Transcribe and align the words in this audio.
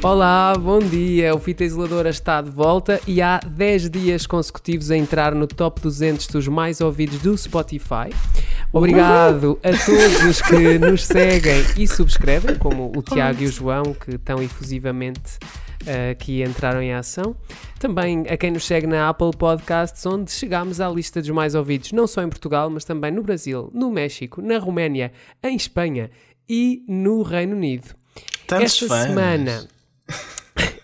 Olá, 0.00 0.54
bom 0.56 0.78
dia. 0.78 1.34
O 1.34 1.40
Fita 1.40 1.64
Isoladora 1.64 2.08
está 2.08 2.40
de 2.40 2.50
volta 2.50 3.00
e 3.04 3.20
há 3.20 3.40
10 3.40 3.90
dias 3.90 4.26
consecutivos 4.28 4.92
a 4.92 4.96
entrar 4.96 5.34
no 5.34 5.48
top 5.48 5.80
200 5.80 6.28
dos 6.28 6.46
mais 6.46 6.80
ouvidos 6.80 7.18
do 7.18 7.36
Spotify. 7.36 8.14
Obrigado 8.72 9.58
a 9.60 9.70
todos 9.84 10.22
os 10.24 10.40
que 10.40 10.78
nos 10.78 11.04
seguem 11.04 11.64
e 11.76 11.88
subscrevem, 11.88 12.54
como 12.56 12.92
o 12.96 13.02
Tiago 13.02 13.42
e 13.42 13.46
o 13.46 13.50
João, 13.50 13.82
que 13.92 14.16
tão 14.18 14.40
efusivamente 14.40 15.38
uh, 15.82 16.12
aqui 16.12 16.44
entraram 16.44 16.80
em 16.80 16.94
ação. 16.94 17.34
Também 17.80 18.24
a 18.28 18.36
quem 18.36 18.52
nos 18.52 18.64
segue 18.64 18.86
na 18.86 19.08
Apple 19.08 19.32
Podcasts, 19.36 20.06
onde 20.06 20.30
chegámos 20.30 20.80
à 20.80 20.88
lista 20.88 21.20
dos 21.20 21.30
mais 21.30 21.56
ouvidos, 21.56 21.90
não 21.90 22.06
só 22.06 22.22
em 22.22 22.28
Portugal, 22.28 22.70
mas 22.70 22.84
também 22.84 23.10
no 23.10 23.22
Brasil, 23.22 23.68
no 23.74 23.90
México, 23.90 24.40
na 24.40 24.58
Roménia, 24.58 25.10
em 25.42 25.56
Espanha 25.56 26.08
e 26.48 26.84
no 26.86 27.22
Reino 27.22 27.56
Unido. 27.56 27.96
Tantos 28.46 28.74
esta 28.74 28.86
fãs. 28.86 29.06
semana, 29.08 29.68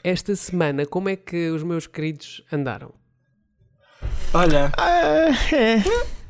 esta 0.04 0.36
semana, 0.36 0.84
como 0.86 1.08
é 1.08 1.16
que 1.16 1.48
os 1.48 1.62
meus 1.62 1.86
queridos 1.86 2.42
andaram? 2.52 2.92
Olha, 4.32 4.70
Ah, 4.76 5.30
é. 5.52 5.78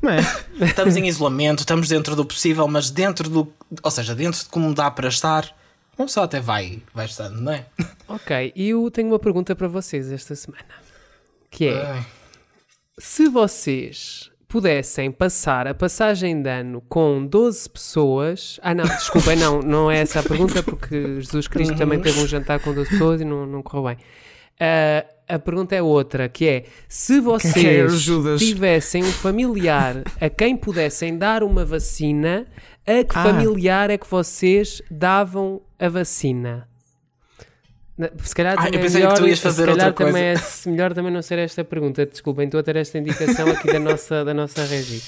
É? 0.07 0.65
estamos 0.65 0.95
em 0.95 1.07
isolamento, 1.07 1.59
estamos 1.59 1.87
dentro 1.89 2.15
do 2.15 2.23
possível, 2.25 2.67
mas 2.67 2.89
dentro 2.91 3.27
do. 3.29 3.51
Ou 3.83 3.91
seja, 3.91 4.13
dentro 4.15 4.39
de 4.43 4.49
como 4.49 4.73
dá 4.73 4.89
para 4.91 5.09
estar, 5.09 5.45
uma 5.97 6.05
pessoa 6.05 6.25
até 6.25 6.39
vai, 6.39 6.81
vai 6.93 7.05
estando, 7.07 7.41
não 7.41 7.51
é? 7.51 7.65
Ok, 8.07 8.53
e 8.55 8.69
eu 8.69 8.89
tenho 8.91 9.09
uma 9.09 9.17
pergunta 9.19 9.55
para 9.55 9.67
vocês 9.67 10.11
esta 10.11 10.35
semana, 10.35 10.63
que 11.49 11.67
é, 11.67 11.81
Ai. 11.85 12.05
se 12.99 13.27
vocês 13.27 14.29
pudessem 14.55 15.11
passar 15.11 15.67
a 15.67 15.73
passagem 15.73 16.41
de 16.41 16.49
ano 16.49 16.81
com 16.87 17.25
12 17.25 17.69
pessoas... 17.69 18.57
Ah 18.63 18.73
não, 18.73 18.85
desculpem, 18.85 19.35
não, 19.35 19.59
não 19.59 19.91
é 19.91 19.99
essa 19.99 20.21
a 20.21 20.23
pergunta, 20.23 20.63
porque 20.63 21.19
Jesus 21.19 21.49
Cristo 21.49 21.75
também 21.75 21.99
teve 21.99 22.21
um 22.21 22.25
jantar 22.25 22.61
com 22.61 22.73
12 22.73 22.89
pessoas 22.91 23.19
e 23.19 23.25
não, 23.25 23.45
não 23.45 23.61
correu 23.61 23.87
bem. 23.87 23.97
Ah, 24.57 25.05
a 25.27 25.37
pergunta 25.39 25.75
é 25.75 25.81
outra, 25.81 26.29
que 26.29 26.47
é, 26.47 26.63
se 26.87 27.17
é 27.17 27.21
vocês 27.21 27.93
o 27.93 27.97
Judas? 27.97 28.39
tivessem 28.39 29.03
um 29.03 29.11
familiar 29.11 30.03
a 30.21 30.29
quem 30.29 30.55
pudessem 30.55 31.17
dar 31.17 31.43
uma 31.43 31.65
vacina, 31.65 32.47
a 32.87 33.03
que 33.03 33.13
Ah. 33.13 33.23
familiar 33.23 33.89
é 33.89 33.97
que 33.97 34.09
vocês 34.09 34.81
davam 34.89 35.61
a 35.77 35.89
vacina? 35.89 36.65
Se 38.23 38.35
calhar 38.35 38.55
Ah, 38.57 38.63
eu 38.63 38.65
também 38.65 38.79
é 38.79 38.83
pensei 38.83 39.01
que 39.01 39.07
melhor, 39.07 39.17
tu 39.17 39.27
ias 39.27 39.39
fazer 39.39 39.61
se 39.63 39.67
calhar 39.71 39.87
outra 39.87 40.05
também 40.07 40.23
é 40.23 40.35
se- 40.35 40.69
melhor 40.69 40.93
também 40.93 41.11
não 41.13 41.21
ser 41.21 41.39
esta 41.39 41.63
pergunta. 41.63 42.05
Desculpem, 42.05 42.45
estou 42.45 42.59
a 42.59 42.63
ter 42.63 42.75
esta 42.75 42.97
indicação 42.97 43.47
aqui 43.49 43.67
da 43.71 43.79
nossa, 43.79 44.25
da 44.25 44.33
nossa 44.33 44.65
regi. 44.65 45.01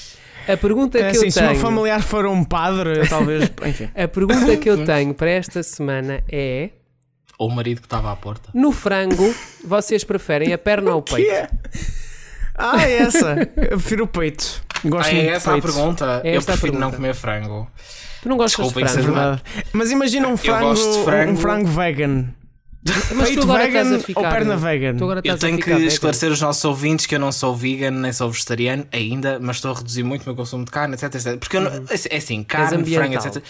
A 0.48 0.56
pergunta 0.56 0.98
É 0.98 1.12
que 1.12 1.18
assim, 1.18 1.26
eu 1.26 1.32
se 1.32 1.40
o 1.40 1.42
meu 1.42 1.52
tenho, 1.52 1.62
familiar 1.62 2.02
for 2.02 2.26
um 2.26 2.44
padre, 2.46 3.06
talvez. 3.10 3.52
Enfim. 3.66 3.90
a 3.94 4.08
pergunta 4.08 4.56
que 4.56 4.70
eu 4.70 4.86
tenho 4.86 5.14
para 5.14 5.30
esta 5.32 5.62
semana 5.62 6.24
é: 6.32 6.70
Ou 7.38 7.50
o 7.50 7.52
marido 7.52 7.82
que 7.82 7.88
estava 7.88 8.10
à 8.12 8.16
porta. 8.16 8.50
no 8.54 8.72
frango, 8.72 9.36
vocês 9.66 10.06
preferem 10.06 10.54
a 10.54 10.58
perna 10.58 10.92
ou 10.92 11.00
o 11.00 11.02
peito? 11.04 11.30
é? 11.30 11.50
Ah, 12.56 12.82
é 12.88 13.00
essa. 13.00 13.36
Eu 13.58 13.78
prefiro 13.78 14.06
o 14.06 14.08
peito. 14.08 14.64
Gosto 14.86 15.10
Ah, 15.10 15.14
é 15.18 15.22
de 15.24 15.28
essa 15.30 15.50
a 15.50 15.54
peito. 15.56 15.66
pergunta? 15.74 16.22
É 16.24 16.36
eu 16.38 16.40
a 16.40 16.44
prefiro 16.44 16.72
não 16.74 16.80
pergunta. 16.92 16.96
comer 16.96 17.14
frango. 17.14 17.70
Tu 18.22 18.30
não 18.30 18.38
gostas 18.38 18.66
Desculpem 18.66 18.86
de 18.86 18.92
ser 18.92 19.02
frango? 19.04 19.16
Verdade. 19.20 19.42
Mas 19.74 19.92
imagina 19.92 20.28
um 20.30 20.38
frango, 20.38 20.76
frango. 21.04 21.32
um 21.34 21.36
frango 21.36 21.68
vegan. 21.68 22.26
Mas 23.16 23.30
tu 23.30 23.34
Peito 23.36 23.42
agora 23.44 23.64
vegan 23.66 23.82
estás 23.84 24.02
a 24.02 24.06
ficar. 24.06 24.22
ou 24.22 24.30
perna 24.30 24.58
vegan? 24.58 24.96
Tu 24.98 25.04
agora 25.04 25.22
Eu 25.24 25.38
tenho 25.38 25.58
que 25.58 25.66
vegan. 25.74 25.86
esclarecer 25.86 26.32
os 26.32 26.42
nossos 26.42 26.64
ouvintes 26.66 27.06
que 27.06 27.16
eu 27.16 27.20
não 27.20 27.32
sou 27.32 27.56
vegan, 27.56 27.92
nem 27.92 28.12
sou 28.14 28.30
vegetariano 28.32 28.86
ainda, 28.92 29.40
mas 29.40 29.58
estou 29.58 29.72
a 29.72 29.76
reduzir 29.76 30.04
muito 30.04 30.24
o 30.24 30.26
meu 30.26 30.36
consumo 30.36 30.66
de 30.66 30.72
carne, 30.72 30.94
etc. 30.96 31.14
etc. 31.16 31.38
Porque 31.38 31.58
eu 31.58 31.62
não, 31.62 31.72
é 32.10 32.18
assim, 32.18 32.44
carne, 32.44 32.86
frango, 32.94 33.16
etc. 33.16 33.44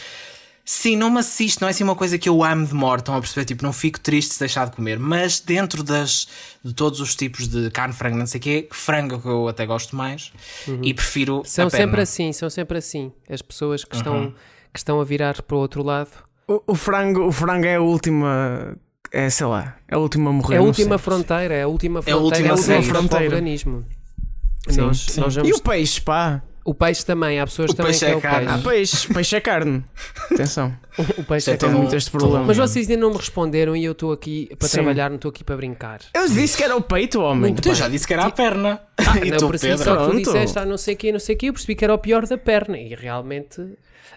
Sim, 0.69 0.97
não 0.97 1.09
me 1.09 1.19
assiste, 1.19 1.62
não 1.62 1.69
é 1.69 1.72
assim 1.72 1.85
uma 1.85 1.95
coisa 1.95 2.17
que 2.17 2.28
eu 2.28 2.44
amo 2.44 2.67
de 2.67 2.73
morte, 2.73 3.03
estão 3.03 3.16
a 3.16 3.22
perceber? 3.22 3.45
Tipo, 3.45 3.63
não 3.63 3.72
fico 3.72 4.01
triste 4.01 4.34
se 4.34 4.39
deixar 4.41 4.66
de 4.66 4.75
comer, 4.75 5.00
mas 5.00 5.39
dentro 5.39 5.81
das, 5.81 6.28
de 6.62 6.73
todos 6.73 7.00
os 7.00 7.16
tipos 7.16 7.47
de 7.47 7.72
carne, 7.72 7.94
frango, 7.94 8.17
não 8.17 8.28
sei 8.28 8.38
o 8.39 8.41
quê, 8.41 8.67
frango 8.69 9.13
é 9.16 9.17
o 9.17 9.22
que 9.22 9.28
eu 9.29 9.47
até 9.47 9.66
gosto 9.66 9.95
mais 9.95 10.33
e 10.83 10.94
prefiro 10.94 11.41
São 11.45 11.67
a 11.67 11.72
perna. 11.72 11.85
sempre 11.85 12.01
assim, 12.01 12.33
são 12.33 12.50
sempre 12.50 12.78
assim. 12.79 13.13
As 13.29 13.41
pessoas 13.41 13.85
que 13.85 13.95
Uhum. 13.95 14.01
estão, 14.01 14.33
que 14.73 14.79
estão 14.79 15.00
a 15.00 15.06
virar 15.06 15.41
para 15.41 15.56
o 15.56 15.59
outro 15.62 15.81
lado. 15.81 16.09
O, 16.50 16.62
o 16.67 16.75
frango, 16.75 17.25
o 17.28 17.31
frango 17.31 17.66
é 17.66 17.75
a 17.75 17.81
última. 17.81 18.75
É, 19.12 19.29
sei 19.29 19.45
lá, 19.47 19.78
é 19.88 19.95
a 19.95 19.97
última 19.97 20.29
a 20.29 20.34
morrer. 20.34 20.56
É 20.56 20.57
a 20.57 20.62
última 20.62 20.97
sei. 20.97 21.03
fronteira, 21.03 21.53
é 21.53 21.63
a 21.63 21.68
última 21.68 22.00
É 22.00 22.01
a 22.01 22.03
fronteira, 22.03 22.23
última 22.25 22.47
é 22.47 22.51
a 22.51 22.53
última 22.56 22.75
saída. 22.75 22.84
fronteira 22.84 22.91
para 22.91 23.00
o 23.00 23.09
Fronteira. 23.09 23.35
organismo. 23.35 23.85
Sim, 24.68 24.81
nós, 24.81 24.97
sim. 25.00 25.22
nós 25.22 25.34
E 25.35 25.40
vamos... 25.40 25.57
o 25.57 25.63
peixe, 25.63 26.01
pá? 26.01 26.41
O 26.66 26.73
peixe 26.73 27.06
também, 27.06 27.40
há 27.40 27.45
pessoas 27.45 27.72
O 27.72 27.73
também 27.73 27.91
peixe 27.94 28.06
que 28.06 28.12
é, 28.12 28.13
é 28.13 28.18
o 28.18 28.22
carne. 28.22 28.47
Ah, 28.50 28.57
peixe. 28.57 28.68
peixe, 28.97 29.13
peixe 29.13 29.35
é 29.38 29.40
carne. 29.40 29.85
Atenção. 30.29 30.75
O 31.18 31.23
peixe 31.23 31.38
Isto 31.38 31.50
é 31.51 31.53
é 31.53 31.57
carne. 31.57 31.78
muito 31.78 31.95
este 31.95 32.12
problema. 32.12 32.44
Mas 32.44 32.57
vocês 32.57 32.90
ainda 32.90 33.01
não 33.01 33.12
me 33.12 33.16
responderam 33.18 33.73
e 33.73 33.85
eu 33.85 33.94
estou 33.94 34.12
aqui 34.12 34.50
para 34.59 34.68
Sim. 34.68 34.73
trabalhar, 34.79 35.07
não 35.09 35.16
estou 35.16 35.29
aqui 35.29 35.45
para 35.45 35.56
brincar. 35.56 36.01
Eu 36.13 36.28
disse 36.28 36.57
que 36.57 36.63
era 36.63 36.75
o 36.75 36.81
peito, 36.81 37.22
homem. 37.22 37.51
Muito 37.53 37.62
Tu 37.62 37.74
já 37.74 37.88
disse 37.88 38.06
que 38.06 38.12
era 38.13 38.25
a 38.25 38.31
perna. 38.31 38.81
e 39.24 39.31
não 39.31 39.38
tu, 39.38 39.47
percebi 39.47 39.78
Pedro? 39.78 39.85
só 39.85 40.06
que 40.09 40.12
tu 40.12 40.18
disseste, 40.18 40.59
ah, 40.59 40.66
não 40.66 40.78
sei 40.78 40.95
o 40.95 40.97
quê, 40.97 41.12
não 41.13 41.19
sei 41.22 41.35
o 41.35 41.38
quê, 41.38 41.45
eu 41.47 41.53
percebi 41.53 41.74
que 41.75 41.85
era 41.85 41.94
o 41.94 41.97
pior 41.97 42.28
da 42.28 42.38
perna. 42.38 42.78
E 42.78 42.94
realmente, 42.94 43.62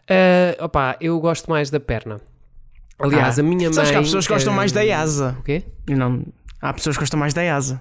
ah, 0.08 0.64
opá, 0.64 0.96
eu 1.00 1.20
gosto 1.20 1.48
mais 1.48 1.70
da 1.70 1.78
perna. 1.78 2.20
Aliás, 3.00 3.38
Ah, 3.38 3.40
a 3.40 3.44
minha 3.44 3.68
mãe... 3.68 3.72
Sabes 3.72 3.90
que 3.90 3.96
há 3.96 4.00
pessoas 4.02 4.26
que 4.26 4.32
gostam 4.32 4.52
mais 4.52 4.72
da 4.72 4.80
asa. 5.00 5.36
O 5.38 5.42
quê? 5.42 5.64
Não, 5.88 6.22
há 6.60 6.72
pessoas 6.72 6.96
que 6.96 7.02
gostam 7.02 7.18
mais 7.18 7.32
da 7.34 7.54
asa. 7.56 7.80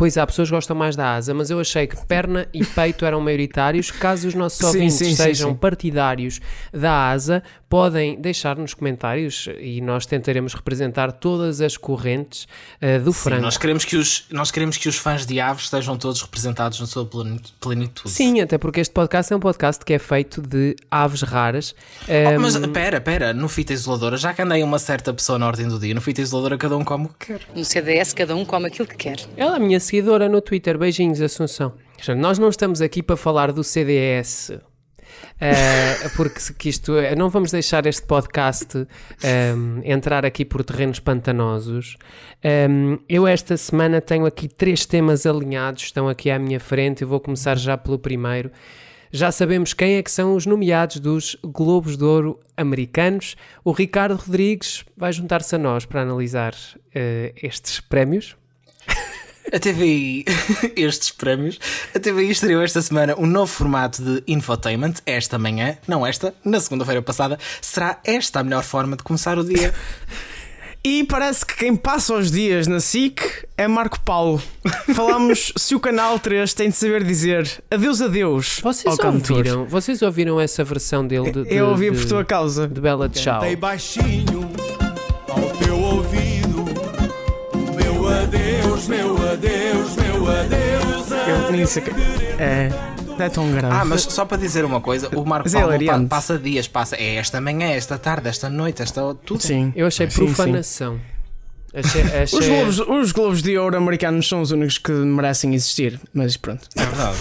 Pois 0.00 0.16
há 0.16 0.26
pessoas 0.26 0.48
que 0.48 0.54
gostam 0.54 0.74
mais 0.74 0.96
da 0.96 1.14
asa, 1.14 1.34
mas 1.34 1.50
eu 1.50 1.60
achei 1.60 1.86
que 1.86 1.94
perna 2.06 2.48
e 2.54 2.64
peito 2.64 3.04
eram 3.04 3.20
maioritários. 3.20 3.90
Caso 3.90 4.26
os 4.28 4.34
nossos 4.34 4.58
ouvintes 4.64 4.94
sim, 4.96 5.04
sim, 5.10 5.14
sejam 5.14 5.50
sim. 5.50 5.56
partidários 5.56 6.40
da 6.72 7.10
asa, 7.10 7.42
podem 7.68 8.18
deixar 8.18 8.56
nos 8.56 8.72
comentários 8.72 9.46
e 9.60 9.80
nós 9.82 10.06
tentaremos 10.06 10.54
representar 10.54 11.12
todas 11.12 11.60
as 11.60 11.76
correntes 11.76 12.48
ah, 12.80 12.98
do 12.98 13.12
Sim, 13.12 13.20
frango. 13.20 13.42
nós 13.42 13.58
queremos, 13.58 13.84
que 13.84 13.96
os, 13.96 14.24
nós 14.30 14.50
queremos 14.50 14.78
que 14.78 14.88
os 14.88 14.96
fãs 14.96 15.26
de 15.26 15.38
aves 15.38 15.64
estejam 15.64 15.98
todos 15.98 16.22
representados 16.22 16.80
na 16.80 16.86
sua 16.86 17.04
pleni- 17.04 17.40
plenitude. 17.60 18.08
Sim, 18.10 18.40
até 18.40 18.56
porque 18.56 18.80
este 18.80 18.92
podcast 18.94 19.30
é 19.32 19.36
um 19.36 19.40
podcast 19.40 19.84
que 19.84 19.92
é 19.92 19.98
feito 19.98 20.40
de 20.40 20.74
aves 20.90 21.20
raras. 21.22 21.74
Oh, 22.08 22.36
Ah, 22.36 22.38
mas 22.40 22.56
pera, 22.68 23.00
pera, 23.02 23.32
no 23.34 23.48
fita 23.48 23.74
isoladora, 23.74 24.16
já 24.16 24.32
que 24.32 24.40
andei 24.40 24.62
uma 24.62 24.78
certa 24.78 25.12
pessoa 25.12 25.38
na 25.38 25.46
ordem 25.46 25.68
do 25.68 25.78
dia, 25.78 25.94
no 25.94 26.00
fita 26.00 26.22
isoladora 26.22 26.56
cada 26.56 26.74
um 26.76 26.82
come 26.84 27.04
o 27.04 27.08
que 27.10 27.26
quer. 27.26 27.40
No 27.54 27.64
CDS, 27.66 28.14
cada 28.14 28.34
um 28.34 28.44
come 28.46 28.66
aquilo 28.66 28.88
que 28.88 28.96
quer. 28.96 29.20
Ela 29.36 29.52
é 29.52 29.56
a 29.56 29.60
minha 29.60 29.78
seguidora 29.90 30.28
no 30.28 30.40
Twitter. 30.40 30.78
Beijinhos, 30.78 31.20
Assunção. 31.20 31.72
Nós 32.16 32.38
não 32.38 32.48
estamos 32.48 32.80
aqui 32.80 33.02
para 33.02 33.16
falar 33.16 33.50
do 33.50 33.64
CDS. 33.64 34.52
eh, 35.40 36.08
porque 36.16 36.68
isto 36.68 36.96
é- 36.96 37.16
não 37.16 37.28
vamos 37.28 37.50
deixar 37.50 37.84
este 37.86 38.02
podcast 38.06 38.86
ehm, 39.24 39.80
entrar 39.84 40.24
aqui 40.24 40.44
por 40.44 40.62
terrenos 40.62 41.00
pantanosos. 41.00 41.96
Ehm, 42.40 42.98
eu 43.08 43.26
esta 43.26 43.56
semana 43.56 44.00
tenho 44.00 44.24
aqui 44.26 44.46
três 44.46 44.86
temas 44.86 45.26
alinhados, 45.26 45.82
estão 45.82 46.08
aqui 46.08 46.30
à 46.30 46.38
minha 46.38 46.60
frente. 46.60 47.02
Eu 47.02 47.08
vou 47.08 47.18
começar 47.18 47.58
já 47.58 47.76
pelo 47.76 47.98
primeiro. 47.98 48.52
Já 49.10 49.32
sabemos 49.32 49.72
quem 49.74 49.96
é 49.96 50.02
que 50.04 50.10
são 50.10 50.36
os 50.36 50.46
nomeados 50.46 51.00
dos 51.00 51.36
Globos 51.44 51.96
de 51.96 52.04
Ouro 52.04 52.38
americanos. 52.56 53.34
O 53.64 53.72
Ricardo 53.72 54.14
Rodrigues 54.14 54.84
vai 54.96 55.12
juntar-se 55.12 55.56
a 55.56 55.58
nós 55.58 55.84
para 55.84 56.02
analisar 56.02 56.54
eh, 56.94 57.32
estes 57.42 57.80
prémios. 57.80 58.36
A 59.52 59.58
TVI, 59.58 60.24
estes 60.76 61.10
prémios, 61.10 61.58
a 61.94 61.98
TVI 61.98 62.30
estreou 62.30 62.62
esta 62.62 62.80
semana 62.80 63.16
um 63.18 63.26
novo 63.26 63.52
formato 63.52 64.00
de 64.02 64.22
infotainment, 64.28 64.94
esta 65.04 65.38
manhã, 65.38 65.76
não 65.88 66.06
esta, 66.06 66.32
na 66.44 66.60
segunda-feira 66.60 67.02
passada. 67.02 67.38
Será 67.60 67.98
esta 68.04 68.40
a 68.40 68.44
melhor 68.44 68.62
forma 68.62 68.96
de 68.96 69.02
começar 69.02 69.38
o 69.38 69.44
dia? 69.44 69.74
E 70.82 71.04
parece 71.04 71.44
que 71.44 71.56
quem 71.56 71.76
passa 71.76 72.14
os 72.14 72.30
dias 72.30 72.66
na 72.66 72.80
SIC 72.80 73.20
é 73.54 73.68
Marco 73.68 74.00
Paulo. 74.00 74.42
Falámos 74.94 75.52
se 75.58 75.74
o 75.74 75.80
canal 75.80 76.18
3 76.18 76.54
tem 76.54 76.70
de 76.70 76.76
saber 76.76 77.04
dizer 77.04 77.62
adeus, 77.70 78.00
adeus 78.00 78.60
Vocês 78.62 78.98
ouviram, 78.98 79.66
vocês 79.66 80.00
ouviram 80.00 80.40
essa 80.40 80.64
versão 80.64 81.06
dele 81.06 81.32
de, 81.32 81.44
de, 81.44 81.54
Eu 81.54 81.68
ouvi 81.68 81.90
de, 81.90 81.98
por 81.98 82.08
tua 82.08 82.24
causa. 82.24 82.66
de 82.66 82.80
Bela 82.80 83.10
Tchau? 83.10 83.40
Cantei 83.40 83.56
baixinho 83.56 84.50
meu 88.90 89.16
adeus, 89.30 89.96
meu 89.96 90.28
adeus. 90.28 91.10
Eu 91.46 91.52
nem 91.52 91.64
sei 91.66 91.82
que- 91.82 91.90
É, 92.38 92.68
não 93.06 93.24
é 93.24 93.28
tão 93.28 93.50
grave. 93.52 93.74
Ah, 93.74 93.84
mas 93.84 94.02
só 94.02 94.24
para 94.24 94.36
dizer 94.38 94.64
uma 94.64 94.80
coisa, 94.80 95.08
o 95.16 95.24
Marco 95.24 95.46
Mas 95.46 95.54
é 95.54 95.60
Paulo 95.86 96.08
passa 96.08 96.38
dias, 96.38 96.66
passa, 96.68 96.96
é 96.96 97.14
esta 97.16 97.40
manhã, 97.40 97.66
é 97.70 97.76
esta 97.76 97.98
tarde, 97.98 98.28
esta 98.28 98.48
noite, 98.48 98.82
esta 98.82 99.14
tudo. 99.24 99.42
Sim. 99.42 99.72
Eu 99.76 99.86
achei 99.86 100.08
Sim, 100.10 100.16
sim. 100.16 100.24
profanação. 100.26 101.00
Achei, 101.72 102.02
achei- 102.02 102.38
Os 102.38 102.48
globos, 102.48 102.80
os 102.80 103.12
globos 103.12 103.42
de 103.42 103.56
ouro 103.56 103.76
americanos 103.76 104.28
são 104.28 104.40
os 104.42 104.50
únicos 104.50 104.78
que 104.78 104.90
merecem 104.90 105.54
existir, 105.54 106.00
mas 106.12 106.36
pronto. 106.36 106.66
É 106.76 106.84
verdade. 106.84 107.18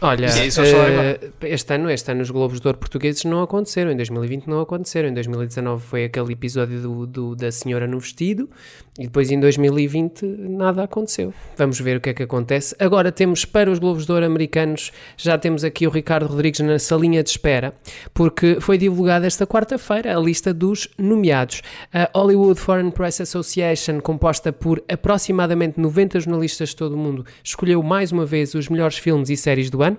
Olha, 0.00 0.26
é 0.26 0.46
eh, 0.48 1.30
este 1.44 1.72
ano, 1.74 1.88
este 1.88 2.10
ano 2.12 2.20
os 2.20 2.28
Globos 2.30 2.60
de 2.60 2.66
Ouro 2.66 2.76
portugueses 2.78 3.24
não 3.24 3.42
aconteceram, 3.42 3.90
em 3.90 3.96
2020 3.96 4.46
não 4.48 4.60
aconteceram, 4.60 5.08
em 5.08 5.14
2019 5.14 5.82
foi 5.82 6.04
aquele 6.04 6.30
episódio 6.34 6.78
do, 6.82 7.06
do- 7.06 7.34
da 7.36 7.50
Senhora 7.50 7.86
no 7.86 7.98
Vestido, 8.00 8.50
E 8.96 9.04
depois 9.04 9.28
em 9.30 9.40
2020 9.40 10.24
nada 10.24 10.84
aconteceu. 10.84 11.34
Vamos 11.56 11.80
ver 11.80 11.96
o 11.96 12.00
que 12.00 12.10
é 12.10 12.14
que 12.14 12.22
acontece. 12.22 12.76
Agora 12.78 13.10
temos 13.10 13.44
para 13.44 13.68
os 13.68 13.80
Globos 13.80 14.06
de 14.06 14.12
Ouro 14.12 14.24
americanos, 14.24 14.92
já 15.16 15.36
temos 15.36 15.64
aqui 15.64 15.84
o 15.84 15.90
Ricardo 15.90 16.28
Rodrigues 16.28 16.60
na 16.60 16.78
salinha 16.78 17.20
de 17.22 17.30
espera, 17.30 17.74
porque 18.12 18.60
foi 18.60 18.78
divulgada 18.78 19.26
esta 19.26 19.44
quarta-feira 19.46 20.16
a 20.16 20.20
lista 20.20 20.54
dos 20.54 20.88
nomeados. 20.96 21.60
A 21.92 22.08
Hollywood 22.14 22.60
Foreign 22.60 22.92
Press 22.92 23.20
Association, 23.20 24.00
composta 24.00 24.52
por 24.52 24.80
aproximadamente 24.88 25.80
90 25.80 26.20
jornalistas 26.20 26.68
de 26.68 26.76
todo 26.76 26.94
o 26.94 26.98
mundo, 26.98 27.26
escolheu 27.42 27.82
mais 27.82 28.12
uma 28.12 28.24
vez 28.24 28.54
os 28.54 28.68
melhores 28.68 28.96
filmes 28.96 29.28
e 29.28 29.36
séries 29.36 29.70
do 29.70 29.82
ano 29.82 29.98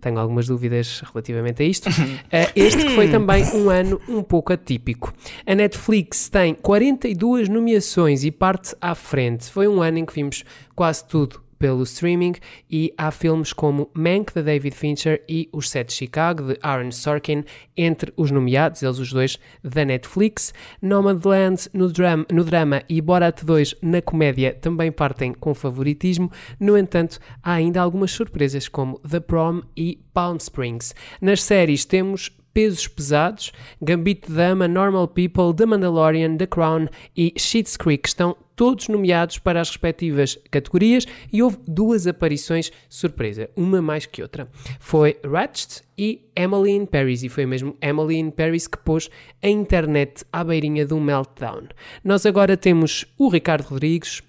tenho 0.00 0.18
algumas 0.18 0.46
dúvidas 0.46 1.02
relativamente 1.12 1.62
a 1.62 1.66
isto. 1.66 1.88
Uh, 1.88 2.50
este 2.54 2.84
que 2.84 2.94
foi 2.94 3.08
também 3.08 3.44
um 3.54 3.70
ano 3.70 4.00
um 4.08 4.22
pouco 4.22 4.52
atípico. 4.52 5.12
A 5.46 5.54
Netflix 5.54 6.28
tem 6.28 6.54
42 6.54 7.48
nomeações 7.48 8.24
e 8.24 8.30
parte 8.30 8.74
à 8.80 8.94
frente. 8.94 9.50
Foi 9.50 9.66
um 9.68 9.82
ano 9.82 9.98
em 9.98 10.04
que 10.04 10.12
vimos 10.12 10.44
quase 10.74 11.04
tudo 11.06 11.45
pelo 11.58 11.82
streaming 11.82 12.34
e 12.70 12.92
há 12.96 13.10
filmes 13.10 13.52
como 13.52 13.90
Mank 13.94 14.32
de 14.34 14.42
David 14.42 14.74
Fincher 14.74 15.22
e 15.28 15.48
Os 15.52 15.70
Sete 15.70 15.88
de 15.88 15.94
Chicago 15.94 16.44
de 16.44 16.58
Aaron 16.62 16.90
Sorkin 16.90 17.44
entre 17.76 18.12
os 18.16 18.30
nomeados, 18.30 18.82
eles 18.82 18.98
os 18.98 19.12
dois 19.12 19.38
da 19.62 19.84
Netflix. 19.84 20.52
Nomadland 20.80 21.68
no 21.72 21.88
drama, 21.88 22.26
no 22.32 22.44
drama 22.44 22.82
e 22.88 23.00
Borat 23.00 23.44
2 23.44 23.76
na 23.82 24.02
comédia 24.02 24.54
também 24.54 24.90
partem 24.90 25.32
com 25.32 25.54
favoritismo. 25.54 26.30
No 26.58 26.76
entanto, 26.76 27.18
há 27.42 27.52
ainda 27.52 27.80
algumas 27.80 28.10
surpresas 28.10 28.68
como 28.68 28.98
The 29.00 29.20
Prom 29.20 29.62
e 29.76 30.00
Palm 30.12 30.36
Springs. 30.36 30.94
Nas 31.20 31.42
séries 31.42 31.84
temos 31.84 32.30
pesos 32.56 32.88
pesados, 32.88 33.52
Gambito 33.82 34.30
de 34.30 34.34
Dama, 34.34 34.66
Normal 34.66 35.08
People, 35.08 35.52
The 35.54 35.66
Mandalorian, 35.66 36.38
The 36.38 36.46
Crown 36.46 36.88
e 37.14 37.34
Schitt's 37.36 37.76
Creek 37.76 38.08
estão 38.08 38.34
todos 38.56 38.88
nomeados 38.88 39.38
para 39.38 39.60
as 39.60 39.68
respectivas 39.68 40.38
categorias 40.50 41.06
e 41.30 41.42
houve 41.42 41.58
duas 41.68 42.06
aparições 42.06 42.72
surpresa, 42.88 43.50
uma 43.54 43.82
mais 43.82 44.06
que 44.06 44.22
outra. 44.22 44.48
Foi 44.80 45.18
Ratched 45.22 45.82
e 45.98 46.22
Emily 46.34 46.72
in 46.72 46.86
Paris, 46.86 47.22
e 47.22 47.28
foi 47.28 47.44
mesmo 47.44 47.76
Emily 47.80 48.16
in 48.16 48.30
Paris 48.30 48.66
que 48.66 48.78
pôs 48.78 49.10
a 49.42 49.48
internet 49.48 50.24
à 50.32 50.42
beirinha 50.42 50.86
um 50.90 51.00
meltdown. 51.00 51.64
Nós 52.02 52.24
agora 52.24 52.56
temos 52.56 53.04
o 53.18 53.28
Ricardo 53.28 53.66
Rodrigues, 53.66 54.22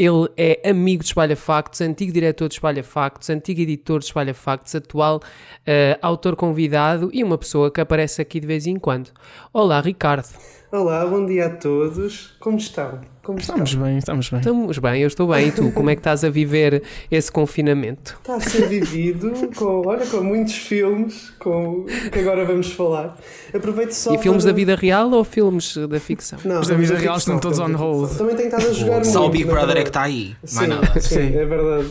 ele 0.00 0.30
é 0.34 0.70
amigo 0.70 1.02
de 1.02 1.10
Espalha 1.10 1.36
Factos, 1.36 1.82
antigo 1.82 2.10
diretor 2.10 2.48
de 2.48 2.54
Espalha 2.54 2.82
Factos, 2.82 3.28
antigo 3.28 3.60
editor 3.60 3.98
de 3.98 4.06
Espalha 4.06 4.32
Factos, 4.32 4.74
atual 4.74 5.18
uh, 5.18 5.98
autor 6.00 6.36
convidado 6.36 7.10
e 7.12 7.22
uma 7.22 7.36
pessoa 7.36 7.70
que 7.70 7.82
aparece 7.82 8.22
aqui 8.22 8.40
de 8.40 8.46
vez 8.46 8.66
em 8.66 8.78
quando. 8.78 9.10
Olá, 9.52 9.78
Ricardo. 9.78 10.26
Olá, 10.72 11.04
bom 11.04 11.26
dia 11.26 11.46
a 11.46 11.50
todos. 11.50 12.30
Como 12.38 12.56
estão? 12.56 13.00
Como 13.24 13.40
Estamos 13.40 13.74
bem, 13.74 13.98
estamos 13.98 14.30
bem. 14.30 14.38
Estamos 14.38 14.78
bem, 14.78 15.02
eu 15.02 15.08
estou 15.08 15.26
bem. 15.26 15.48
E 15.48 15.52
tu, 15.52 15.72
como 15.72 15.90
é 15.90 15.96
que 15.96 16.00
estás 16.00 16.22
a 16.22 16.30
viver 16.30 16.84
esse 17.10 17.30
confinamento? 17.30 18.16
Está 18.20 18.36
a 18.36 18.40
ser 18.40 18.68
vivido 18.68 19.32
com, 19.56 19.84
olha, 19.86 20.06
com 20.06 20.20
muitos 20.20 20.54
filmes 20.54 21.30
com, 21.40 21.86
que 22.12 22.18
agora 22.20 22.44
vamos 22.44 22.70
falar. 22.70 23.18
Aproveito 23.52 23.90
só 23.92 24.14
E 24.14 24.18
filmes 24.18 24.44
para... 24.44 24.52
da 24.52 24.56
vida 24.56 24.76
real 24.76 25.10
ou 25.10 25.24
filmes 25.24 25.76
da 25.76 25.98
ficção? 25.98 26.38
Não, 26.44 26.60
Os 26.60 26.68
da 26.68 26.76
vida 26.76 26.96
real 26.96 27.16
estão 27.16 27.40
todos 27.40 27.58
on 27.58 27.74
hold. 27.74 28.16
Também 28.16 28.36
tenho 28.36 28.48
estado 28.48 28.68
a 28.68 28.72
jogar 28.72 29.04
Só 29.04 29.18
o 29.18 29.22
muito, 29.22 29.32
Big 29.32 29.44
Brother 29.50 29.76
é 29.76 29.82
que 29.82 29.88
está 29.88 30.02
aí. 30.02 30.36
Sim, 30.44 30.56
Mais 30.56 30.68
nada. 30.68 31.00
sim, 31.00 31.08
Sim. 31.14 31.36
é 31.36 31.44
verdade. 31.44 31.90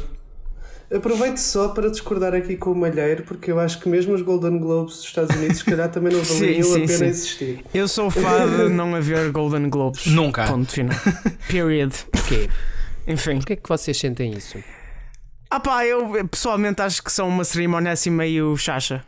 Aproveito 0.91 1.37
só 1.37 1.69
para 1.69 1.89
discordar 1.89 2.33
aqui 2.33 2.57
com 2.57 2.71
o 2.71 2.75
Malheiro, 2.75 3.23
porque 3.23 3.51
eu 3.51 3.59
acho 3.59 3.79
que 3.79 3.87
mesmo 3.87 4.13
os 4.13 4.23
Golden 4.23 4.57
Globes 4.57 4.95
dos 4.95 5.05
Estados 5.05 5.35
Unidos, 5.35 5.59
se 5.59 5.65
calhar, 5.65 5.89
também 5.91 6.11
não 6.11 6.23
Sim, 6.25 6.39
valeriam 6.39 6.63
sim, 6.63 6.71
a 6.71 6.87
pena 6.87 6.97
sim. 6.97 7.05
existir. 7.05 7.65
Eu 7.71 7.87
sou 7.87 8.09
fã 8.09 8.47
de 8.47 8.73
não 8.73 8.95
haver 8.95 9.31
Golden 9.31 9.69
Globes. 9.69 10.07
Nunca. 10.11 10.45
Ponto 10.45 10.71
final. 10.71 10.97
Period. 11.47 11.93
Porquê? 12.11 12.49
Enfim. 13.07 13.35
Porquê 13.35 13.53
é 13.53 13.55
que 13.55 13.69
vocês 13.69 13.97
sentem 13.97 14.33
isso? 14.33 14.57
Ah 15.51 15.59
pá, 15.59 15.85
eu 15.85 16.27
pessoalmente 16.27 16.81
acho 16.81 17.03
que 17.03 17.11
são 17.11 17.27
uma 17.27 17.43
cerimónia 17.43 17.91
assim 17.91 18.09
meio 18.09 18.57
chacha. 18.57 19.03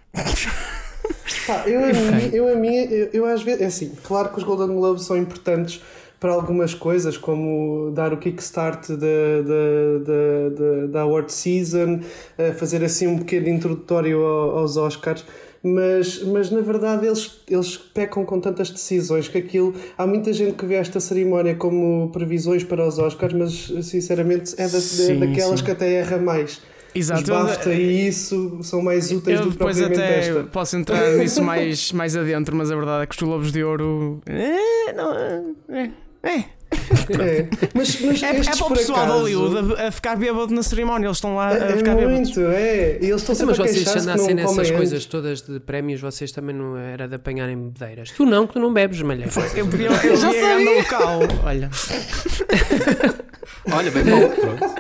Pá, 1.48 1.64
eu, 1.68 1.84
a 1.84 1.88
mim, 1.88 2.30
eu, 2.34 2.48
a 2.52 2.56
mim 2.56 2.76
eu, 2.76 3.10
eu 3.14 3.26
às 3.26 3.42
vezes, 3.42 3.62
é 3.62 3.66
assim, 3.66 3.94
claro 4.04 4.30
que 4.30 4.38
os 4.38 4.44
Golden 4.44 4.76
Globes 4.76 5.04
são 5.04 5.18
importantes 5.18 5.82
para 6.22 6.32
algumas 6.34 6.74
coisas, 6.76 7.18
como 7.18 7.92
dar 7.96 8.14
o 8.14 8.18
kickstart 8.18 8.90
da, 8.90 8.96
da, 8.96 10.00
da, 10.06 10.88
da, 10.88 11.02
award 11.02 11.34
season, 11.34 12.00
eh, 12.38 12.52
fazer 12.54 12.84
assim 12.84 13.08
um 13.08 13.18
pequeno 13.18 13.50
introdutório 13.50 14.22
ao- 14.24 14.60
aos 14.60 14.78
Oscars. 14.78 15.26
Mas, 15.64 16.24
mas 16.24 16.50
na 16.52 16.62
verdade 16.62 17.06
eles, 17.08 17.40
eles 17.50 17.76
pecam 17.78 18.24
com 18.24 18.40
tantas 18.40 18.70
decisões 18.70 19.28
que 19.28 19.38
aquilo. 19.40 19.74
Há 19.98 20.06
muita 20.08 20.32
gente 20.32 20.54
que 20.54 20.66
vê 20.66 20.76
esta 20.76 21.00
cerimónia 21.00 21.56
como 21.56 22.10
previsões 22.12 22.64
para 22.64 22.88
os 22.88 22.98
Oscars, 23.00 23.34
mas 23.34 23.86
sinceramente 23.88 24.54
é, 24.60 24.64
da, 24.68 24.80
Sim, 24.80 25.14
é 25.24 25.26
daquelas 25.28 25.60
sim. 25.60 25.66
que 25.66 25.72
até 25.72 25.92
erra 25.94 26.18
mais. 26.18 26.62
Exato. 26.94 27.22
Os 27.22 27.30
BAFTA 27.30 27.74
e 27.74 28.08
isso 28.08 28.60
são 28.64 28.82
mais 28.84 29.12
úteis 29.12 29.40
Eu 29.40 29.46
do 29.46 29.52
que 29.52 29.58
depois 29.58 29.78
propriamente 29.78 30.12
até 30.12 30.20
esta. 30.30 30.44
posso 30.52 30.76
entrar 30.78 31.16
nisso 31.18 31.42
mais, 31.44 31.92
mais 31.94 32.16
adentro, 32.18 32.56
mas 32.56 32.70
a 32.70 32.76
verdade 32.76 33.04
é 33.04 33.08
que 33.08 33.16
os 33.16 33.22
Globos 33.22 33.52
de 33.52 33.64
Ouro. 33.64 34.20
É, 34.28 34.94
não, 34.94 35.14
é, 35.16 35.92
é. 36.24 36.44
É, 37.20 37.48
mas, 37.74 38.00
mas 38.00 38.24
É, 38.24 38.28
é 38.30 38.34
para 38.34 38.66
o 38.66 38.70
pessoal 38.72 38.74
de 38.74 38.82
acaso, 39.04 39.18
Hollywood 39.20 39.74
a, 39.76 39.88
a 39.90 39.92
ficar 39.92 40.16
bêbado 40.16 40.54
na 40.54 40.64
cerimónia. 40.64 41.08
Eles 41.08 41.18
estão 41.18 41.36
lá 41.36 41.50
a 41.50 41.54
É, 41.54 41.76
ficar 41.78 41.92
é 41.92 41.96
bêbados. 41.96 42.14
muito, 42.36 42.40
é. 42.50 42.98
E 43.02 43.06
eles 43.10 43.22
estão 43.22 43.36
sempre 43.36 43.58
Mas 43.58 43.60
a 43.60 43.64
vocês 43.74 43.96
andassem 43.96 44.34
nessas 44.36 44.72
coisas 44.72 45.06
todas 45.06 45.42
de 45.42 45.60
prémios, 45.60 46.00
vocês 46.00 46.32
também 46.32 46.56
não 46.56 46.78
era 46.78 47.08
de 47.10 47.16
apanharem 47.16 47.58
bebedeiras. 47.58 48.12
Tu 48.12 48.26
não, 48.26 48.48
que 48.48 48.54
tu 48.54 48.60
não 48.60 48.72
bebes, 48.74 49.02
malheiro. 49.02 49.30
Eu 49.56 49.68
podia 49.68 49.88
eu 49.88 50.16
Já 50.16 50.28
podia 50.28 50.60
ir 50.62 50.66
no 50.66 50.72
local. 50.78 51.20
Olha. 51.44 51.70
Olha, 53.72 53.92
bem 53.92 54.04
bom. 54.06 54.30
Pronto. 54.30 54.76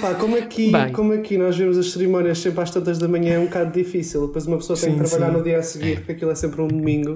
Pá, 0.00 0.14
como 0.14 0.36
aqui, 0.36 0.70
Bem. 0.70 0.92
como 0.92 1.12
aqui 1.12 1.36
nós 1.38 1.56
vemos 1.56 1.76
as 1.78 1.90
cerimónias 1.92 2.38
sempre 2.38 2.60
às 2.60 2.70
tantas 2.70 2.98
da 2.98 3.08
manhã 3.08 3.34
é 3.34 3.38
um 3.38 3.46
bocado 3.46 3.72
difícil. 3.72 4.26
Depois 4.26 4.46
uma 4.46 4.56
pessoa 4.58 4.78
tem 4.78 4.90
Sim, 4.92 4.98
que 4.98 5.04
trabalhar 5.08 5.32
sim. 5.32 5.38
no 5.38 5.42
dia 5.44 5.58
a 5.58 5.62
seguir, 5.62 5.96
porque 5.98 6.12
aquilo 6.12 6.30
é 6.30 6.34
sempre 6.34 6.60
um 6.62 6.68
domingo. 6.68 7.14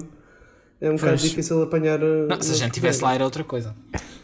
É 0.81 0.89
um 0.89 0.95
bocado 0.95 1.17
difícil 1.17 1.61
apanhar. 1.61 2.01
uh, 2.03 2.27
Não, 2.27 2.41
se 2.41 2.51
a 2.51 2.55
gente 2.55 2.69
estivesse 2.71 3.03
lá 3.03 3.13
era 3.13 3.23
outra 3.23 3.43
coisa. 3.43 3.75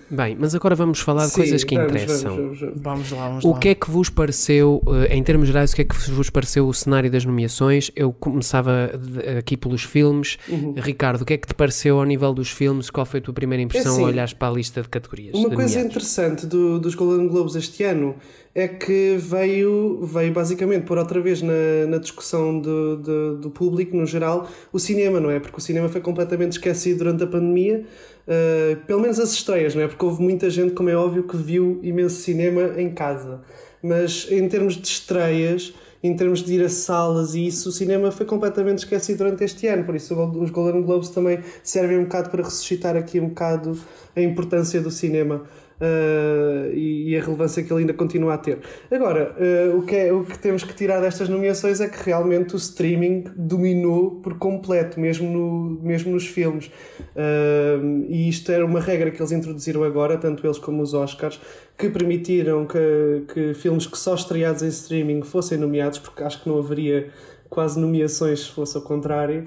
Bem, 0.10 0.38
mas 0.40 0.56
agora 0.56 0.74
vamos 0.74 1.00
falar 1.00 1.26
de 1.26 1.32
Sim, 1.32 1.36
coisas 1.42 1.64
que 1.64 1.76
vamos, 1.76 1.92
interessam. 1.92 2.36
vamos, 2.36 2.60
vamos, 2.60 2.82
vamos. 2.82 3.12
Lá, 3.12 3.28
vamos 3.28 3.44
O 3.46 3.52
lá. 3.52 3.60
que 3.60 3.70
é 3.70 3.76
que 3.76 3.90
vos 3.92 4.10
pareceu, 4.10 4.82
eh, 5.10 5.16
em 5.16 5.22
termos 5.24 5.48
gerais, 5.48 5.74
o 5.74 5.76
que 5.76 5.82
é 5.82 5.86
que 5.86 5.96
vos 6.12 6.30
pareceu 6.30 6.68
o 6.68 6.74
cenário 6.74 7.12
das 7.12 7.26
nomeações? 7.26 7.92
Eu 7.96 8.14
começava 8.14 8.90
aqui 9.38 9.58
pelos 9.58 9.84
filmes. 9.84 10.38
Uhum. 10.48 10.74
Ricardo, 10.78 11.22
o 11.22 11.26
que 11.26 11.34
é 11.34 11.38
que 11.38 11.46
te 11.48 11.54
pareceu 11.54 12.00
ao 12.00 12.06
nível 12.06 12.34
dos 12.34 12.50
filmes? 12.50 12.90
Qual 12.90 13.06
foi 13.06 13.20
a 13.20 13.24
tua 13.24 13.34
primeira 13.34 13.62
impressão 13.62 13.94
assim, 13.94 14.02
ao 14.04 14.08
olhares 14.08 14.34
para 14.34 14.48
a 14.48 14.52
lista 14.52 14.82
de 14.82 14.88
categorias? 14.90 15.34
Uma 15.36 15.50
de 15.50 15.56
coisa 15.56 15.72
nomeados? 15.72 15.96
interessante 15.96 16.46
do- 16.46 16.80
dos 16.80 16.96
Golden 16.96 17.28
Globes 17.28 17.56
este 17.56 17.84
ano 17.84 18.16
é 18.56 18.68
que 18.68 19.18
veio, 19.20 20.00
veio 20.04 20.32
basicamente 20.34 20.84
pôr 20.86 20.98
outra 20.98 21.20
vez 21.22 21.42
na, 21.42 21.52
na 21.90 21.98
discussão 21.98 22.60
do, 22.60 22.98
do, 22.98 23.38
do 23.38 23.50
público, 23.52 23.96
no 23.96 24.06
geral, 24.06 24.50
o 24.74 24.80
cinema, 24.80 25.20
não 25.20 25.30
é? 25.30 25.40
Porque 25.40 25.58
o 25.58 25.62
cinema 25.62 25.88
foi 25.90 26.02
completamente 26.02 26.54
esquecido 26.54 27.00
durante 27.00 27.24
a 27.24 27.28
pandemia, 27.28 27.86
uh, 28.28 28.76
pelo 28.86 29.02
menos 29.02 29.20
as 29.20 29.32
estreias, 29.32 29.74
não 29.74 29.82
é? 29.82 29.88
Porque 29.88 30.04
houve 30.04 30.22
muita 30.22 30.50
gente, 30.50 30.74
como 30.74 30.90
é 30.90 30.96
óbvio, 30.96 31.24
que 31.24 31.38
viu 31.38 31.80
imenso 31.82 32.22
cinema 32.22 32.80
em 32.80 32.90
casa. 32.90 33.42
Mas 33.82 34.28
em 34.30 34.48
termos 34.48 34.76
de 34.76 34.88
estreias, 34.88 35.74
em 36.04 36.16
termos 36.16 36.44
de 36.44 36.54
ir 36.54 36.64
a 36.64 36.70
salas 36.70 37.34
e 37.34 37.48
isso, 37.48 37.70
o 37.70 37.72
cinema 37.72 38.12
foi 38.12 38.26
completamente 38.26 38.80
esquecido 38.80 39.20
durante 39.20 39.44
este 39.44 39.68
ano. 39.68 39.84
Por 39.84 39.96
isso, 39.96 40.14
os 40.40 40.50
Golden 40.50 40.84
Globes 40.84 41.10
também 41.10 41.40
servem 41.64 41.98
um 41.98 42.04
bocado 42.04 42.30
para 42.30 42.44
ressuscitar 42.44 42.96
aqui 42.96 43.20
um 43.20 43.30
bocado 43.30 43.78
a 44.16 44.22
importância 44.22 44.82
do 44.82 44.92
cinema. 44.92 45.44
Uh, 45.82 46.74
e, 46.74 47.12
e 47.12 47.18
a 47.18 47.22
relevância 47.22 47.64
que 47.64 47.72
ele 47.72 47.82
ainda 47.82 47.94
continua 47.94 48.34
a 48.34 48.38
ter. 48.38 48.60
Agora, 48.92 49.36
uh, 49.38 49.78
o, 49.78 49.84
que 49.84 49.96
é, 49.96 50.14
o 50.14 50.24
que 50.24 50.38
temos 50.40 50.64
que 50.64 50.74
tirar 50.74 51.00
destas 51.00 51.30
nomeações 51.30 51.80
é 51.80 51.88
que 51.88 52.04
realmente 52.04 52.56
o 52.56 52.58
streaming 52.58 53.26
dominou 53.36 54.22
por 54.22 54.38
completo, 54.38 55.00
mesmo, 55.00 55.30
no, 55.30 55.82
mesmo 55.82 56.12
nos 56.12 56.28
filmes. 56.28 56.68
Uh, 57.16 58.06
e 58.10 58.30
isto 58.30 58.52
era 58.52 58.66
uma 58.66 58.80
regra 58.80 59.12
que 59.12 59.22
eles 59.22 59.32
introduziram 59.32 59.84
agora, 59.84 60.18
tanto 60.18 60.46
eles 60.46 60.58
como 60.58 60.82
os 60.82 60.94
Oscars, 60.94 61.40
que 61.78 61.90
permitiram 61.90 62.66
que, 62.66 63.24
que 63.34 63.54
filmes 63.54 63.86
que 63.86 63.98
só 63.98 64.16
estreados 64.16 64.64
em 64.64 64.68
streaming 64.68 65.22
fossem 65.22 65.58
nomeados, 65.58 66.00
porque 66.00 66.24
acho 66.24 66.42
que 66.42 66.50
não 66.50 66.58
haveria 66.58 67.10
quase 67.50 67.80
nomeações 67.80 68.42
se 68.42 68.50
fosse 68.50 68.76
ao 68.78 68.84
contrário. 68.84 69.46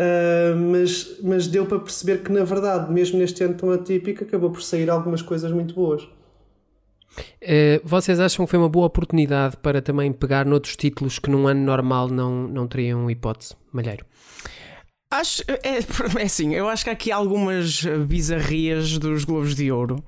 Uh, 0.00 0.56
mas, 0.56 1.18
mas 1.22 1.46
deu 1.46 1.66
para 1.66 1.78
perceber 1.78 2.22
que, 2.22 2.32
na 2.32 2.42
verdade, 2.42 2.90
mesmo 2.90 3.18
neste 3.18 3.44
ano 3.44 3.54
tão 3.54 3.70
atípico, 3.70 4.24
acabou 4.24 4.50
por 4.50 4.62
sair 4.62 4.88
algumas 4.88 5.20
coisas 5.20 5.52
muito 5.52 5.74
boas. 5.74 6.08
Eh, 7.40 7.80
vocês 7.84 8.20
acham 8.20 8.46
que 8.46 8.50
foi 8.50 8.58
uma 8.58 8.68
boa 8.68 8.86
oportunidade 8.86 9.56
para 9.56 9.82
também 9.82 10.12
pegar 10.12 10.46
noutros 10.46 10.76
títulos 10.76 11.18
que 11.18 11.28
num 11.28 11.46
ano 11.46 11.60
normal 11.60 12.08
não, 12.08 12.48
não 12.48 12.66
teriam 12.66 13.10
hipótese? 13.10 13.54
Malheiro. 13.72 14.06
Acho, 15.12 15.42
é, 15.48 15.78
é 16.20 16.24
assim, 16.24 16.54
eu 16.54 16.68
acho 16.68 16.84
que 16.84 16.90
há 16.90 16.92
aqui 16.92 17.10
algumas 17.10 17.82
bizarrias 18.06 18.96
dos 18.96 19.24
Globos 19.24 19.54
de 19.54 19.70
Ouro. 19.70 20.02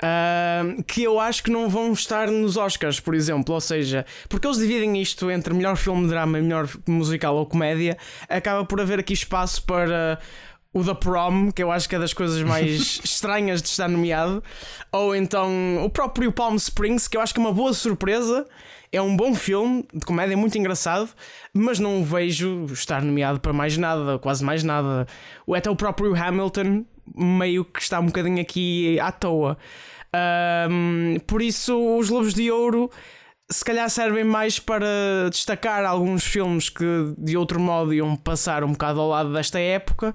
Ah, 0.00 0.62
que 0.86 1.02
eu 1.02 1.18
acho 1.18 1.42
que 1.42 1.50
não 1.50 1.68
vão 1.68 1.92
estar 1.92 2.28
nos 2.28 2.56
Oscars, 2.56 3.00
por 3.00 3.14
exemplo, 3.14 3.54
ou 3.54 3.60
seja, 3.60 4.06
porque 4.28 4.46
eles 4.46 4.58
dividem 4.58 5.00
isto 5.00 5.30
entre 5.30 5.52
melhor 5.52 5.76
filme 5.76 6.02
de 6.02 6.08
drama 6.08 6.38
e 6.38 6.42
melhor 6.42 6.68
musical 6.86 7.36
ou 7.36 7.46
comédia, 7.46 7.98
acaba 8.28 8.64
por 8.64 8.80
haver 8.80 9.00
aqui 9.00 9.12
espaço 9.12 9.62
para 9.64 10.18
o 10.72 10.84
The 10.84 10.94
Prom, 10.94 11.50
que 11.50 11.62
eu 11.62 11.72
acho 11.72 11.88
que 11.88 11.96
é 11.96 11.98
das 11.98 12.12
coisas 12.12 12.42
mais 12.42 13.00
estranhas 13.04 13.60
de 13.60 13.68
estar 13.68 13.88
nomeado, 13.88 14.42
ou 14.92 15.16
então 15.16 15.84
o 15.84 15.90
próprio 15.90 16.30
Palm 16.30 16.54
Springs, 16.56 17.08
que 17.08 17.16
eu 17.16 17.20
acho 17.20 17.34
que 17.34 17.40
é 17.40 17.42
uma 17.42 17.52
boa 17.52 17.72
surpresa. 17.72 18.46
É 18.90 19.02
um 19.02 19.14
bom 19.14 19.34
filme 19.34 19.86
de 19.92 20.00
comédia 20.06 20.34
muito 20.34 20.56
engraçado, 20.56 21.10
mas 21.52 21.78
não 21.78 22.00
o 22.00 22.04
vejo 22.04 22.64
estar 22.72 23.02
nomeado 23.02 23.38
para 23.38 23.52
mais 23.52 23.76
nada, 23.76 24.18
quase 24.18 24.42
mais 24.42 24.64
nada. 24.64 25.06
Ou 25.46 25.54
até 25.54 25.68
o 25.68 25.76
próprio 25.76 26.16
Hamilton, 26.16 26.86
meio 27.16 27.64
que 27.64 27.80
está 27.80 28.00
um 28.00 28.06
bocadinho 28.06 28.40
aqui 28.40 28.98
à 29.00 29.12
toa. 29.12 29.56
Um, 30.70 31.18
por 31.26 31.42
isso, 31.42 31.76
os 31.98 32.08
Lobos 32.08 32.34
de 32.34 32.50
Ouro 32.50 32.90
se 33.50 33.64
calhar 33.64 33.88
servem 33.88 34.24
mais 34.24 34.58
para 34.58 35.30
destacar 35.30 35.84
alguns 35.86 36.22
filmes 36.22 36.68
que 36.68 36.84
de 37.16 37.34
outro 37.34 37.58
modo 37.58 37.94
iam 37.94 38.14
passar 38.14 38.62
um 38.62 38.72
bocado 38.72 39.00
ao 39.00 39.08
lado 39.08 39.32
desta 39.32 39.58
época. 39.58 40.14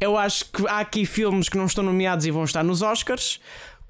Eu 0.00 0.16
acho 0.16 0.46
que 0.46 0.66
há 0.66 0.80
aqui 0.80 1.04
filmes 1.04 1.48
que 1.50 1.58
não 1.58 1.66
estão 1.66 1.84
nomeados 1.84 2.24
e 2.24 2.30
vão 2.30 2.44
estar 2.44 2.62
nos 2.62 2.80
Oscars. 2.80 3.38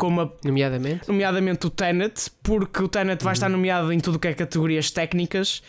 Como 0.00 0.23
a, 0.23 0.33
Nomeadamente. 0.42 1.07
nomeadamente 1.07 1.66
o 1.66 1.71
Tenet, 1.71 2.30
porque 2.42 2.83
o 2.83 2.88
Tenet 2.88 3.23
vai 3.23 3.35
estar 3.35 3.50
nomeado 3.50 3.92
em 3.92 4.00
tudo 4.00 4.14
o 4.14 4.19
que 4.19 4.28
é 4.28 4.33
categorias 4.33 4.90
técnicas, 4.90 5.62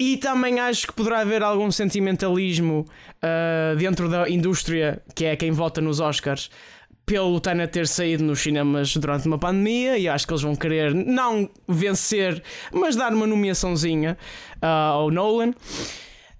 e 0.00 0.16
também 0.16 0.58
acho 0.58 0.86
que 0.86 0.94
poderá 0.94 1.20
haver 1.20 1.42
algum 1.42 1.70
sentimentalismo 1.70 2.86
ah, 3.20 3.74
dentro 3.76 4.08
da 4.08 4.26
indústria, 4.26 5.02
que 5.14 5.26
é 5.26 5.36
quem 5.36 5.50
vota 5.50 5.82
nos 5.82 6.00
Oscars, 6.00 6.50
pelo 7.04 7.38
Tenet 7.38 7.70
ter 7.70 7.86
saído 7.86 8.24
nos 8.24 8.40
cinemas 8.40 8.96
durante 8.96 9.26
uma 9.26 9.36
pandemia, 9.36 9.98
e 9.98 10.08
acho 10.08 10.26
que 10.26 10.32
eles 10.32 10.42
vão 10.42 10.56
querer 10.56 10.94
não 10.94 11.50
vencer, 11.68 12.42
mas 12.72 12.96
dar 12.96 13.12
uma 13.12 13.26
nomeaçãozinha 13.26 14.16
ah, 14.62 14.92
ao 14.92 15.10
Nolan. 15.10 15.52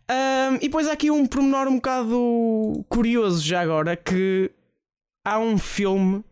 Ah, 0.09 0.57
e 0.57 0.61
depois 0.61 0.89
há 0.89 0.93
aqui 0.93 1.11
um 1.11 1.27
pormenor 1.27 1.69
um 1.69 1.75
bocado 1.77 2.87
curioso 2.89 3.47
já 3.47 3.61
agora, 3.61 3.95
que 3.97 4.51
há 5.23 5.39
um 5.39 5.59
filme 5.59 6.25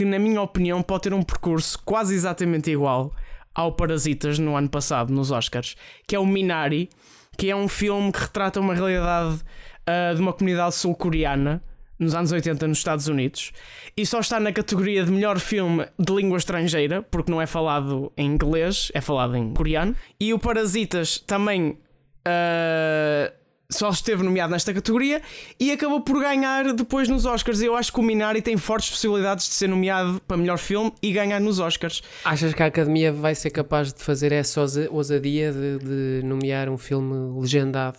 que, 0.00 0.04
na 0.06 0.18
minha 0.18 0.40
opinião, 0.40 0.80
pode 0.80 1.02
ter 1.02 1.12
um 1.12 1.22
percurso 1.22 1.78
quase 1.84 2.14
exatamente 2.14 2.70
igual 2.70 3.14
ao 3.54 3.72
Parasitas 3.72 4.38
no 4.38 4.56
ano 4.56 4.70
passado, 4.70 5.12
nos 5.12 5.30
Oscars, 5.30 5.76
que 6.06 6.16
é 6.16 6.18
o 6.18 6.24
Minari, 6.24 6.88
que 7.36 7.50
é 7.50 7.54
um 7.54 7.68
filme 7.68 8.10
que 8.10 8.20
retrata 8.20 8.58
uma 8.60 8.72
realidade 8.72 9.40
ah, 9.86 10.14
de 10.14 10.22
uma 10.22 10.32
comunidade 10.32 10.74
sul-coreana 10.74 11.62
nos 11.98 12.14
anos 12.14 12.32
80 12.32 12.66
nos 12.66 12.78
Estados 12.78 13.08
Unidos 13.08 13.52
e 13.94 14.06
só 14.06 14.20
está 14.20 14.40
na 14.40 14.54
categoria 14.54 15.04
de 15.04 15.10
melhor 15.10 15.38
filme 15.38 15.86
de 15.98 16.14
língua 16.14 16.38
estrangeira, 16.38 17.02
porque 17.02 17.30
não 17.30 17.42
é 17.42 17.44
falado 17.44 18.10
em 18.16 18.26
inglês, 18.26 18.90
é 18.94 19.02
falado 19.02 19.36
em 19.36 19.52
coreano. 19.52 19.94
E 20.18 20.32
o 20.32 20.38
Parasitas 20.38 21.18
também 21.18 21.76
ah, 22.24 23.30
só 23.70 23.88
esteve 23.90 24.22
nomeado 24.22 24.50
nesta 24.52 24.74
categoria 24.74 25.22
e 25.58 25.70
acabou 25.70 26.00
por 26.00 26.20
ganhar 26.20 26.72
depois 26.74 27.08
nos 27.08 27.24
Oscars. 27.24 27.62
Eu 27.62 27.76
acho 27.76 27.92
que 27.92 28.00
o 28.00 28.02
Minari 28.02 28.42
tem 28.42 28.56
fortes 28.56 28.90
possibilidades 28.90 29.46
de 29.48 29.54
ser 29.54 29.68
nomeado 29.68 30.20
para 30.26 30.36
melhor 30.36 30.58
filme 30.58 30.92
e 31.02 31.12
ganhar 31.12 31.40
nos 31.40 31.58
Oscars. 31.60 32.02
Achas 32.24 32.52
que 32.52 32.62
a 32.62 32.66
Academia 32.66 33.12
vai 33.12 33.34
ser 33.34 33.50
capaz 33.50 33.92
de 33.92 34.02
fazer 34.02 34.32
essa 34.32 34.60
ousa- 34.60 34.88
ousadia 34.90 35.52
de, 35.52 35.78
de 35.78 36.26
nomear 36.26 36.68
um 36.68 36.76
filme 36.76 37.40
legendado? 37.40 37.98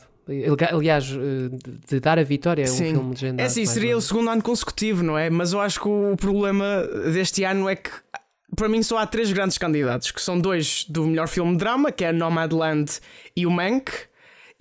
Aliás, 0.72 1.06
eh, 1.12 1.58
de, 1.90 2.00
dar 2.00 2.20
a 2.20 2.24
vitória 2.24 2.66
a 2.66 2.72
um 2.72 2.76
filme 2.94 3.10
legendado. 3.12 3.42
É 3.42 3.50
mais 3.56 3.70
seria 3.70 3.98
o 3.98 4.02
segundo 4.02 4.30
ano 4.30 4.42
consecutivo, 4.42 5.04
não 5.04 5.18
é? 5.18 5.30
Mas 5.30 5.52
eu 5.54 5.60
acho 5.60 5.80
que 5.82 5.88
o 5.88 6.16
problema 6.16 6.84
deste 7.12 7.44
ano 7.44 7.68
é 7.68 7.76
que 7.76 7.90
para 8.56 8.68
mim 8.70 8.84
só 8.84 8.98
há 8.98 9.06
três 9.08 9.32
grandes 9.32 9.58
candidatos, 9.58 10.12
que 10.12 10.22
são 10.22 10.40
dois 10.40 10.86
do 10.88 11.06
melhor 11.06 11.28
filme 11.28 11.52
de 11.54 11.58
drama, 11.58 11.92
que 11.92 12.04
é 12.06 12.12
Nomadland 12.12 12.92
e 13.36 13.46
o 13.46 13.52
Mank, 13.52 13.90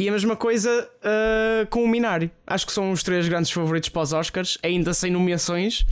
e 0.01 0.09
a 0.09 0.13
mesma 0.13 0.35
coisa 0.35 0.89
ah, 1.05 1.67
com 1.69 1.85
o 1.85 1.89
Minari. 1.89 2.31
Acho 2.47 2.67
que 2.67 2.73
são 2.73 2.91
os 2.91 3.03
três 3.03 3.29
grandes 3.29 3.51
favoritos 3.51 3.91
para 3.91 4.01
os 4.01 4.15
Oscars, 4.15 4.57
ainda 4.63 4.95
sem 4.95 5.11
nomeações. 5.13 5.85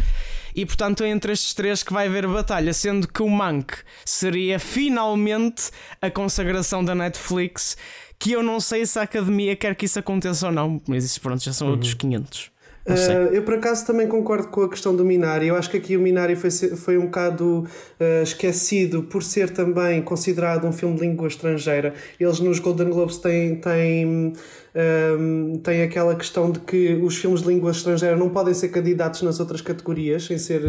E 0.56 0.64
portanto 0.64 1.04
é 1.04 1.10
entre 1.10 1.30
estes 1.30 1.52
três 1.52 1.82
que 1.82 1.92
vai 1.92 2.06
haver 2.06 2.26
batalha, 2.26 2.72
sendo 2.72 3.06
que 3.06 3.22
o 3.22 3.28
Mank 3.28 3.74
seria 4.06 4.58
finalmente 4.58 5.70
a 6.00 6.10
consagração 6.10 6.82
da 6.82 6.94
Netflix, 6.94 7.76
que 8.18 8.32
eu 8.32 8.42
não 8.42 8.60
sei 8.60 8.86
se 8.86 8.98
a 8.98 9.02
Academia 9.02 9.54
quer 9.54 9.74
que 9.76 9.84
isso 9.84 9.98
aconteça 9.98 10.46
ou 10.46 10.52
não, 10.52 10.80
mas 10.88 11.04
isso 11.04 11.20
pronto, 11.20 11.44
já 11.44 11.52
são 11.52 11.68
outros 11.68 11.92
500. 11.92 12.50
Uh, 12.88 13.34
eu 13.34 13.42
por 13.42 13.54
acaso 13.54 13.84
também 13.84 14.06
concordo 14.08 14.48
com 14.48 14.62
a 14.62 14.68
questão 14.68 14.96
do 14.96 15.04
Minari. 15.04 15.48
Eu 15.48 15.56
acho 15.56 15.70
que 15.70 15.76
aqui 15.76 15.96
o 15.96 16.00
Minari 16.00 16.34
foi, 16.34 16.50
foi 16.50 16.96
um 16.96 17.02
bocado 17.02 17.64
uh, 18.00 18.22
esquecido 18.22 19.02
por 19.02 19.22
ser 19.22 19.50
também 19.50 20.00
considerado 20.00 20.66
um 20.66 20.72
filme 20.72 20.94
de 20.94 21.02
língua 21.02 21.28
estrangeira. 21.28 21.92
Eles 22.18 22.40
nos 22.40 22.58
Golden 22.58 22.88
Globes 22.88 23.18
têm, 23.18 23.56
têm, 23.56 24.06
um, 24.06 25.58
têm 25.62 25.82
aquela 25.82 26.14
questão 26.14 26.50
de 26.50 26.60
que 26.60 26.94
os 26.94 27.16
filmes 27.16 27.42
de 27.42 27.48
língua 27.48 27.72
estrangeira 27.72 28.16
não 28.16 28.30
podem 28.30 28.54
ser 28.54 28.68
candidatos 28.68 29.20
nas 29.20 29.38
outras 29.38 29.60
categorias 29.60 30.24
sem 30.24 30.38
ser, 30.38 30.62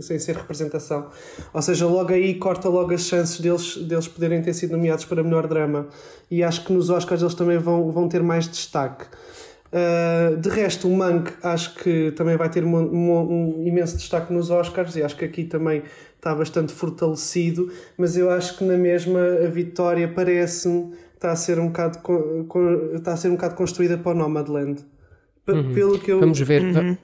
sem 0.00 0.18
ser 0.18 0.36
representação. 0.36 1.08
Ou 1.52 1.60
seja, 1.60 1.86
logo 1.86 2.10
aí 2.10 2.34
corta 2.34 2.70
logo 2.70 2.94
as 2.94 3.02
chances 3.02 3.38
deles, 3.38 3.76
deles 3.76 4.08
poderem 4.08 4.40
ter 4.40 4.54
sido 4.54 4.72
nomeados 4.72 5.04
para 5.04 5.22
melhor 5.22 5.46
drama. 5.46 5.88
E 6.30 6.42
acho 6.42 6.64
que 6.64 6.72
nos 6.72 6.88
Oscars 6.88 7.20
eles 7.20 7.34
também 7.34 7.58
vão, 7.58 7.90
vão 7.90 8.08
ter 8.08 8.22
mais 8.22 8.48
destaque. 8.48 9.04
Uh, 9.72 10.36
de 10.36 10.48
resto, 10.48 10.88
o 10.88 10.96
Mank 10.96 11.32
acho 11.42 11.74
que 11.76 12.12
também 12.12 12.36
vai 12.36 12.48
ter 12.48 12.64
um, 12.64 12.76
um- 12.76 13.60
um 13.62 13.66
imenso 13.66 13.96
destaque 13.96 14.32
nos 14.32 14.50
Oscars 14.50 14.94
e 14.96 15.02
acho 15.02 15.16
que 15.16 15.24
aqui 15.24 15.44
também 15.44 15.82
está 16.16 16.34
bastante 16.34 16.72
fortalecido, 16.72 17.70
mas 17.98 18.16
eu 18.16 18.30
acho 18.30 18.56
que 18.58 18.64
na 18.64 18.76
mesma 18.78 19.20
a 19.44 19.48
vitória 19.48 20.08
parece-me 20.08 20.92
está 21.14 21.32
a 21.32 21.36
ser 21.36 21.58
um 21.58 21.68
bocado 21.68 21.98
está 22.94 23.12
a 23.12 23.16
ser 23.16 23.28
um 23.28 23.32
bocado 23.32 23.54
construída 23.56 23.98
para 23.98 24.12
o 24.12 24.14
Nomadland. 24.14 24.82
P- 25.44 25.62
Pelo 25.74 25.98
que 25.98 26.10
eu 26.12 26.20
Vamos 26.20 26.40
ver. 26.40 26.72
va- 26.72 26.96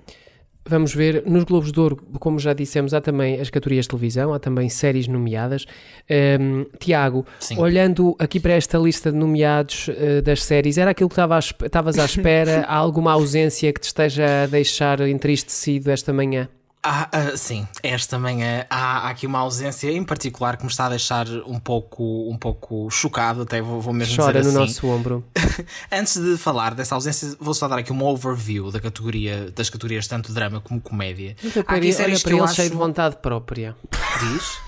Vamos 0.65 0.95
ver, 0.95 1.25
nos 1.27 1.43
Globos 1.43 1.73
de 1.73 1.81
Ouro, 1.81 1.97
como 2.21 2.39
já 2.39 2.53
dissemos, 2.53 2.95
há 2.95 3.01
também 3.01 3.41
as 3.41 3.51
categorias 3.51 3.85
de 3.85 3.89
televisão, 3.91 4.33
há 4.33 4.39
também 4.39 4.69
séries 4.69 5.09
nomeadas. 5.09 5.67
Ehm, 6.09 6.65
Tiago, 6.79 7.27
Sim. 7.41 7.59
olhando 7.59 8.15
aqui 8.19 8.39
para 8.39 8.53
esta 8.53 8.79
lista 8.79 9.11
de 9.11 9.19
nomeados 9.19 9.89
eh, 9.89 10.21
das 10.21 10.45
séries, 10.45 10.79
era 10.79 10.93
aquilo 10.93 11.09
que 11.09 11.21
estavas 11.65 11.99
à 11.99 12.05
espera? 12.05 12.61
há 12.69 12.77
alguma 12.77 13.13
ausência 13.13 13.73
que 13.73 13.81
te 13.81 13.87
esteja 13.87 14.45
a 14.45 14.47
deixar 14.47 15.01
entristecido 15.01 15.91
esta 15.91 16.13
manhã? 16.13 16.49
Ah, 16.85 17.09
ah, 17.13 17.37
sim, 17.37 17.65
esta 17.81 18.19
manhã 18.19 18.67
há, 18.69 19.07
há 19.07 19.11
aqui 19.11 19.25
uma 19.25 19.39
ausência 19.39 19.89
em 19.93 20.03
particular 20.03 20.57
que 20.57 20.65
me 20.65 20.69
está 20.71 20.87
a 20.87 20.89
deixar 20.89 21.29
um 21.47 21.61
pouco, 21.61 22.29
um 22.29 22.37
pouco 22.37 22.91
chocado, 22.91 23.43
até 23.43 23.63
vou, 23.63 23.81
vou 23.81 23.93
mesmo 23.95 24.17
Chora 24.17 24.41
dizer 24.41 24.53
no 24.53 24.65
assim. 24.65 24.73
nosso 24.75 24.87
ombro. 24.89 25.25
Antes 25.93 26.21
de 26.21 26.37
falar 26.37 26.75
dessa 26.75 26.97
ausência, 26.97 27.37
vou 27.39 27.55
só 27.55 27.69
dar 27.69 27.79
aqui 27.79 27.93
uma 27.93 28.05
overview 28.07 28.73
da 28.73 28.81
categoria, 28.81 29.53
das 29.55 29.71
categorias 29.71 30.09
tanto 30.09 30.33
drama 30.33 30.61
como 30.61 30.81
comédia. 30.81 31.37
Olha 31.45 31.65
Há 31.69 31.75
aqui 31.77 31.93
séries 31.93 31.99
olha 31.99 32.17
que 32.17 32.23
para 32.25 32.33
eu 32.33 32.37
ele 32.39 32.45
acho- 32.47 32.55
cheio 32.57 32.71
de 32.71 32.77
vontade 32.77 33.17
própria. 33.23 33.77
Diz? 34.19 34.59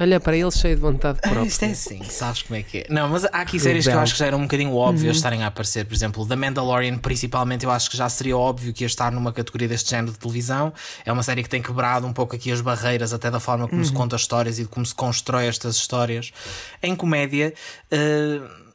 Olha 0.00 0.18
para 0.18 0.34
ele 0.34 0.50
cheio 0.50 0.74
de 0.74 0.80
vontade 0.80 1.18
Ah, 1.22 1.28
própria. 1.28 1.46
Isto 1.46 1.64
é 1.64 1.70
assim, 1.72 2.02
sabes 2.04 2.40
como 2.42 2.58
é 2.58 2.62
que 2.62 2.78
é. 2.78 2.86
Não, 2.88 3.06
mas 3.08 3.26
há 3.26 3.42
aqui 3.42 3.60
séries 3.60 3.86
que 3.86 3.92
eu 3.92 4.00
acho 4.00 4.14
que 4.14 4.18
já 4.18 4.26
eram 4.26 4.38
um 4.38 4.42
bocadinho 4.42 4.74
óbvias 4.74 5.16
estarem 5.16 5.42
a 5.44 5.48
aparecer. 5.48 5.84
Por 5.84 5.94
exemplo, 5.94 6.26
The 6.26 6.36
Mandalorian, 6.36 6.96
principalmente, 6.96 7.64
eu 7.66 7.70
acho 7.70 7.90
que 7.90 7.96
já 7.98 8.08
seria 8.08 8.36
óbvio 8.36 8.72
que 8.72 8.82
ia 8.82 8.86
estar 8.86 9.12
numa 9.12 9.30
categoria 9.30 9.68
deste 9.68 9.90
género 9.90 10.12
de 10.12 10.18
televisão. 10.18 10.72
É 11.04 11.12
uma 11.12 11.22
série 11.22 11.42
que 11.42 11.50
tem 11.50 11.60
quebrado 11.60 12.06
um 12.06 12.14
pouco 12.14 12.34
aqui 12.34 12.50
as 12.50 12.62
barreiras, 12.62 13.12
até 13.12 13.30
da 13.30 13.38
forma 13.38 13.68
como 13.68 13.84
se 13.84 13.92
conta 13.92 14.16
histórias 14.16 14.58
e 14.58 14.62
de 14.62 14.68
como 14.68 14.86
se 14.86 14.94
constrói 14.94 15.46
estas 15.46 15.76
histórias. 15.76 16.32
Em 16.82 16.96
comédia. 16.96 17.52
Uh... 17.92 18.70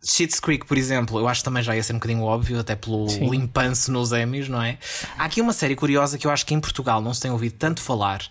Schitt's 0.00 0.38
Creek, 0.38 0.64
por 0.64 0.78
exemplo, 0.78 1.18
eu 1.18 1.26
acho 1.26 1.40
que 1.40 1.44
também 1.44 1.60
já 1.60 1.74
ia 1.74 1.82
ser 1.82 1.92
um 1.92 1.96
bocadinho 1.96 2.22
óbvio, 2.22 2.60
até 2.60 2.76
pelo 2.76 3.06
limpanço 3.28 3.90
nos 3.90 4.12
Emmys, 4.12 4.48
não 4.48 4.62
é? 4.62 4.78
Há 5.18 5.24
aqui 5.24 5.40
uma 5.40 5.52
série 5.52 5.74
curiosa 5.74 6.16
que 6.16 6.24
eu 6.24 6.30
acho 6.30 6.46
que 6.46 6.54
em 6.54 6.60
Portugal 6.60 7.02
não 7.02 7.12
se 7.12 7.20
tem 7.20 7.32
ouvido 7.32 7.56
tanto 7.58 7.82
falar, 7.82 8.22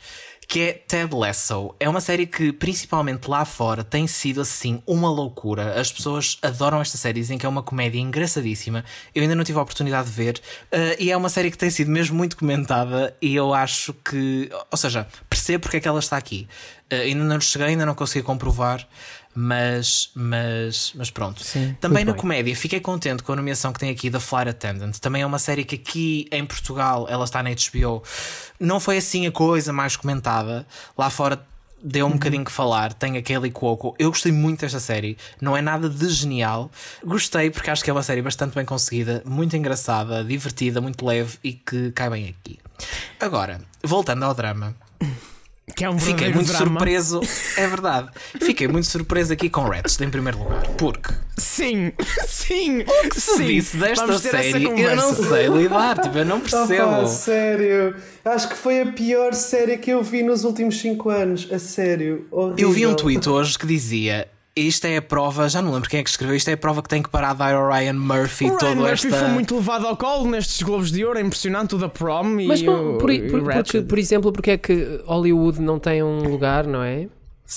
que 0.48 0.62
é 0.62 0.74
Ted 0.74 1.14
Lasso. 1.14 1.76
É 1.78 1.90
uma 1.90 2.00
série 2.00 2.26
que, 2.26 2.54
principalmente 2.54 3.28
lá 3.28 3.44
fora, 3.44 3.84
tem 3.84 4.08
sido 4.08 4.40
assim 4.40 4.82
uma 4.88 5.10
loucura. 5.10 5.80
As 5.80 5.92
pessoas 5.92 6.38
adoram 6.42 6.80
esta 6.80 6.98
série, 6.98 7.20
dizem 7.20 7.38
que 7.38 7.46
é 7.46 7.50
uma 7.50 7.62
comédia 7.62 8.00
engraçadíssima. 8.00 8.86
Eu 9.14 9.24
ainda 9.24 9.36
não 9.36 9.44
tive 9.44 9.60
a 9.60 9.62
oportunidade 9.62 10.08
de 10.08 10.14
ver, 10.16 10.42
eh, 10.72 10.96
e 11.00 11.12
é 11.12 11.18
uma 11.18 11.28
série 11.28 11.52
que 11.52 11.58
tem 11.58 11.70
sido 11.70 11.92
mesmo 11.92 12.16
muito 12.16 12.38
comentada. 12.38 13.14
E 13.22 13.36
eu 13.36 13.54
acho 13.54 13.94
que, 13.94 14.50
ou 14.72 14.78
seja, 14.78 15.06
percebo 15.30 15.64
porque 15.64 15.78
é 15.78 15.80
que 15.82 15.88
ela 15.88 16.00
está 16.00 16.16
aqui. 16.16 16.48
Eh, 16.90 17.02
ainda 17.02 17.26
não 17.26 17.42
cheguei, 17.42 17.68
ainda 17.68 17.86
não 17.86 17.94
consegui 17.94 18.24
comprovar. 18.24 18.88
Mas, 19.40 20.10
mas, 20.16 20.94
mas 20.96 21.12
pronto. 21.12 21.44
Também 21.80 22.04
na 22.04 22.16
comédia, 22.16 22.56
fiquei 22.56 22.80
contente 22.80 23.22
com 23.22 23.34
a 23.34 23.36
nomeação 23.36 23.72
que 23.72 23.80
tem 23.80 23.92
aqui 23.92 24.10
da 24.10 24.20
Flight 24.20 24.50
Attendant. 24.50 24.98
Também 24.98 25.22
é 25.22 25.26
uma 25.28 25.38
série 25.38 25.64
que 25.64 25.76
aqui 25.76 26.28
em 26.32 26.44
Portugal, 26.44 27.06
ela 27.08 27.24
está 27.24 27.44
na 27.44 27.52
HBO. 27.52 28.02
Não 28.60 28.80
foi 28.80 28.98
assim 28.98 29.28
a 29.28 29.32
coisa 29.32 29.72
mais 29.72 29.96
comentada. 29.96 30.66
Lá 30.98 31.12
fora 31.12 31.40
deu 31.80 32.08
um 32.08 32.14
bocadinho 32.14 32.44
que 32.44 32.52
falar. 32.52 32.94
Tem 32.94 33.16
a 33.16 33.22
Kelly 33.22 33.52
Cuoco. 33.52 33.96
Eu 34.00 34.10
gostei 34.10 34.32
muito 34.32 34.62
desta 34.62 34.80
série. 34.80 35.16
Não 35.40 35.56
é 35.56 35.62
nada 35.62 35.88
de 35.88 36.10
genial. 36.10 36.72
Gostei 37.06 37.52
porque 37.52 37.70
acho 37.70 37.84
que 37.84 37.92
é 37.92 37.94
uma 37.94 38.02
série 38.02 38.24
bastante 38.24 38.56
bem 38.56 38.66
conseguida, 38.66 39.22
muito 39.24 39.56
engraçada, 39.56 40.24
divertida, 40.24 40.82
muito 40.82 41.06
leve 41.06 41.38
e 41.44 41.54
que 41.54 41.92
cai 41.92 42.10
bem 42.10 42.36
aqui. 42.36 42.58
Agora, 43.20 43.62
voltando 43.84 44.24
ao 44.24 44.34
drama. 44.34 44.76
Que 45.76 45.84
é 45.84 45.90
um 45.90 46.00
Fiquei 46.00 46.34
muito 46.34 46.48
drama. 46.48 46.66
surpreso, 46.80 47.20
é 47.58 47.68
verdade. 47.68 48.08
Fiquei 48.40 48.68
muito 48.70 48.88
surpreso 48.88 49.34
aqui 49.34 49.50
com 49.50 49.62
Ratchet 49.64 50.02
em 50.06 50.10
primeiro 50.10 50.40
lugar, 50.40 50.66
porque 50.78 51.14
Sim, 51.38 51.92
sim. 52.26 52.80
o 52.82 53.10
que 53.10 53.20
se 53.20 53.36
sim. 53.36 53.46
disse 53.48 53.78
desta 53.78 54.18
série 54.18 54.64
eu 54.64 54.96
não 54.96 55.14
sei 55.14 55.48
lidar, 55.48 56.00
tipo, 56.00 56.18
eu 56.18 56.26
não 56.26 56.38
Opa, 56.38 56.50
percebo. 56.50 57.08
sério. 57.08 57.96
Acho 58.24 58.48
que 58.50 58.56
foi 58.56 58.82
a 58.82 58.86
pior 58.94 59.34
série 59.34 59.78
que 59.78 59.92
eu 59.92 60.02
vi 60.02 60.24
nos 60.24 60.46
últimos 60.46 60.80
5 60.80 61.10
anos. 61.10 61.48
A 61.52 61.60
sério. 61.60 62.26
Horrível. 62.32 62.56
Eu 62.68 62.72
vi 62.72 62.88
um 62.88 62.96
tweet 62.96 63.28
hoje 63.30 63.60
que 63.60 63.68
dizia. 63.68 64.28
Isto 64.60 64.86
é 64.86 64.98
a 64.98 65.02
prova, 65.02 65.48
já 65.48 65.62
não 65.62 65.72
lembro 65.74 65.88
quem 65.90 66.00
é 66.00 66.04
que 66.04 66.10
escreveu, 66.10 66.36
isto 66.36 66.50
é 66.50 66.54
a 66.54 66.58
prova 66.58 66.82
que 66.82 66.90
tem 66.90 67.02
que 67.04 67.10
parar 67.10 67.34
de 67.34 67.40
dar 67.40 67.54
ao 67.54 67.70
Ryan 67.70 67.94
Murphy 67.94 68.50
O 68.50 68.58
Ryan 68.58 68.76
Murphy 68.76 69.08
esta. 69.08 69.20
foi 69.20 69.28
muito 69.30 69.56
levado 69.56 69.86
ao 69.86 69.96
colo 69.96 70.28
nestes 70.30 70.62
Globos 70.64 70.92
de 70.92 71.06
Ouro, 71.06 71.20
é 71.20 71.22
impressionante 71.22 71.76
o 71.76 71.78
da 71.78 71.88
Prom 71.88 72.40
e 72.40 72.48
Mas 72.48 72.62
o, 72.62 72.66
por, 72.66 72.98
por, 72.98 73.12
e 73.12 73.28
o 73.28 73.30
por- 73.30 73.54
porque, 73.54 73.82
por 73.82 74.00
exemplo, 74.00 74.32
porque 74.32 74.52
é 74.52 74.58
que 74.58 75.02
Hollywood 75.06 75.62
não 75.62 75.78
tem 75.80 76.02
um 76.02 76.28
lugar, 76.30 76.66
não 76.66 76.82
é? 76.84 77.08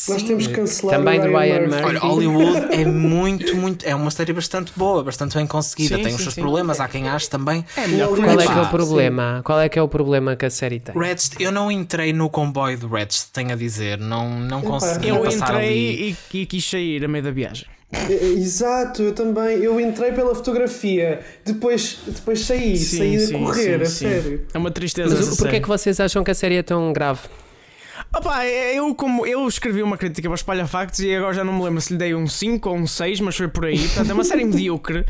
Nós 0.09 0.23
temos 0.23 0.47
que 0.47 0.53
cancelar 0.53 0.97
Também 0.97 1.19
o 1.19 1.23
do 1.23 1.29
Ryan 1.37 1.61
Murphy. 1.63 1.69
Murphy. 1.69 1.85
Olha, 1.85 1.99
Hollywood 1.99 2.67
é 2.71 2.85
muito, 2.85 3.57
muito. 3.57 3.85
É 3.85 3.95
uma 3.95 4.11
série 4.11 4.33
bastante 4.33 4.73
boa, 4.77 5.03
bastante 5.03 5.37
bem 5.37 5.47
conseguida. 5.49 5.97
Sim, 5.97 6.03
tem 6.03 6.13
sim, 6.13 6.17
os 6.17 6.23
seus 6.23 6.35
sim. 6.35 6.41
problemas, 6.41 6.79
há 6.79 6.87
quem 6.87 7.09
ache 7.09 7.29
também. 7.29 7.65
É 7.77 7.89
melhor 7.89 8.15
que 8.15 8.21
o 8.21 8.23
Qual 8.23 8.41
é 8.41 8.47
que 8.47 8.53
é 8.53 8.63
o 8.63 8.69
problema? 8.69 9.43
Qual 9.45 9.61
é 9.61 9.69
que 9.69 9.79
é 9.79 9.83
o 9.83 9.89
problema 9.89 10.37
que 10.37 10.47
a 10.47 10.51
série 10.51 10.79
tem? 10.79 10.95
Ratchet, 10.95 11.43
eu 11.43 11.51
não 11.51 11.73
entrei 11.73 12.13
no 12.13 12.31
comboio 12.31 12.79
do 12.79 12.87
Ratchet, 12.87 13.27
tenho 13.33 13.53
a 13.53 13.57
dizer. 13.57 13.99
Não, 13.99 14.39
não 14.39 14.63
consegui 14.63 15.09
Eu 15.09 15.23
passar 15.23 15.57
ali. 15.57 15.67
entrei 15.67 16.17
e, 16.33 16.39
e 16.43 16.47
quis 16.47 16.71
sair 16.71 17.05
a 17.05 17.09
meio 17.09 17.25
da 17.25 17.33
viagem. 17.33 17.67
É, 17.93 18.13
Exato, 18.13 19.03
eu 19.03 19.13
também. 19.13 19.59
Eu 19.59 19.81
entrei 19.81 20.13
pela 20.13 20.33
fotografia, 20.37 21.21
depois, 21.45 21.99
depois 22.07 22.45
saí, 22.47 22.77
saí 22.77 23.25
a 23.25 23.39
correr, 23.39 23.83
a 23.83 23.87
sério. 23.87 24.47
É 24.55 24.59
uma 24.59 24.71
tristeza. 24.71 25.17
Mas 25.17 25.37
porquê 25.37 25.57
é 25.57 25.61
que 25.61 25.67
vocês 25.67 25.99
acham 25.99 26.23
que 26.23 26.31
a 26.31 26.35
série 26.35 26.57
é 26.57 26.63
tão 26.63 26.93
grave? 26.93 27.23
Opa, 28.15 28.47
eu, 28.47 28.95
como, 28.95 29.27
eu 29.27 29.47
escrevi 29.47 29.83
uma 29.83 29.97
crítica 29.97 30.29
para 30.29 30.35
Espalha 30.35 30.67
Factos 30.67 31.01
e 31.01 31.15
agora 31.15 31.33
já 31.33 31.45
não 31.45 31.53
me 31.53 31.63
lembro 31.63 31.81
se 31.81 31.93
lhe 31.93 31.99
dei 31.99 32.15
um 32.15 32.27
5 32.27 32.69
ou 32.69 32.77
um 32.77 32.87
6, 32.87 33.21
mas 33.21 33.37
foi 33.37 33.49
por 33.49 33.67
aí. 33.67 33.79
Portanto, 33.79 34.11
é 34.11 34.15
uma 34.15 34.25
série 34.25 34.45
medíocre. 34.47 35.05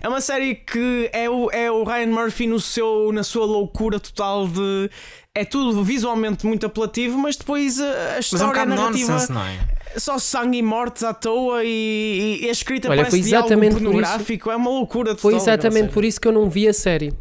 É 0.00 0.08
uma 0.08 0.20
série 0.20 0.54
que 0.54 1.10
é 1.12 1.28
o, 1.28 1.50
é 1.50 1.70
o 1.70 1.84
Ryan 1.84 2.06
Murphy 2.08 2.46
no 2.46 2.60
seu, 2.60 3.10
na 3.12 3.22
sua 3.22 3.44
loucura 3.44 3.98
total 3.98 4.46
de. 4.46 4.90
É 5.34 5.44
tudo 5.44 5.84
visualmente 5.84 6.46
muito 6.46 6.64
apelativo, 6.64 7.18
mas 7.18 7.36
depois 7.36 7.78
a, 7.78 7.84
a 7.84 7.86
Mas 7.86 7.92
é 8.00 8.16
um 8.16 8.20
história, 8.20 8.66
narrativa. 8.66 9.12
nonsense, 9.12 9.32
não 9.32 9.42
é? 9.44 9.58
Só 9.98 10.18
sangue 10.18 10.58
e 10.58 10.62
mortes 10.62 11.02
à 11.02 11.12
toa 11.12 11.62
e, 11.64 12.40
e 12.42 12.48
a 12.48 12.52
escrita 12.52 12.88
Olha, 12.88 12.98
parece 12.98 13.10
foi 13.10 13.26
exatamente 13.26 13.74
por 13.74 13.82
pornográfico. 13.82 14.50
É 14.50 14.56
uma 14.56 14.70
loucura 14.70 15.14
total. 15.14 15.22
Foi 15.22 15.34
aquela 15.36 15.56
exatamente 15.56 15.92
por 15.92 16.04
isso 16.04 16.20
que 16.20 16.28
eu 16.28 16.32
não 16.32 16.48
vi 16.48 16.68
a 16.68 16.72
série. 16.72 17.12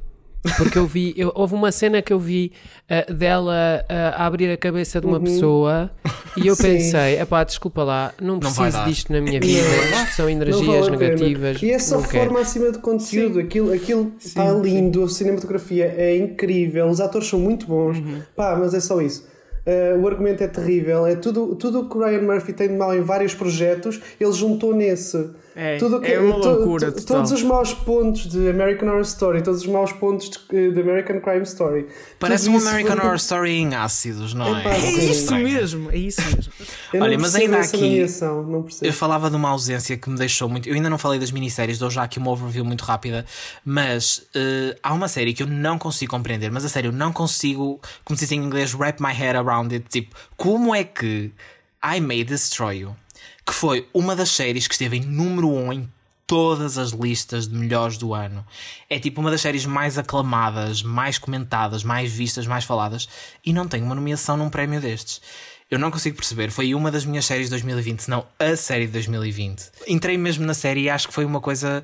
Porque 0.57 0.77
eu 0.77 0.85
vi, 0.85 1.13
eu- 1.17 1.31
houve 1.35 1.53
uma 1.55 1.71
cena 1.71 2.01
que 2.01 2.13
eu 2.13 2.19
vi 2.19 2.51
ah, 2.89 3.11
dela 3.11 3.83
ah, 3.89 4.23
a 4.23 4.25
abrir 4.25 4.51
a 4.51 4.57
cabeça 4.57 5.01
de 5.01 5.07
uma 5.07 5.19
pessoa 5.19 5.89
e 6.37 6.47
eu 6.47 6.55
Sim. 6.57 6.63
pensei, 6.63 7.19
epá, 7.19 7.43
desculpa 7.43 7.83
lá, 7.83 8.13
não 8.21 8.33
Não 8.35 8.39
preciso 8.39 8.71
dar. 8.71 8.85
disto 8.87 9.11
na 9.11 9.21
minha 9.21 9.39
vida, 9.41 9.59
isto 10.03 10.15
são 10.15 10.25
Não 10.25 10.31
energias 10.31 10.87
negativas. 10.89 11.61
E 11.61 11.71
é 11.71 11.77
não 11.77 12.01
quero. 12.03 12.25
forma 12.25 12.39
acima 12.41 12.71
de 12.71 12.77
conteúdo. 12.79 13.39
Aquilo, 13.39 13.73
aquilo 13.73 14.13
está 14.19 14.51
lindo, 14.51 15.03
a 15.03 15.09
cinematografia 15.09 15.93
é 15.97 16.15
incrível, 16.17 16.87
os 16.87 16.99
atores 17.01 17.27
são 17.27 17.39
muito 17.39 17.65
bons, 17.65 17.97
Uhum. 17.97 18.21
pá, 18.35 18.55
mas 18.59 18.73
é 18.73 18.79
só 18.79 19.01
isso. 19.01 19.25
Uh, 19.65 19.99
o 19.99 20.07
argumento 20.07 20.43
é 20.43 20.47
terrível, 20.47 21.07
é 21.07 21.15
tudo 21.15 21.55
tudo 21.55 21.79
o 21.81 21.89
que 21.89 21.97
o 21.97 22.05
Ryan 22.05 22.21
Murphy 22.21 22.53
tem 22.53 22.67
de 22.67 22.75
mal 22.75 22.93
em 22.95 23.01
vários 23.01 23.33
projetos, 23.33 23.99
ele 24.19 24.31
juntou 24.31 24.75
nesse. 24.75 25.27
É, 25.55 25.77
tudo 25.77 26.01
que- 26.01 26.11
é 26.11 26.19
uma 26.19 26.35
loucura 26.35 26.91
to-. 26.91 27.05
Todos 27.05 27.31
os 27.31 27.41
maus 27.41 27.73
pontos 27.73 28.27
de 28.29 28.49
American 28.49 28.89
Horror 28.89 29.01
Story, 29.01 29.41
todos 29.41 29.61
os 29.61 29.67
maus 29.67 29.93
pontos 29.93 30.29
de, 30.49 30.71
de 30.71 30.81
American 30.81 31.21
Crime 31.21 31.43
Story. 31.43 31.87
Parece 32.19 32.49
um 32.49 32.57
American 32.57 32.97
Horror 32.97 33.15
Story 33.15 33.51
em 33.51 33.73
ácidos, 33.73 34.33
não 34.33 34.53
é? 34.57 34.67
É 34.67 34.79
Sim. 34.81 35.11
isso 35.11 35.35
mesmo, 35.35 35.91
é 35.91 35.97
isso 35.97 36.21
mesmo. 36.21 36.51
Olha, 37.01 37.17
mas 37.17 37.35
ainda 37.35 37.59
aqui-. 37.59 38.05
Eu 38.81 38.91
falava 38.93 39.29
de 39.29 39.35
uma 39.37 39.49
ausência 39.49 39.95
que 39.95 40.09
me 40.09 40.17
deixou 40.17 40.49
muito. 40.49 40.67
Eu 40.67 40.75
ainda 40.75 40.89
não 40.89 40.97
falei 40.97 41.19
das 41.19 41.31
minisséries, 41.31 41.79
dou 41.79 41.89
já 41.89 42.03
aqui 42.03 42.17
uma 42.19 42.31
overview 42.31 42.65
muito 42.65 42.83
rápida. 42.83 43.25
Mas 43.63 44.23
eh, 44.35 44.77
há 44.83 44.93
uma 44.93 45.07
série 45.07 45.33
que 45.33 45.41
eu 45.43 45.47
não 45.47 45.77
consigo 45.77 46.11
compreender. 46.11 46.51
Mas 46.51 46.65
a 46.65 46.69
sério, 46.69 46.89
eu 46.89 46.93
não 46.93 47.13
consigo, 47.13 47.79
como 48.03 48.17
se 48.17 48.25
diz 48.25 48.31
em 48.33 48.43
inglês, 48.43 48.73
wrap 48.73 49.01
my 49.01 49.13
head 49.13 49.37
around 49.37 49.73
it. 49.73 49.85
Tipo, 49.89 50.15
como 50.35 50.75
é 50.75 50.83
que 50.83 51.31
I 51.83 52.01
May 52.01 52.23
Destroy 52.23 52.79
You, 52.79 52.95
que 53.45 53.53
foi 53.53 53.87
uma 53.93 54.15
das 54.15 54.29
séries 54.31 54.67
que 54.67 54.73
esteve 54.73 54.97
em 54.97 55.01
número 55.01 55.49
1 55.49 55.65
um 55.65 55.73
em 55.73 55.89
todas 56.27 56.77
as 56.77 56.91
listas 56.91 57.47
de 57.47 57.55
melhores 57.55 57.97
do 57.97 58.13
ano. 58.13 58.45
É 58.89 58.99
tipo 58.99 59.21
uma 59.21 59.29
das 59.29 59.41
séries 59.41 59.65
mais 59.65 59.97
aclamadas, 59.97 60.81
mais 60.81 61.17
comentadas, 61.17 61.83
mais 61.83 62.11
vistas, 62.11 62.47
mais 62.47 62.63
faladas. 62.63 63.07
E 63.45 63.53
não 63.53 63.67
tem 63.67 63.83
uma 63.83 63.95
nomeação 63.95 64.35
num 64.35 64.49
prémio 64.49 64.81
destes. 64.81 65.21
Eu 65.69 65.79
não 65.79 65.89
consigo 65.89 66.15
perceber. 66.15 66.51
Foi 66.51 66.75
uma 66.75 66.91
das 66.91 67.05
minhas 67.05 67.25
séries 67.25 67.47
de 67.47 67.51
2020, 67.51 68.01
se 68.01 68.09
não 68.09 68.25
a 68.37 68.55
série 68.55 68.85
de 68.85 68.93
2020. 68.93 69.71
Entrei 69.87 70.17
mesmo 70.17 70.45
na 70.45 70.53
série 70.53 70.81
e 70.81 70.89
acho 70.89 71.07
que 71.07 71.13
foi 71.13 71.25
uma 71.25 71.41
coisa 71.41 71.81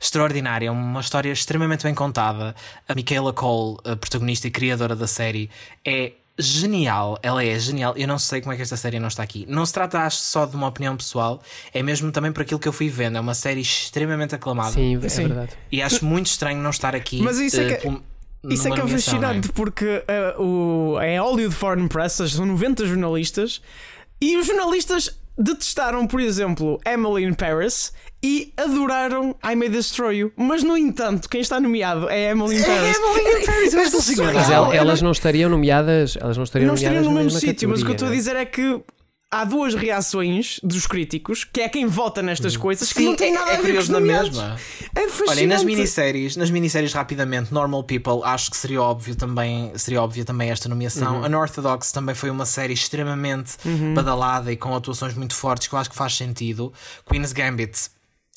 extraordinária. 0.00 0.70
Uma 0.70 1.00
história 1.00 1.32
extremamente 1.32 1.82
bem 1.82 1.94
contada. 1.94 2.54
A 2.88 2.94
Michaela 2.94 3.32
Cole, 3.32 3.78
a 3.84 3.96
protagonista 3.96 4.46
e 4.46 4.50
criadora 4.50 4.94
da 4.94 5.08
série, 5.08 5.50
é 5.84 6.12
genial. 6.38 7.18
Ela 7.22 7.44
é 7.44 7.58
genial. 7.58 7.94
Eu 7.96 8.08
não 8.08 8.18
sei 8.18 8.40
como 8.40 8.52
é 8.52 8.56
que 8.56 8.62
esta 8.62 8.76
série 8.76 8.98
não 8.98 9.08
está 9.08 9.22
aqui. 9.22 9.46
Não 9.48 9.64
se 9.64 9.72
trata, 9.72 10.00
acho, 10.00 10.18
só 10.18 10.46
de 10.46 10.56
uma 10.56 10.66
opinião 10.68 10.96
pessoal. 10.96 11.40
É 11.72 11.82
mesmo 11.82 12.10
também 12.10 12.32
por 12.32 12.42
aquilo 12.42 12.58
que 12.60 12.68
eu 12.68 12.72
fui 12.72 12.88
vendo. 12.88 13.16
É 13.16 13.20
uma 13.20 13.34
série 13.34 13.60
extremamente 13.60 14.34
aclamada. 14.34 14.72
Sim, 14.72 14.98
é 15.02 15.08
Sim. 15.08 15.26
verdade. 15.28 15.52
E 15.70 15.80
acho 15.82 16.04
muito 16.04 16.26
estranho 16.26 16.60
não 16.60 16.70
estar 16.70 16.94
aqui. 16.94 17.20
Mas 17.22 17.38
isso 17.38 17.60
é 17.60 17.64
eh, 17.64 17.74
que- 17.76 17.82
pelo- 17.82 18.02
Isso 18.50 18.68
é 18.68 18.70
que 18.72 18.80
é 18.80 18.86
fascinante 18.86 19.48
porque 19.52 20.02
uh, 20.38 20.42
o, 20.42 21.00
é 21.00 21.18
Hollywood 21.18 21.54
Foreign 21.54 21.88
Press, 21.88 22.12
são 22.28 22.44
90 22.44 22.86
jornalistas 22.86 23.62
e 24.20 24.36
os 24.36 24.46
jornalistas 24.46 25.18
detestaram, 25.36 26.06
por 26.06 26.20
exemplo, 26.20 26.78
Emily 26.86 27.24
in 27.24 27.34
Paris 27.34 27.92
e 28.22 28.52
adoraram 28.56 29.34
I 29.44 29.54
May 29.56 29.68
Destroy 29.68 30.18
You. 30.18 30.32
Mas, 30.36 30.62
no 30.62 30.76
entanto, 30.76 31.28
quem 31.28 31.40
está 31.40 31.58
nomeado 31.60 32.08
é 32.08 32.30
Emily 32.30 32.58
in 32.58 32.62
Paris. 32.62 32.96
Mas 34.34 34.50
el- 34.50 34.72
elas 34.72 35.02
não 35.02 35.12
estariam 35.12 35.50
nomeadas, 35.50 36.16
elas 36.20 36.36
não 36.36 36.44
estariam 36.44 36.68
não 36.68 36.74
estariam 36.74 37.02
nomeadas 37.02 37.08
no 37.08 37.14
na 37.18 37.24
mesmo 37.24 37.40
sítio, 37.40 37.68
mas 37.68 37.82
o 37.82 37.84
que 37.84 37.90
eu 37.90 37.94
estou 37.94 38.08
a 38.08 38.10
categoria, 38.10 38.16
dizer 38.16 38.36
é 38.36 38.44
que 38.44 38.82
há 39.40 39.44
duas 39.44 39.74
reações 39.74 40.60
dos 40.62 40.86
críticos, 40.86 41.44
que 41.44 41.60
é 41.60 41.68
quem 41.68 41.86
vota 41.86 42.22
nestas 42.22 42.56
coisas, 42.56 42.92
que 42.92 43.00
Sim, 43.00 43.06
não 43.06 43.16
tem 43.16 43.30
é- 43.34 43.38
nada 43.38 43.50
é 43.52 43.56
a 43.56 43.60
ver 43.60 43.74
com 43.74 43.78
os 43.80 43.86
curioso 43.86 43.92
na 43.92 44.00
mesma. 44.00 44.56
É 44.94 45.00
fascinante. 45.08 45.30
Olha, 45.30 45.40
e 45.42 45.46
nas 45.46 45.64
minisséries, 45.64 46.36
nas 46.36 46.50
minisséries 46.50 46.92
rapidamente, 46.92 47.52
Normal 47.52 47.84
People, 47.84 48.20
acho 48.24 48.50
que 48.50 48.56
seria 48.56 48.80
óbvio 48.82 49.14
também, 49.16 49.72
seria 49.76 50.00
óbvio 50.02 50.24
também 50.24 50.50
esta 50.50 50.68
nomeação. 50.68 51.18
Uhum. 51.20 51.24
Unorthodox 51.26 51.90
também 51.92 52.14
foi 52.14 52.30
uma 52.30 52.46
série 52.46 52.74
extremamente 52.74 53.52
badalada 53.94 54.52
e 54.52 54.56
com 54.56 54.74
atuações 54.74 55.14
muito 55.14 55.34
fortes 55.34 55.68
que 55.68 55.74
eu 55.74 55.78
acho 55.78 55.90
que 55.90 55.96
faz 55.96 56.16
sentido. 56.16 56.72
Queen's 57.08 57.32
Gambit, 57.32 57.90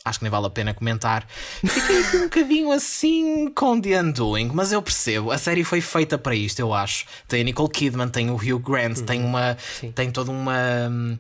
acho 0.08 0.20
que 0.20 0.26
nem 0.26 0.32
vale 0.32 0.48
a 0.48 0.50
pena 0.50 0.74
comentar. 0.74 1.28
Fiquei 1.65 2.02
aqui 2.02 2.17
um 2.17 2.24
bocadinho 2.24 2.72
assim 2.72 3.52
com 3.54 3.80
The 3.80 4.02
Undoing, 4.02 4.52
mas 4.54 4.72
eu 4.72 4.82
percebo, 4.82 5.32
a 5.32 5.38
série 5.38 5.63
foi 5.63 5.82
feita 5.82 6.17
para 6.17 6.36
isto, 6.36 6.60
eu 6.60 6.74
acho. 6.74 7.06
Tem 7.28 7.41
a 7.41 7.43
Nicole 7.43 7.70
Kidman, 7.70 8.10
tem 8.10 8.30
o 8.30 8.36
Hugh 8.36 8.60
Grant, 8.60 9.00
tem 9.00 9.24
uma 9.24 9.58
Sim. 9.80 9.91
tem 9.91 10.12
toda 10.12 10.32
uma 10.32 10.88
hum, 10.89 11.17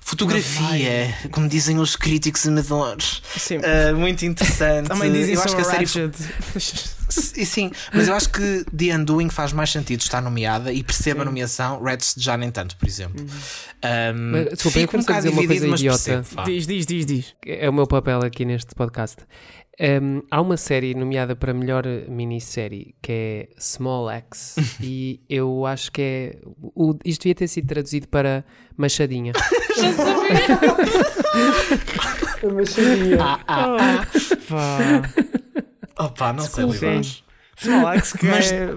fotografia, 0.00 1.14
como 1.30 1.48
dizem 1.48 1.78
os 1.78 1.96
críticos 1.96 2.46
amadores. 2.46 3.22
Sim. 3.36 3.58
Uh, 3.58 3.96
muito 3.96 4.24
interessante. 4.24 4.88
Também 4.88 5.12
dizem 5.12 5.34
eu 5.34 5.42
acho 5.42 5.54
que 5.54 5.62
a 5.62 5.64
série 5.64 5.86
e 7.36 7.44
sim, 7.44 7.70
mas 7.92 8.08
eu 8.08 8.14
acho 8.14 8.30
que 8.30 8.64
The 8.76 8.96
Undoing 8.96 9.30
faz 9.30 9.52
mais 9.52 9.70
sentido 9.70 10.00
estar 10.00 10.20
nomeada 10.20 10.72
e 10.72 10.82
percebo 10.82 11.22
a 11.22 11.24
nomeação, 11.24 11.82
Ratchet 11.82 12.22
já 12.22 12.36
nem 12.36 12.50
tanto, 12.50 12.76
por 12.76 12.86
exemplo. 12.86 13.20
Um, 13.22 14.30
Mas, 14.32 14.48
desculpa, 14.50 14.78
eu 14.78 14.88
um 14.94 15.16
dizer 15.16 15.28
uma 15.30 15.46
coisa 15.46 15.68
mas 15.68 15.80
idiota. 15.80 15.98
percebo. 15.98 16.44
Diz, 16.44 16.66
diz, 16.66 16.86
diz, 16.86 17.06
diz. 17.06 17.34
É 17.46 17.68
o 17.68 17.72
meu 17.72 17.86
papel 17.86 18.20
aqui 18.22 18.44
neste 18.44 18.74
podcast. 18.74 19.16
Um, 19.82 20.22
há 20.30 20.42
uma 20.42 20.58
série 20.58 20.94
nomeada 20.94 21.34
para 21.34 21.54
melhor 21.54 21.84
minissérie 22.06 22.94
que 23.00 23.12
é 23.12 23.48
Small 23.58 24.10
X 24.10 24.56
e 24.78 25.22
eu 25.26 25.64
acho 25.64 25.90
que 25.90 26.02
é. 26.02 26.38
O, 26.74 26.94
isto 27.02 27.22
devia 27.22 27.34
ter 27.34 27.48
sido 27.48 27.66
traduzido 27.66 28.06
para 28.06 28.44
Machadinha. 28.76 29.32
A 32.42 32.46
machadinha. 32.52 33.18
Ah, 33.46 34.06
Pá. 34.48 35.02
Opa, 36.04 36.32
não 36.32 36.42
sei 36.44 36.66
Desculpem. 36.66 37.02
que 38.18 38.26
Mas- 38.26 38.50
é, 38.52 38.68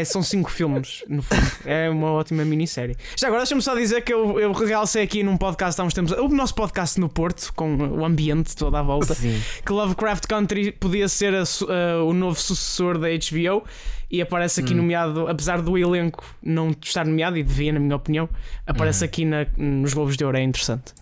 é- 0.00 0.04
são 0.04 0.22
cinco 0.22 0.50
filmes, 0.50 1.04
no 1.08 1.22
fundo. 1.22 1.42
É 1.64 1.88
uma 1.90 2.10
ótima 2.12 2.44
minissérie. 2.44 2.96
Já 3.16 3.26
agora, 3.28 3.42
deixa-me 3.42 3.62
só 3.62 3.74
dizer 3.74 4.02
que 4.02 4.12
eu, 4.12 4.38
eu 4.40 4.52
realcei 4.52 5.02
aqui 5.02 5.22
num 5.22 5.36
podcast 5.36 5.80
há 5.80 5.84
uns 5.84 5.92
tempos, 5.94 6.12
o 6.12 6.28
nosso 6.28 6.54
podcast 6.54 6.98
no 7.00 7.08
Porto, 7.08 7.52
com 7.54 7.76
o 7.76 8.04
ambiente 8.04 8.56
todo 8.56 8.74
à 8.76 8.82
volta, 8.82 9.14
Sim. 9.14 9.40
que 9.64 9.72
Lovecraft 9.72 10.26
Country 10.26 10.72
podia 10.72 11.08
ser 11.08 11.34
a 11.34 11.42
a- 11.42 12.02
o 12.04 12.12
novo 12.12 12.38
sucessor 12.40 12.98
da 12.98 13.08
HBO 13.08 13.64
e 14.10 14.20
aparece 14.20 14.60
aqui 14.60 14.74
nomeado, 14.74 15.26
apesar 15.28 15.60
do 15.62 15.76
elenco 15.78 16.24
não 16.42 16.74
estar 16.82 17.04
nomeado, 17.06 17.36
e 17.38 17.42
devia, 17.42 17.72
na 17.72 17.80
minha 17.80 17.96
opinião, 17.96 18.28
aparece 18.66 19.04
aqui 19.04 19.24
na- 19.24 19.46
nos 19.56 19.94
Globos 19.94 20.16
de 20.16 20.24
Ouro, 20.24 20.36
é 20.36 20.42
interessante. 20.42 20.92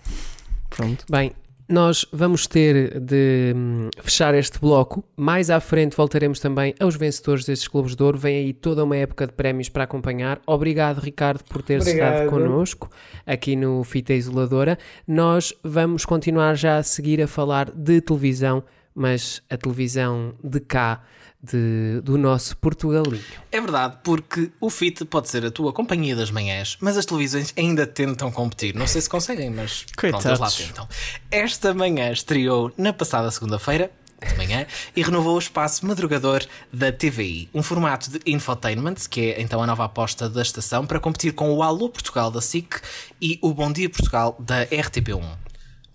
Pronto. 0.69 1.05
Bem, 1.11 1.33
nós 1.71 2.05
vamos 2.13 2.49
ter 2.49 2.99
de 2.99 3.53
hum, 3.55 3.89
fechar 4.03 4.35
este 4.35 4.59
bloco. 4.59 5.05
Mais 5.17 5.51
à 5.51 5.61
frente 5.61 5.97
voltaremos 5.97 6.41
também 6.41 6.75
aos 6.81 6.97
vencedores 6.97 7.45
destes 7.45 7.69
Globos 7.69 7.95
de 7.95 8.03
Ouro. 8.03 8.19
Vem 8.19 8.37
aí 8.39 8.53
toda 8.53 8.83
uma 8.83 8.97
época 8.97 9.27
de 9.27 9.33
prémios 9.33 9.69
para 9.69 9.85
acompanhar. 9.85 10.41
Obrigado, 10.47 10.99
Ricardo, 10.99 11.45
por 11.45 11.63
teres 11.63 11.87
estado 11.87 12.29
connosco 12.29 12.91
aqui 13.25 13.55
no 13.55 13.85
Fita 13.85 14.13
Isoladora. 14.13 14.77
Nós 15.07 15.55
vamos 15.63 16.05
continuar 16.05 16.57
já 16.57 16.77
a 16.77 16.83
seguir 16.83 17.23
a 17.23 17.29
falar 17.29 17.71
de 17.71 18.01
televisão, 18.01 18.65
mas 18.93 19.41
a 19.49 19.57
televisão 19.57 20.35
de 20.43 20.59
cá, 20.59 21.05
de- 21.43 22.01
do 22.03 22.19
nosso 22.19 22.57
Portugalinho. 22.57 23.23
É 23.51 23.61
verdade, 23.61 23.97
porque 24.03 24.51
o 24.61 24.69
FIT 24.69 25.05
pode 25.07 25.29
ser 25.29 25.45
a 25.45 25.51
tua 25.51 25.73
companhia 25.73 26.15
das 26.15 26.31
manhãs, 26.31 26.77
mas 26.81 26.97
as 26.97 27.07
televisões 27.07 27.53
ainda 27.57 27.87
tentam 27.87 28.31
competir. 28.31 28.75
Não 28.75 28.87
sei 28.87 29.01
se 29.01 29.09
conseguem, 29.09 29.51
mas 29.51 29.85
pronto, 29.97 30.15
eles 30.27 30.39
lá 30.39 30.47
Coitados. 30.49 30.57
tentam. 30.57 30.89
Esta 31.31 31.73
manhã 31.75 32.11
estreou 32.13 32.73
na 32.77 32.93
passada 32.93 33.31
segunda-feira. 33.31 33.91
De 34.23 34.37
manhã, 34.37 34.67
e 34.95 35.03
renovou 35.03 35.35
o 35.35 35.39
espaço 35.39 35.87
madrugador 35.87 36.45
da 36.71 36.93
TVI, 36.93 37.49
um 37.55 37.63
formato 37.63 38.11
de 38.11 38.21
infotainment, 38.27 38.97
que 39.09 39.31
é 39.33 39.41
então 39.41 39.63
a 39.63 39.67
nova 39.67 39.87
aposta 39.87 40.29
da 40.29 40.43
estação, 40.43 40.85
para 40.85 41.01
competir 41.01 41.33
com 41.33 41.51
o 41.55 41.63
Alô 41.63 41.89
Portugal 41.89 42.31
da 42.31 42.43
SIC 42.43 42.83
e 43.19 43.39
o 43.41 43.55
Bom 43.55 43.73
Dia 43.73 43.89
Portugal 43.89 44.37
da 44.39 44.67
RTP1. 44.67 45.25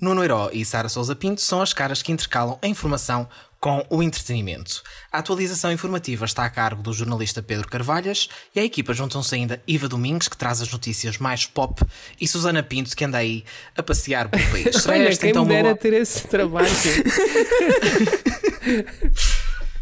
Nuno 0.01 0.23
Herói 0.23 0.49
e 0.55 0.65
Sara 0.65 0.89
Souza 0.89 1.15
Pinto 1.15 1.39
são 1.39 1.61
as 1.61 1.71
caras 1.71 2.01
que 2.01 2.11
intercalam 2.11 2.57
a 2.63 2.67
informação 2.67 3.29
com 3.65 3.83
o 3.89 4.03
entretenimento. 4.03 4.83
A 5.11 5.17
atualização 5.17 5.71
informativa 5.71 6.23
está 6.23 6.45
a 6.45 6.49
cargo 6.51 6.83
do 6.83 6.93
jornalista 6.93 7.41
Pedro 7.41 7.67
Carvalhas 7.67 8.29
e 8.53 8.59
à 8.59 8.63
equipa 8.63 8.93
juntam-se 8.93 9.33
ainda 9.33 9.59
Iva 9.67 9.87
Domingues, 9.87 10.27
que 10.27 10.37
traz 10.37 10.61
as 10.61 10.71
notícias 10.71 11.17
mais 11.17 11.47
pop, 11.47 11.83
e 12.21 12.27
Susana 12.27 12.61
Pinto, 12.61 12.95
que 12.95 13.03
anda 13.03 13.17
aí 13.17 13.43
a 13.75 13.81
passear 13.81 14.29
pelo 14.29 14.45
país. 14.51 14.75
Olha, 14.85 15.17
quem 15.17 15.31
então, 15.31 15.43
me 15.43 15.55
dera 15.55 15.69
uma- 15.69 15.75
ter 15.75 15.93
esse 15.93 16.27
trabalho. 16.27 16.67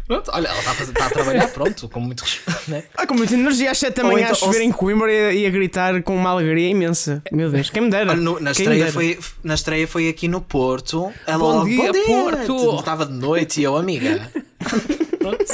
Pronto, 0.06 0.30
olha, 0.34 0.48
ela 0.48 0.58
está 0.58 0.70
a, 0.70 0.74
fazer- 0.74 0.92
está 0.92 1.06
a 1.06 1.10
trabalhar, 1.10 1.48
pronto, 1.48 1.88
com 1.88 1.98
muito 2.00 2.20
respeito. 2.22 2.60
Né? 2.68 2.82
Ah, 2.96 3.06
com 3.06 3.14
muita 3.14 3.34
energia, 3.34 3.70
às 3.70 3.78
7 3.78 3.94
da 3.96 4.02
Ou 4.04 4.12
manhã 4.12 4.24
então- 4.24 4.32
a 4.32 4.38
chover 4.38 4.58
ou 4.58 4.62
em 4.64 4.72
Coimbra 4.72 5.12
e, 5.12 5.42
e 5.42 5.46
a 5.46 5.50
gritar 5.50 6.02
com 6.02 6.14
uma 6.16 6.30
alegria 6.30 6.68
imensa. 6.68 7.22
Meu 7.32 7.50
Deus, 7.50 7.68
quem 7.70 7.82
me 7.82 7.90
dera. 7.90 8.10
Olha, 8.12 8.20
no- 8.20 8.40
na, 8.40 8.52
Quem 8.52 8.62
estreia 8.64 8.78
dera. 8.80 8.92
foi, 8.92 9.18
na 9.42 9.54
estreia 9.54 9.86
foi 9.88 10.08
aqui 10.08 10.28
no 10.28 10.40
Porto. 10.40 11.12
Ela 11.26 11.38
Bom 11.38 11.52
logo, 11.58 11.64
dia, 11.66 11.92
Porto! 12.06 12.78
Estava 12.78 13.06
de 13.06 13.12
noite 13.12 13.60
e 13.60 13.64
eu, 13.64 13.76
amiga. 13.76 14.30
Pronto. 15.18 15.44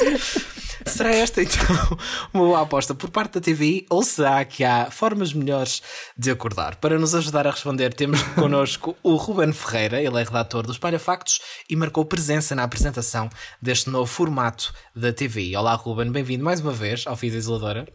Será 0.85 1.11
esta 1.13 1.41
então 1.41 1.97
uma 2.33 2.45
boa 2.45 2.61
aposta 2.61 2.93
por 2.93 3.09
parte 3.09 3.33
da 3.35 3.41
TVI 3.41 3.85
ou 3.89 4.03
será 4.03 4.43
que 4.45 4.63
há 4.63 4.89
formas 4.89 5.33
melhores 5.33 5.81
de 6.17 6.31
acordar? 6.31 6.75
Para 6.77 6.97
nos 6.97 7.13
ajudar 7.15 7.47
a 7.47 7.51
responder, 7.51 7.93
temos 7.93 8.21
connosco 8.35 8.95
o 9.03 9.15
Ruben 9.15 9.53
Ferreira, 9.53 10.01
ele 10.01 10.19
é 10.19 10.23
redator 10.23 10.63
dos 10.63 10.75
Espalha 10.75 10.99
Factos 10.99 11.39
e 11.69 11.75
marcou 11.75 12.05
presença 12.05 12.55
na 12.55 12.63
apresentação 12.63 13.29
deste 13.61 13.89
novo 13.89 14.07
formato 14.07 14.73
da 14.95 15.13
TVI. 15.13 15.55
Olá, 15.55 15.73
Ruben, 15.75 16.11
bem-vindo 16.11 16.43
mais 16.43 16.59
uma 16.59 16.71
vez 16.71 17.05
ao 17.05 17.15
Fio 17.15 17.31
da 17.31 17.37
Isoladora. 17.37 17.87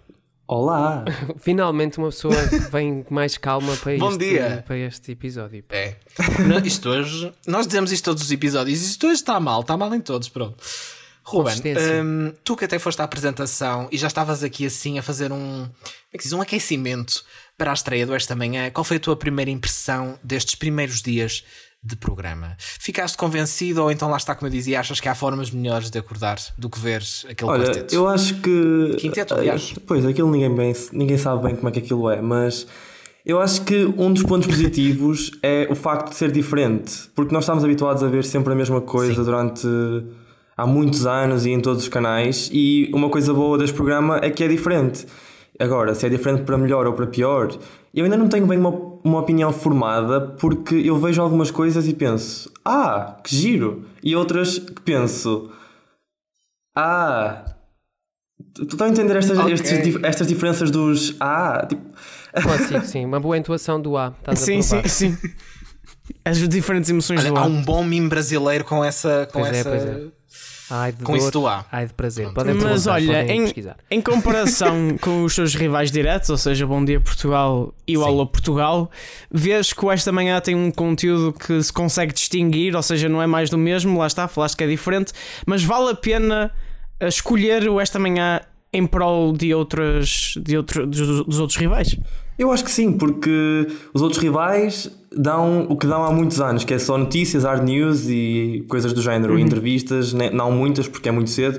Olá! 0.49 1.05
Finalmente 1.39 1.99
uma 1.99 2.09
pessoa 2.11 2.35
vem 2.71 3.05
mais 3.11 3.37
calma 3.37 3.77
para, 3.77 3.99
Bom 3.99 4.11
este, 4.11 4.19
dia. 4.19 4.65
para 4.65 4.79
este 4.79 5.13
episódio. 5.13 5.65
É. 5.71 5.97
Não, 6.47 6.59
isto 6.65 6.89
hoje. 6.89 7.33
Nós 7.49 7.67
dizemos 7.67 7.91
isto 7.91 8.05
todos 8.05 8.23
os 8.23 8.31
episódios. 8.31 8.81
Isto 8.81 9.09
hoje 9.09 9.17
está 9.17 9.41
mal, 9.41 9.63
está 9.63 9.77
mal 9.77 9.93
em 9.93 10.01
todos. 10.01 10.29
Pronto. 10.29 10.57
Ruben, 11.29 11.55
hum, 12.05 12.33
tu 12.45 12.55
que 12.57 12.65
até 12.65 12.79
foste 12.79 13.01
à 13.01 13.05
apresentação 13.05 13.89
e 13.91 13.99
já 13.99 14.07
estavas 14.07 14.45
aqui 14.45 14.65
assim 14.65 14.97
a 14.97 15.03
fazer 15.03 15.33
um. 15.33 15.65
Como 15.65 15.75
é 16.15 16.17
que 16.19 16.23
diz? 16.23 16.33
Um 16.33 16.41
aquecimento 16.41 17.25
para 17.59 17.73
a 17.73 17.75
estreia 17.75 18.07
do 18.07 18.15
Esta 18.15 18.37
Manhã. 18.37 18.71
Qual 18.71 18.85
foi 18.85 18.99
a 18.99 19.01
tua 19.01 19.17
primeira 19.17 19.51
impressão 19.51 20.17
destes 20.23 20.55
primeiros 20.55 21.03
dias 21.03 21.43
de 21.83 21.97
programa? 21.97 22.55
Ficaste 22.59 23.17
convencido 23.17 23.83
ou 23.83 23.91
então 23.91 24.09
lá 24.09 24.17
está, 24.17 24.37
como 24.37 24.47
eu 24.47 24.53
dizia, 24.53 24.79
achas 24.79 25.01
que 25.01 25.09
há 25.09 25.17
formas 25.17 25.51
melhores 25.51 25.91
de 25.91 25.99
acordar 25.99 26.39
do 26.57 26.71
que 26.71 26.79
ver 26.79 27.03
aquele 27.29 27.51
Olha, 27.51 27.65
quarteto? 27.65 27.93
eu 27.95 28.07
acho 28.07 28.35
que. 28.41 28.97
Quinteto, 29.01 29.35
aliás. 29.35 29.75
Eh, 29.77 29.81
Pois, 29.85 30.07
aquilo 30.07 30.31
ninguém, 30.31 30.55
bem, 30.55 30.73
ninguém 30.93 31.19
sabe 31.19 31.43
bem 31.43 31.57
como 31.57 31.69
é 31.69 31.73
que 31.73 31.81
aquilo 31.81 32.09
é, 32.09 32.21
mas 32.23 32.69
eu 33.25 33.41
acho 33.41 33.63
que 33.63 33.85
um 33.99 34.13
dos 34.13 34.23
pontos 34.23 34.47
positivos 34.47 35.33
é 35.43 35.67
o 35.69 35.75
facto 35.75 36.11
de 36.11 36.15
ser 36.15 36.31
diferente, 36.31 37.11
porque 37.17 37.35
nós 37.35 37.43
estamos 37.43 37.65
habituados 37.65 38.05
a 38.05 38.07
ver 38.07 38.23
sempre 38.23 38.53
a 38.53 38.57
mesma 38.57 38.81
coisa 38.81 39.15
Sim. 39.17 39.25
durante 39.25 39.67
há 40.57 40.67
muitos 40.67 41.07
anos 41.07 41.45
e 41.47 41.51
em 41.51 41.61
todos 41.61 41.83
os 41.83 41.89
canais, 41.89 42.49
e 42.53 42.91
uma 42.95 43.09
coisa 43.11 43.33
boa 43.35 43.59
deste 43.59 43.75
programa 43.77 44.19
é 44.23 44.31
que 44.31 44.43
é 44.43 44.49
diferente. 44.49 45.07
Agora, 45.59 45.95
se 45.95 46.07
é 46.07 46.09
diferente 46.09 46.43
para 46.43 46.57
melhor 46.59 46.87
ou 46.87 46.93
para 46.93 47.07
pior, 47.07 47.51
eu 47.95 48.05
ainda 48.05 48.17
não 48.17 48.29
tenho 48.29 48.47
bem 48.47 48.59
uma, 48.59 48.71
uma 49.05 49.19
opinião 49.21 49.53
formada, 49.53 50.21
porque 50.21 50.75
eu 50.75 50.99
vejo 50.99 51.21
algumas 51.23 51.51
coisas 51.51 51.87
e 51.89 51.95
penso, 51.95 52.51
ah, 52.65 53.17
que 53.25 53.35
giro, 53.35 53.85
e 54.03 54.15
outras 54.15 54.59
que 54.59 54.81
penso, 54.83 55.51
ah, 56.77 57.45
Tu 58.55 58.63
estás 58.65 58.91
a 58.91 58.93
entender 58.93 59.17
estas, 59.17 59.39
Ok. 59.39 59.53
estes 59.53 59.97
estas 60.03 60.27
diferenças 60.27 60.71
dos 60.71 61.17
ah? 61.21 61.67
Tipo, 61.69 61.83
Consigo, 62.43 62.85
sim. 62.85 63.05
Uma 63.07 63.19
boa 63.19 63.37
intuação 63.37 63.81
do 63.81 63.97
A. 63.97 64.15
Estás 64.19 64.41
Sim, 64.41 64.59
a 64.59 64.63
sim, 64.63 64.89
sim. 64.89 65.19
As 66.25 66.39
diferentes 66.49 66.91
emoções 66.91 67.21
Olha, 67.21 67.33
do 67.33 67.39
há 67.39 67.45
um 67.45 67.63
bom 67.63 67.83
mime 67.83 68.09
brasileiro 68.09 68.65
com 68.65 68.85
essa. 68.85 69.27
Com 69.33 69.41
Pois 69.41 69.53
é, 69.55 69.59
essa... 69.61 69.71
pois 69.71 69.85
é. 69.85 70.07
Ai 70.71 70.93
de 70.93 71.05
Com 71.05 71.13
dor, 71.13 71.19
isso 71.19 71.31
do 71.31 71.47
A. 71.47 71.65
ai 71.71 71.87
de 71.87 71.93
prazer. 71.95 72.33
Podem 72.33 72.55
Mas 72.55 72.87
olha, 72.87 73.21
podem 73.21 73.39
em, 73.39 73.43
pesquisar. 73.45 73.77
em 73.91 74.01
comparação 74.01 74.97
com 75.01 75.23
os 75.23 75.35
seus 75.35 75.55
rivais 75.55 75.91
diretos, 75.93 76.29
ou 76.29 76.37
seja, 76.37 76.67
Bom 76.67 76.85
Dia 76.85 77.01
Portugal 77.01 77.73
e 77.87 77.97
o 77.97 78.01
Sim. 78.01 78.07
Alô 78.07 78.27
Portugal, 78.27 78.91
vês 79.31 79.73
que 79.73 79.85
o 79.85 79.93
Esta 79.93 80.11
Manhã 80.11 80.41
tem 80.41 80.55
um 80.57 80.71
conteúdo 80.71 81.33
que 81.33 81.63
se 81.63 81.73
consegue 81.73 82.13
distinguir, 82.13 82.75
ou 82.75 82.83
seja, 82.83 83.09
não 83.09 83.23
é 83.23 83.27
mais 83.27 83.49
do 83.49 83.57
mesmo, 83.59 83.99
lá 83.99 84.07
está, 84.07 84.27
falaste 84.27 84.57
que 84.57 84.65
é 84.65 84.67
diferente, 84.67 85.13
mas 85.47 85.63
vale 85.63 85.91
a 85.91 85.95
pena 85.95 86.51
eh, 86.99 87.07
escolher 87.09 87.69
o 87.69 87.81
Esta 87.81 87.99
Manhã 87.99 88.41
em 88.73 88.87
prol 88.87 89.33
de 89.33 89.55
outras, 89.55 90.35
de 90.37 90.57
outro, 90.57 90.87
dos, 90.87 91.25
dos 91.25 91.39
outros 91.39 91.57
rivais. 91.59 91.97
Eu 92.39 92.53
acho 92.53 92.65
que 92.65 92.71
sim, 92.71 92.93
porque 92.93 93.67
os 93.95 94.03
outros 94.03 94.21
rivais 94.23 94.91
dão 95.17 95.67
o 95.69 95.77
que 95.77 95.87
dão 95.87 96.05
há 96.05 96.13
muitos 96.13 96.41
anos, 96.41 96.65
que 96.65 96.75
é 96.75 96.79
só 96.79 96.99
notícias, 96.99 97.45
hard 97.45 97.65
news 97.65 98.07
e 98.09 98.65
coisas 98.69 98.93
do 98.93 99.01
género, 99.01 99.39
entrevistas, 99.39 100.13
né, 100.13 100.31
não 100.31 100.51
muitas 100.53 100.87
porque 100.89 101.09
é 101.09 101.13
muito 101.13 101.31
cedo. 101.31 101.59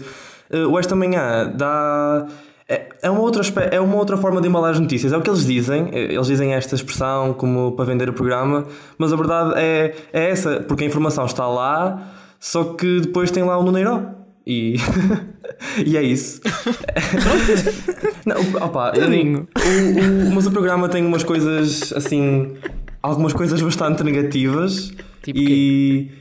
Eh, 0.51 0.65
O 0.65 0.77
Esta 0.77 0.95
Manhã 0.95 1.51
dá. 1.55 2.27
É 2.69 2.89
é 3.01 3.09
uma, 3.09 3.21
outra, 3.21 3.41
é 3.71 3.79
uma 3.79 3.95
outra 3.95 4.17
forma 4.17 4.41
de 4.41 4.47
embalar 4.49 4.71
as 4.71 4.79
notícias. 4.79 5.13
É 5.13 5.17
o 5.17 5.21
que 5.21 5.29
eles 5.29 5.45
dizem. 5.45 5.87
eh, 5.93 6.13
Eles 6.13 6.27
dizem 6.27 6.53
esta 6.53 6.75
expressão 6.75 7.33
como 7.33 7.71
para 7.71 7.85
vender 7.85 8.09
o 8.09 8.13
programa, 8.13 8.65
mas 8.97 9.11
a 9.13 9.15
verdade 9.15 9.53
é, 9.55 9.95
é 10.13 10.29
essa, 10.29 10.59
porque 10.67 10.83
a 10.83 10.87
informação 10.87 11.25
está 11.25 11.47
lá, 11.47 12.11
só 12.39 12.63
que 12.75 12.99
depois 13.01 13.31
tem 13.31 13.43
lá 13.43 13.57
o 13.57 13.63
Nuneiro. 13.63 14.09
E, 14.45 14.75
e 15.85 15.97
é 15.97 16.03
isso. 16.03 16.41
Não, 18.25 18.35
opa, 18.63 18.93
eu- 18.95 19.07
o, 19.07 20.29
o, 20.29 20.31
mas 20.35 20.45
o 20.47 20.51
programa 20.51 20.89
tem 20.89 21.05
umas 21.05 21.23
coisas 21.23 21.91
assim. 21.93 22.53
Algumas 23.01 23.33
coisas 23.33 23.61
bastante 23.61 24.03
negativas. 24.03 24.91
Tipo 25.23 25.39
e. 25.39 26.11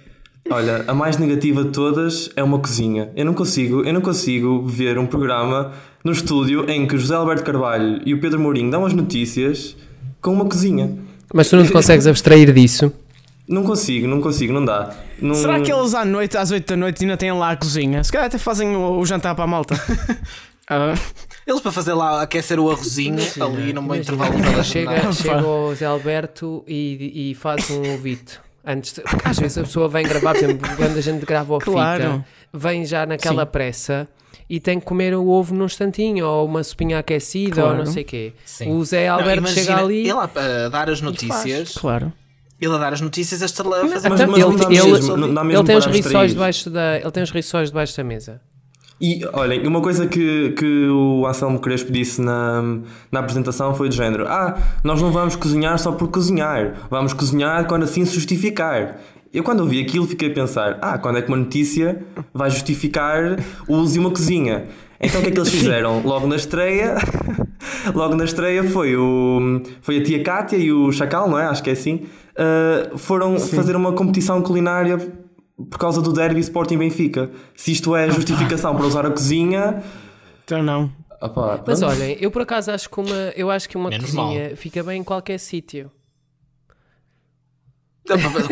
Olha, 0.48 0.84
a 0.86 0.94
mais 0.94 1.16
negativa 1.18 1.64
de 1.64 1.70
todas 1.70 2.30
é 2.36 2.42
uma 2.42 2.58
cozinha. 2.60 3.10
Eu 3.16 3.24
não 3.24 3.34
consigo, 3.34 3.82
eu 3.82 3.92
não 3.92 4.00
consigo 4.00 4.64
ver 4.64 4.96
um 4.96 5.04
programa 5.06 5.72
no 6.04 6.12
estúdio 6.12 6.70
em 6.70 6.86
que 6.86 6.94
o 6.94 6.98
José 6.98 7.16
Alberto 7.16 7.42
Carvalho 7.42 8.00
e 8.06 8.14
o 8.14 8.20
Pedro 8.20 8.38
Mourinho 8.38 8.70
dão 8.70 8.86
as 8.86 8.92
notícias 8.92 9.76
com 10.22 10.32
uma 10.32 10.44
cozinha. 10.44 10.96
Mas 11.34 11.50
tu 11.50 11.56
não 11.56 11.64
te 11.66 11.72
consegues 11.72 12.06
abstrair 12.06 12.52
disso. 12.52 12.92
Não 13.48 13.62
consigo, 13.62 14.06
não 14.08 14.20
consigo, 14.20 14.52
não 14.52 14.64
dá. 14.64 14.92
Não- 15.20 15.34
Será 15.34 15.60
que 15.60 15.72
eles 15.72 15.94
à 15.94 16.04
noite, 16.04 16.36
às 16.36 16.50
8 16.50 16.66
da 16.68 16.76
noite, 16.76 17.04
ainda 17.04 17.16
têm 17.16 17.32
lá 17.32 17.50
a 17.52 17.56
cozinha? 17.56 18.02
Se 18.02 18.10
calhar 18.10 18.26
até 18.26 18.38
fazem 18.38 18.74
o, 18.74 18.98
o 18.98 19.06
jantar 19.06 19.34
para 19.34 19.44
a 19.44 19.46
malta. 19.46 19.74
Ah, 20.68 20.94
Eles 21.46 21.60
para 21.60 21.70
fazer 21.70 21.92
lá 21.94 22.22
aquecer 22.22 22.58
o 22.58 22.68
arrozinho 22.68 23.18
ali 23.40 23.72
no 23.72 23.80
meu 23.80 23.94
intervalo 23.94 24.36
da 24.36 24.64
Chega, 24.64 25.12
chega 25.12 25.46
o 25.46 25.72
Zé 25.72 25.84
Alberto 25.86 26.64
e, 26.66 27.30
e 27.30 27.34
faz 27.36 27.70
um 27.70 27.94
ovito. 27.94 28.40
Antes 28.66 28.94
de- 28.94 29.02
porque 29.02 29.28
às 29.28 29.38
vezes 29.38 29.58
a 29.58 29.62
pessoa 29.62 29.88
vem 29.88 30.04
gravar, 30.04 30.34
por 30.34 30.42
exemplo, 30.42 30.68
quando 30.76 30.96
a 30.98 31.00
gente 31.00 31.24
grava 31.24 31.54
o 31.54 31.58
Claro. 31.60 32.02
fita, 32.02 32.24
vem 32.52 32.84
já 32.84 33.06
naquela 33.06 33.44
Sim. 33.44 33.50
pressa 33.52 34.08
e 34.50 34.58
tem 34.58 34.80
que 34.80 34.86
comer 34.86 35.14
o 35.14 35.28
ovo 35.28 35.54
num 35.54 35.66
instantinho, 35.66 36.26
ou 36.26 36.46
uma 36.46 36.64
sopinha 36.64 36.98
aquecida, 36.98 37.60
ou 37.62 37.68
Claro. 37.68 37.84
não 37.84 37.92
sei 37.92 38.02
o 38.02 38.06
quê. 38.06 38.32
Sim. 38.44 38.72
O 38.72 38.84
Zé 38.84 39.06
Não, 39.06 39.14
Alberto 39.20 39.38
imagina, 39.38 39.64
chega 39.66 39.78
ali. 39.80 40.00
Ele 40.00 40.10
a, 40.18 40.64
a 40.66 40.68
dar 40.68 40.90
as 40.90 41.00
notícias, 41.00 41.74
claro. 41.74 42.12
Ele 42.60 42.74
a 42.74 42.78
dar 42.78 42.92
as 42.92 43.00
notícias, 43.00 43.42
este 43.42 43.60
a 43.60 43.64
fazer 43.64 44.08
Mas, 44.08 44.20
mas 44.20 44.38
ele- 44.38 44.56
dá 44.56 44.64
ele- 44.64 44.90
mesmo, 44.92 45.34
dá 45.34 45.44
mesmo 45.44 45.60
Ele 45.60 45.64
tem 45.66 45.76
os 45.76 45.86
riçóis 45.86 46.32
debaixo 46.32 46.70
da, 46.70 46.96
ele 46.98 47.10
tem 47.10 47.22
os 47.22 47.30
riçóis 47.30 47.68
debaixo 47.70 47.96
da 47.96 48.04
mesa. 48.04 48.40
E 48.98 49.20
olhem, 49.34 49.66
uma 49.66 49.82
coisa 49.82 50.06
que, 50.06 50.52
que 50.52 50.86
o 50.88 51.26
Anselmo 51.26 51.58
Crespo 51.60 51.92
disse 51.92 52.18
na, 52.22 52.62
na 53.12 53.20
apresentação 53.20 53.74
foi 53.74 53.90
do 53.90 53.94
género: 53.94 54.26
Ah, 54.26 54.56
nós 54.82 55.02
não 55.02 55.12
vamos 55.12 55.36
cozinhar 55.36 55.78
só 55.78 55.92
por 55.92 56.08
cozinhar, 56.08 56.74
vamos 56.90 57.12
cozinhar 57.12 57.66
quando 57.66 57.82
assim 57.82 58.06
se 58.06 58.14
justificar. 58.14 58.98
Eu 59.34 59.42
quando 59.44 59.60
ouvi 59.60 59.82
aquilo 59.82 60.06
fiquei 60.06 60.30
a 60.30 60.32
pensar: 60.34 60.78
Ah, 60.80 60.96
quando 60.96 61.18
é 61.18 61.22
que 61.22 61.28
uma 61.28 61.36
notícia 61.36 62.02
vai 62.32 62.48
justificar 62.48 63.36
o 63.68 63.74
uso 63.76 63.92
de 63.94 63.98
uma 63.98 64.10
cozinha? 64.10 64.64
Então 65.00 65.20
o 65.20 65.24
que 65.24 65.30
é 65.30 65.32
que 65.32 65.38
eles 65.38 65.50
fizeram? 65.50 66.00
Logo 66.02 66.26
na 66.26 66.36
estreia, 66.36 66.96
logo 67.94 68.14
na 68.14 68.24
estreia 68.24 68.64
foi, 68.64 68.96
o, 68.96 69.60
foi 69.80 69.98
a 69.98 70.02
tia 70.02 70.22
Cátia 70.22 70.56
e 70.56 70.72
o 70.72 70.90
Chacal, 70.92 71.28
não 71.28 71.38
é? 71.38 71.46
Acho 71.46 71.62
que 71.62 71.70
é 71.70 71.72
assim. 71.74 72.06
uh, 72.36 72.96
foram 72.96 73.38
fazer 73.38 73.76
uma 73.76 73.92
competição 73.92 74.40
culinária 74.42 74.98
por 75.70 75.78
causa 75.78 76.02
do 76.02 76.12
derby 76.12 76.40
Sporting 76.40 76.78
Benfica. 76.78 77.30
Se 77.54 77.72
isto 77.72 77.94
é 77.96 78.10
justificação 78.10 78.74
para 78.76 78.86
usar 78.86 79.06
a 79.06 79.10
cozinha. 79.10 79.82
Então 80.44 80.62
não. 80.62 80.90
opá, 81.20 81.62
Mas 81.66 81.82
olhem, 81.82 82.16
eu 82.20 82.30
por 82.30 82.42
acaso 82.42 82.70
acho 82.70 82.88
que 82.88 83.00
uma, 83.00 83.32
eu 83.34 83.50
acho 83.50 83.68
que 83.68 83.76
uma 83.76 83.90
Menos 83.90 84.06
cozinha 84.10 84.56
fica 84.56 84.82
bem 84.82 85.00
em 85.00 85.04
qualquer 85.04 85.38
sítio. 85.38 85.90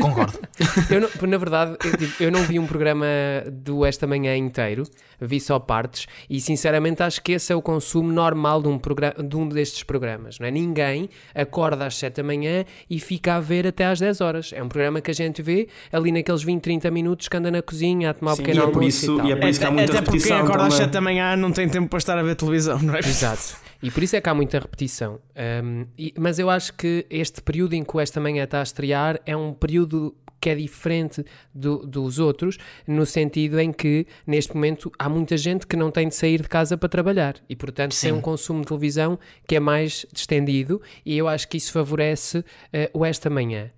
Concordo. 0.01 0.39
Eu 0.91 1.01
não- 1.01 1.29
na 1.29 1.39
verdade, 1.39 1.77
eu, 1.85 1.97
tipo, 1.97 2.23
eu 2.23 2.31
não 2.31 2.41
vi 2.43 2.59
um 2.59 2.67
programa 2.67 3.07
do 3.51 3.85
Esta 3.85 4.07
Manhã 4.07 4.37
inteiro, 4.37 4.85
vi 5.21 5.41
só 5.41 5.59
partes, 5.59 6.07
e 6.29 6.41
sinceramente 6.41 7.03
acho 7.03 7.23
que 7.23 7.33
esse 7.33 7.53
é 7.53 7.57
o 7.57 7.63
consumo 7.63 8.13
normal 8.13 8.63
de 8.63 8.69
um, 8.69 8.81
de 9.29 9.37
um 9.37 9.49
destes 9.49 9.83
programas. 9.83 10.39
Não 10.39 10.47
é? 10.47 10.51
Ninguém 10.51 11.09
acorda 11.35 11.87
às 11.87 11.97
7 11.97 12.17
da 12.17 12.23
manhã 12.23 12.65
e 12.89 13.01
fica 13.01 13.35
a 13.35 13.41
ver 13.41 13.67
até 13.67 13.85
às 13.87 13.99
10 13.99 14.21
horas. 14.21 14.51
É 14.53 14.63
um 14.63 14.69
programa 14.69 15.01
que 15.01 15.11
a 15.11 15.15
gente 15.15 15.43
vê 15.43 15.69
ali 15.93 16.13
naqueles 16.13 16.43
20, 16.43 16.63
30 16.63 16.91
minutos 16.91 17.29
que 17.29 17.37
anda 17.37 17.51
na 17.51 17.63
cozinha 17.63 18.11
a 18.11 18.15
tomar 18.15 18.33
um 18.33 18.37
Sim, 18.37 18.43
pequeno 18.43 18.61
e 18.61 18.63
é 18.63 18.67
por 18.67 18.75
almoço 18.79 18.89
isso- 18.89 19.15
e 19.15 19.17
tal. 19.17 19.27
e 19.27 19.33
é 19.33 19.37
por 19.37 19.49
isso 19.49 19.61
que 19.61 19.67
há 19.67 19.71
muita 19.71 19.93
Até 19.93 20.03
porque 20.03 20.21
quem 20.21 20.33
acorda 20.37 20.53
às 20.65 20.75
também. 20.75 20.85
7 20.85 20.91
da 20.93 21.01
manhã 21.01 21.37
não 21.37 21.51
tem 21.53 21.69
tempo 21.69 21.89
para 21.89 21.99
estar 21.99 22.19
a 22.19 22.23
ver 22.23 22.35
televisão, 22.37 22.79
não 22.81 22.95
é? 22.95 22.99
Exato. 23.01 23.57
E 23.85 23.91
por 23.91 24.03
isso 24.03 24.17
é 24.17 24.21
que 24.21 24.29
há 24.31 24.35
muita 24.35 24.59
repetição. 24.59 25.21
Um, 25.63 25.87
e- 25.99 26.15
mas 26.19 26.39
eu 26.39 26.49
acho 26.49 26.73
que 26.73 27.05
este 27.11 27.43
período 27.43 27.75
em 27.75 27.85
que 27.85 27.95
o 27.95 28.01
esta 28.01 28.19
manhã 28.19 28.45
está 28.45 28.61
a 28.61 28.63
estrear 28.63 29.21
é 29.27 29.37
um 29.37 29.53
período 29.53 30.17
que 30.41 30.49
é 30.51 30.55
diferente 30.55 31.25
do- 31.55 31.87
dos 31.87 32.19
outros, 32.19 32.57
no 32.87 33.05
sentido 33.07 33.59
em 33.61 33.73
que, 33.73 34.07
neste 34.27 34.55
momento, 34.55 34.91
há 34.99 35.09
muita 35.09 35.37
gente 35.37 35.67
que 35.67 35.77
não 35.77 35.91
tem 35.91 36.09
de 36.09 36.15
sair 36.15 36.41
de 36.43 36.49
casa 36.49 36.77
para 36.79 36.89
trabalhar 36.89 37.37
e, 37.49 37.55
portanto, 37.55 37.91
tem 37.93 38.11
Sim. 38.11 38.13
um 38.13 38.21
consumo 38.21 38.61
de 38.63 38.67
televisão 38.69 39.19
que 39.47 39.55
é 39.57 39.61
mais 39.61 40.05
distendido 40.13 40.81
e 41.05 41.17
eu 41.17 41.29
acho 41.29 41.47
que 41.49 41.57
isso 41.59 41.71
favorece 41.73 42.43
eh, 42.73 42.91
o 42.95 43.05
esta 43.05 43.29
manhã. 43.31 43.71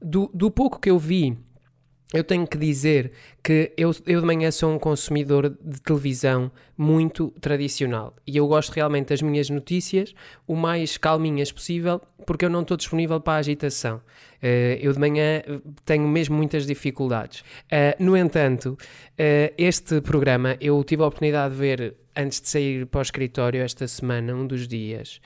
Do, 0.00 0.30
do 0.32 0.50
pouco 0.50 0.78
que 0.80 0.90
eu 0.90 0.98
vi 0.98 1.36
eu 2.12 2.24
tenho 2.24 2.46
que 2.46 2.58
dizer 2.58 3.12
que 3.42 3.72
eu, 3.76 3.92
eu 4.04 4.20
de 4.20 4.26
manhã 4.26 4.50
sou 4.50 4.72
um 4.72 4.78
consumidor 4.78 5.48
de 5.48 5.80
televisão 5.80 6.50
muito 6.76 7.30
tradicional 7.40 8.14
e 8.26 8.36
eu 8.36 8.48
gosto 8.48 8.72
realmente 8.72 9.08
das 9.08 9.22
minhas 9.22 9.48
notícias 9.48 10.12
o 10.46 10.56
mais 10.56 10.96
calminhas 10.96 11.52
possível 11.52 12.00
porque 12.26 12.44
eu 12.44 12.50
não 12.50 12.62
estou 12.62 12.76
disponível 12.76 13.20
para 13.20 13.34
a 13.34 13.36
agitação. 13.36 14.00
Eh, 14.42 14.78
eu 14.82 14.92
de 14.92 14.98
manhã 14.98 15.42
eh, 15.46 15.60
tenho 15.84 16.06
mesmo 16.08 16.36
muitas 16.36 16.66
dificuldades. 16.66 17.44
Eh, 17.70 17.96
no 17.98 18.16
entanto, 18.16 18.76
este 19.56 20.00
programa 20.00 20.56
eu 20.60 20.82
tive 20.84 21.02
a 21.02 21.06
oportunidade 21.06 21.54
de 21.54 21.60
ver 21.60 21.94
antes 22.16 22.40
de 22.40 22.48
sair 22.48 22.86
para 22.86 22.98
o 22.98 23.02
escritório 23.02 23.62
esta 23.62 23.86
semana, 23.86 24.34
um 24.34 24.46
dos 24.46 24.66
dias. 24.66 25.20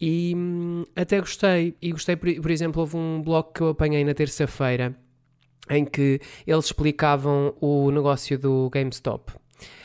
E 0.00 0.34
hum, 0.36 0.84
até 0.94 1.20
gostei. 1.20 1.74
E 1.80 1.92
gostei, 1.92 2.16
por, 2.16 2.32
por 2.34 2.50
exemplo, 2.50 2.80
houve 2.80 2.96
um 2.96 3.22
blog 3.22 3.52
que 3.54 3.60
eu 3.60 3.68
apanhei 3.68 4.04
na 4.04 4.14
terça-feira 4.14 4.94
em 5.68 5.84
que 5.84 6.20
eles 6.46 6.66
explicavam 6.66 7.54
o 7.60 7.90
negócio 7.90 8.38
do 8.38 8.70
GameStop. 8.70 9.32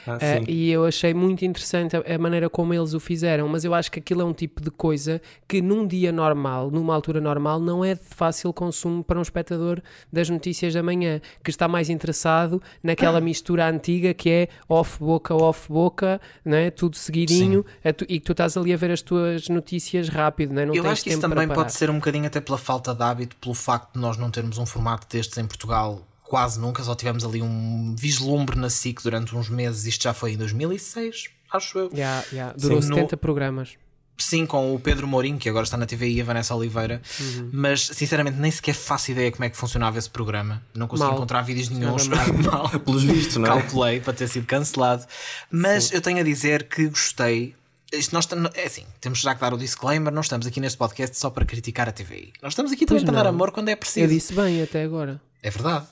Ah, 0.08 0.18
Ah, 0.20 0.38
sim. 0.38 0.46
e 0.48 0.72
eu 0.72 0.84
achei 0.86 1.14
muito 1.14 1.46
interessante 1.46 1.96
a, 1.96 2.16
a 2.16 2.18
maneira 2.18 2.50
como 2.50 2.74
eles 2.74 2.94
o 2.96 3.00
fizeram, 3.00 3.48
mas 3.48 3.64
eu 3.64 3.74
acho 3.74 3.92
que 3.92 4.00
aquilo 4.00 4.22
é 4.22 4.26
um 4.26 4.34
tipo 4.34 4.60
de 4.62 4.72
coisa 4.72 5.22
que 5.48 5.62
num 5.62 5.86
dia 5.86 6.12
normal, 6.12 6.72
numa 6.72 6.94
altura 6.96 7.22
normal, 7.22 7.60
não 7.60 7.86
é 7.86 7.94
de 7.94 8.02
fácil 8.04 8.52
consumo 8.52 9.04
para 9.04 9.20
um 9.20 9.22
espectador 9.22 9.80
das 10.12 10.28
notícias 10.30 10.74
da 10.74 10.82
manhã, 10.82 11.22
que 11.44 11.52
está 11.52 11.68
mais 11.68 11.88
interessado 11.90 12.62
naquela 12.82 13.22
mistura 13.22 13.70
antiga 13.70 14.12
que 14.14 14.30
é 14.30 14.48
off-boca, 14.68 15.36
off-boca, 15.36 16.20
né? 16.44 16.72
tudo 16.72 16.96
seguidinho, 16.98 17.64
tu- 17.96 18.06
e 18.10 18.20
que 18.20 18.26
tu 18.26 18.32
estás 18.32 18.58
ali 18.58 18.74
a 18.74 18.78
ver 18.78 18.90
as 18.92 19.02
tuas 19.04 19.48
notícias 19.50 20.10
rápido, 20.10 20.54
né? 20.54 20.66
não 20.66 20.74
Eu 20.74 20.88
acho 20.88 21.04
que 21.04 21.10
isso 21.10 21.22
também 21.22 21.48
pode 21.48 21.74
ser 21.74 21.90
um 21.92 21.96
bocadinho 21.96 22.26
até 22.26 22.42
pela 22.42 22.58
falta 22.58 22.94
de 22.96 23.04
hábito, 23.04 23.36
pelo 23.38 23.54
facto 23.54 23.94
de 23.94 24.00
nós 24.00 24.18
não 24.18 24.32
termos 24.32 24.58
um 24.58 24.66
formato 24.66 25.08
destes 25.08 25.38
em 25.38 25.46
Portugal 25.46 26.02
quase 26.32 26.58
nunca, 26.62 26.82
só 26.82 26.96
tivemos 26.96 27.26
ali 27.26 27.42
um 27.42 27.94
vislumbre 28.00 28.58
na 28.58 28.70
SIC 28.70 29.02
durante 29.04 29.36
uns 29.36 29.50
meses, 29.50 29.86
isto 29.86 30.04
já 30.04 30.14
foi 30.14 30.32
em 30.32 30.38
2006, 30.38 31.26
acho 31.52 31.78
eu. 31.78 31.90
Yeah, 31.94 32.26
yeah. 32.32 32.56
Durou 32.58 32.82
Sim, 32.82 32.88
no- 32.88 32.96
70 32.96 33.18
programas. 33.18 33.72
Sim, 34.18 34.46
com 34.46 34.74
o 34.74 34.80
Pedro 34.80 35.06
Mourinho, 35.08 35.38
que 35.38 35.50
agora 35.50 35.66
está 35.66 35.76
na 35.76 35.86
TVI, 35.86 36.14
e 36.18 36.22
a 36.22 36.24
Vanessa 36.24 36.56
Oliveira, 36.56 37.02
Uhum. 37.20 37.50
mas 37.52 37.82
sinceramente 37.88 38.38
nem 38.38 38.50
sequer 38.50 38.76
faço 38.76 39.12
ideia 39.12 39.30
como 39.32 39.44
é 39.44 39.50
que 39.50 39.58
funcionava 39.58 39.98
esse 40.00 40.10
programa. 40.10 40.62
Não 40.74 40.88
consegui 40.88 41.08
Mal. 41.10 41.18
encontrar 41.18 41.42
vídeos 41.42 41.68
nenhums. 41.70 42.04
Funcionava 42.08 42.34
Mal. 42.70 42.80
Pelos 42.80 43.04
vistos, 43.04 43.36
não 43.36 43.46
é? 43.46 43.48
Calculei 43.50 44.00
para 44.00 44.14
ter 44.14 44.28
sido 44.30 44.46
cancelado. 44.46 45.06
Mas 45.52 45.92
eu 45.92 46.00
tenho 46.02 46.20
a 46.20 46.24
dizer 46.24 46.64
que 46.70 46.88
gostei. 46.88 47.56
Isto 47.92 48.14
nós 48.14 48.26
é 48.54 48.66
assim, 48.68 48.86
temos 49.02 49.20
já 49.20 49.36
que 49.36 49.42
dar 49.42 49.54
o 49.54 49.58
disclaimer, 49.58 50.14
não 50.14 50.22
estamos 50.22 50.48
aqui 50.48 50.62
neste 50.62 50.78
podcast 50.78 51.18
só 51.20 51.30
para 51.30 51.44
criticar 51.44 51.90
a 51.90 51.92
TVI. 51.92 52.32
Nós 52.42 52.54
estamos 52.54 52.72
aqui 52.72 52.86
também 52.86 53.04
Pois 53.04 53.12
para 53.12 53.24
dar 53.24 53.30
não. 53.30 53.36
amor 53.36 53.52
quando 53.52 53.68
é 53.68 53.74
Eu 53.74 53.78
preciso. 53.78 54.08
disse 54.08 54.34
bem 54.34 54.62
até 54.62 54.84
agora. 54.84 55.20
É 55.44 55.50
verdade. 55.50 55.86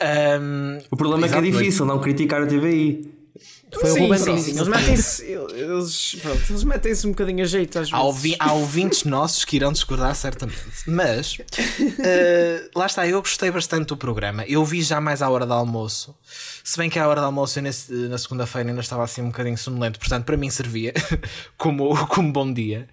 Ahm, 0.00 0.78
O 0.90 0.96
problema 0.96 1.26
é 1.26 1.28
que 1.28 1.34
é 1.34 1.38
exato, 1.38 1.52
difícil 1.58 1.84
não 1.86 1.98
criticar 2.00 2.42
a 2.42 2.46
TVI. 2.46 3.10
Foi 3.80 3.90
o 3.90 3.94
sim, 3.94 4.00
Ruben 4.00 4.18
sim, 4.18 4.38
sim. 4.38 4.50
Eles 4.56 4.68
metem-se 4.68 5.24
eles, 5.24 6.16
pronto, 6.20 6.42
eles 6.50 6.62
metem-se 6.64 7.06
um 7.06 7.10
bocadinho 7.10 7.42
a 7.42 7.46
jeito 7.46 7.78
às 7.78 7.88
Há, 7.88 7.96
vezes. 7.96 8.04
ouvi- 8.06 8.36
há 8.38 8.52
ouvintes 8.52 9.04
nossos 9.04 9.46
que 9.46 9.56
irão 9.56 9.72
discordar 9.72 10.14
certamente. 10.14 10.60
Mas 10.86 11.38
eh, 12.04 12.68
lá 12.76 12.84
está, 12.84 13.06
eu 13.08 13.18
gostei 13.22 13.50
bastante 13.50 13.86
do 13.88 13.96
programa. 13.96 14.44
Eu 14.46 14.62
vi 14.64 14.82
já 14.82 15.00
mais 15.00 15.22
à 15.22 15.30
hora 15.30 15.46
do 15.46 15.54
almoço. 15.54 16.14
Se 16.62 16.76
bem 16.76 16.90
que 16.90 16.98
à 16.98 17.08
hora 17.08 17.20
do 17.20 17.24
almoço 17.26 17.58
eu 17.58 17.62
nesse- 17.62 17.90
na 18.08 18.18
segunda-feira 18.18 18.68
ainda 18.68 18.82
estava 18.82 19.04
assim 19.04 19.22
um 19.22 19.28
bocadinho 19.28 19.56
sonolento, 19.56 19.98
portanto 19.98 20.24
para 20.26 20.36
mim 20.36 20.50
servia 20.50 20.92
como, 21.56 21.96
como 22.08 22.30
bom 22.30 22.52
dia. 22.52 22.86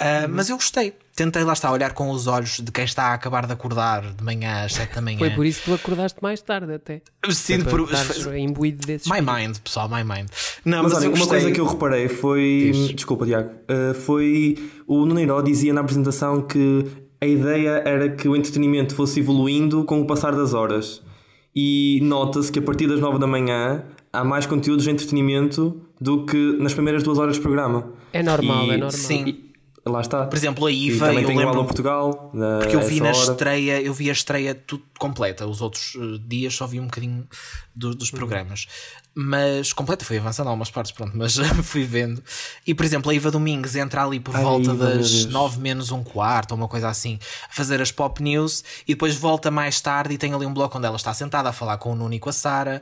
Ah, 0.00 0.26
Mas 0.28 0.48
eu 0.48 0.56
gostei. 0.56 0.94
Tentei 1.14 1.44
lá 1.44 1.52
está 1.52 1.70
olhar 1.70 1.92
com 1.92 2.10
os 2.10 2.26
olhos 2.26 2.60
de 2.60 2.72
quem 2.72 2.84
está 2.84 3.08
a 3.08 3.14
acabar 3.14 3.46
de 3.46 3.52
acordar 3.52 4.14
de 4.14 4.24
manhã 4.24 4.64
às 4.64 4.72
7 4.72 4.94
da 4.94 5.02
manhã. 5.02 5.18
Foi 5.18 5.28
por 5.30 5.44
isso 5.44 5.60
que 5.60 5.66
tu 5.66 5.74
acordaste 5.74 6.18
mais 6.22 6.40
tarde 6.40 6.72
até. 6.72 7.02
Sim, 7.30 7.62
por... 7.62 7.86
imbuído 8.34 8.86
desses. 8.86 9.06
My 9.06 9.20
mind, 9.20 9.58
pessoal, 9.58 9.86
my 9.88 10.02
mind. 10.02 10.28
Não, 10.64 10.82
Mas 10.82 10.92
mas, 10.94 11.02
olha, 11.02 11.04
eu 11.04 11.10
uma 11.10 11.18
gostei. 11.18 11.40
coisa 11.40 11.50
que 11.54 11.60
eu 11.60 11.66
reparei 11.66 12.08
foi. 12.08 12.70
Diz. 12.72 12.94
Desculpa, 12.94 13.26
Tiago. 13.26 13.50
Uh, 13.70 13.92
foi. 13.94 14.56
O 14.86 15.04
Nuneiro 15.04 15.42
dizia 15.42 15.74
na 15.74 15.82
apresentação 15.82 16.40
que 16.40 16.86
a 17.20 17.26
ideia 17.26 17.82
era 17.84 18.08
que 18.08 18.26
o 18.26 18.34
entretenimento 18.34 18.94
fosse 18.94 19.20
evoluindo 19.20 19.84
com 19.84 20.00
o 20.00 20.06
passar 20.06 20.34
das 20.34 20.54
horas. 20.54 21.02
E 21.54 22.00
nota-se 22.02 22.50
que 22.50 22.58
a 22.58 22.62
partir 22.62 22.86
das 22.86 23.00
9 23.00 23.18
da 23.18 23.26
manhã 23.26 23.84
há 24.12 24.24
mais 24.24 24.46
conteúdos 24.46 24.84
de 24.84 24.90
entretenimento 24.90 25.82
do 26.00 26.24
que 26.24 26.56
nas 26.58 26.72
primeiras 26.72 27.02
duas 27.02 27.18
horas 27.18 27.34
de 27.36 27.42
programa. 27.42 27.92
É 28.12 28.22
normal, 28.22 28.64
E- 28.64 28.70
é 28.70 28.72
normal. 28.72 28.90
Sim. 28.92 29.49
E- 29.86 29.88
lá 29.90 30.00
está. 30.00 30.26
Por 30.26 30.36
exemplo, 30.36 30.66
a 30.66 30.70
e 30.70 30.86
Iva, 30.88 31.06
também 31.06 31.22
eu 31.22 31.28
tem 31.28 31.36
lembro 31.38 31.64
Portugal. 31.64 32.30
na- 32.34 32.58
Porque 32.58 32.76
eu 32.76 32.82
vi 32.82 33.00
na 33.00 33.08
hora. 33.10 33.16
estreia, 33.16 33.80
eu 33.80 33.94
vi 33.94 34.08
a 34.10 34.12
estreia 34.12 34.54
tudo 34.54 34.82
completa. 34.98 35.46
Os 35.46 35.60
outros 35.60 35.94
eh, 35.96 36.20
dias 36.26 36.54
só 36.54 36.66
vi 36.66 36.78
um 36.80 36.84
bocadinho 36.84 37.26
do- 37.74 37.94
dos 37.94 38.10
programas. 38.10 38.66
Mas 39.12 39.72
completa, 39.72 40.04
fui 40.04 40.18
avançando 40.18 40.46
algumas 40.46 40.70
partes, 40.70 40.92
pronto, 40.92 41.16
mas 41.16 41.34
fui 41.64 41.84
vendo. 41.84 42.22
E 42.64 42.72
por 42.74 42.84
exemplo, 42.84 43.10
a 43.10 43.14
Iva 43.14 43.28
Domingues 43.30 43.74
entra 43.74 44.04
ali 44.04 44.20
por 44.20 44.36
Ai, 44.36 44.42
volta 44.42 44.70
Iva, 44.70 44.86
das 44.86 45.10
Deus. 45.10 45.26
9 45.26 45.58
menos 45.60 45.90
um 45.90 46.04
quarto, 46.04 46.52
ou 46.52 46.56
uma 46.56 46.68
coisa 46.68 46.88
assim, 46.88 47.18
a 47.50 47.52
fazer 47.52 47.82
as 47.82 47.90
pop 47.90 48.22
news 48.22 48.62
e 48.86 48.94
depois 48.94 49.16
volta 49.16 49.50
mais 49.50 49.80
tarde 49.80 50.14
e 50.14 50.18
tem 50.18 50.32
ali 50.32 50.46
um 50.46 50.54
bloco 50.54 50.78
onde 50.78 50.86
ela 50.86 50.94
está 50.96 51.12
sentada 51.12 51.48
a 51.48 51.52
falar 51.52 51.76
com 51.78 51.92
o 51.92 51.96
Nuno 51.96 52.14
e 52.14 52.20
com 52.20 52.28
a 52.28 52.32
Sara, 52.32 52.80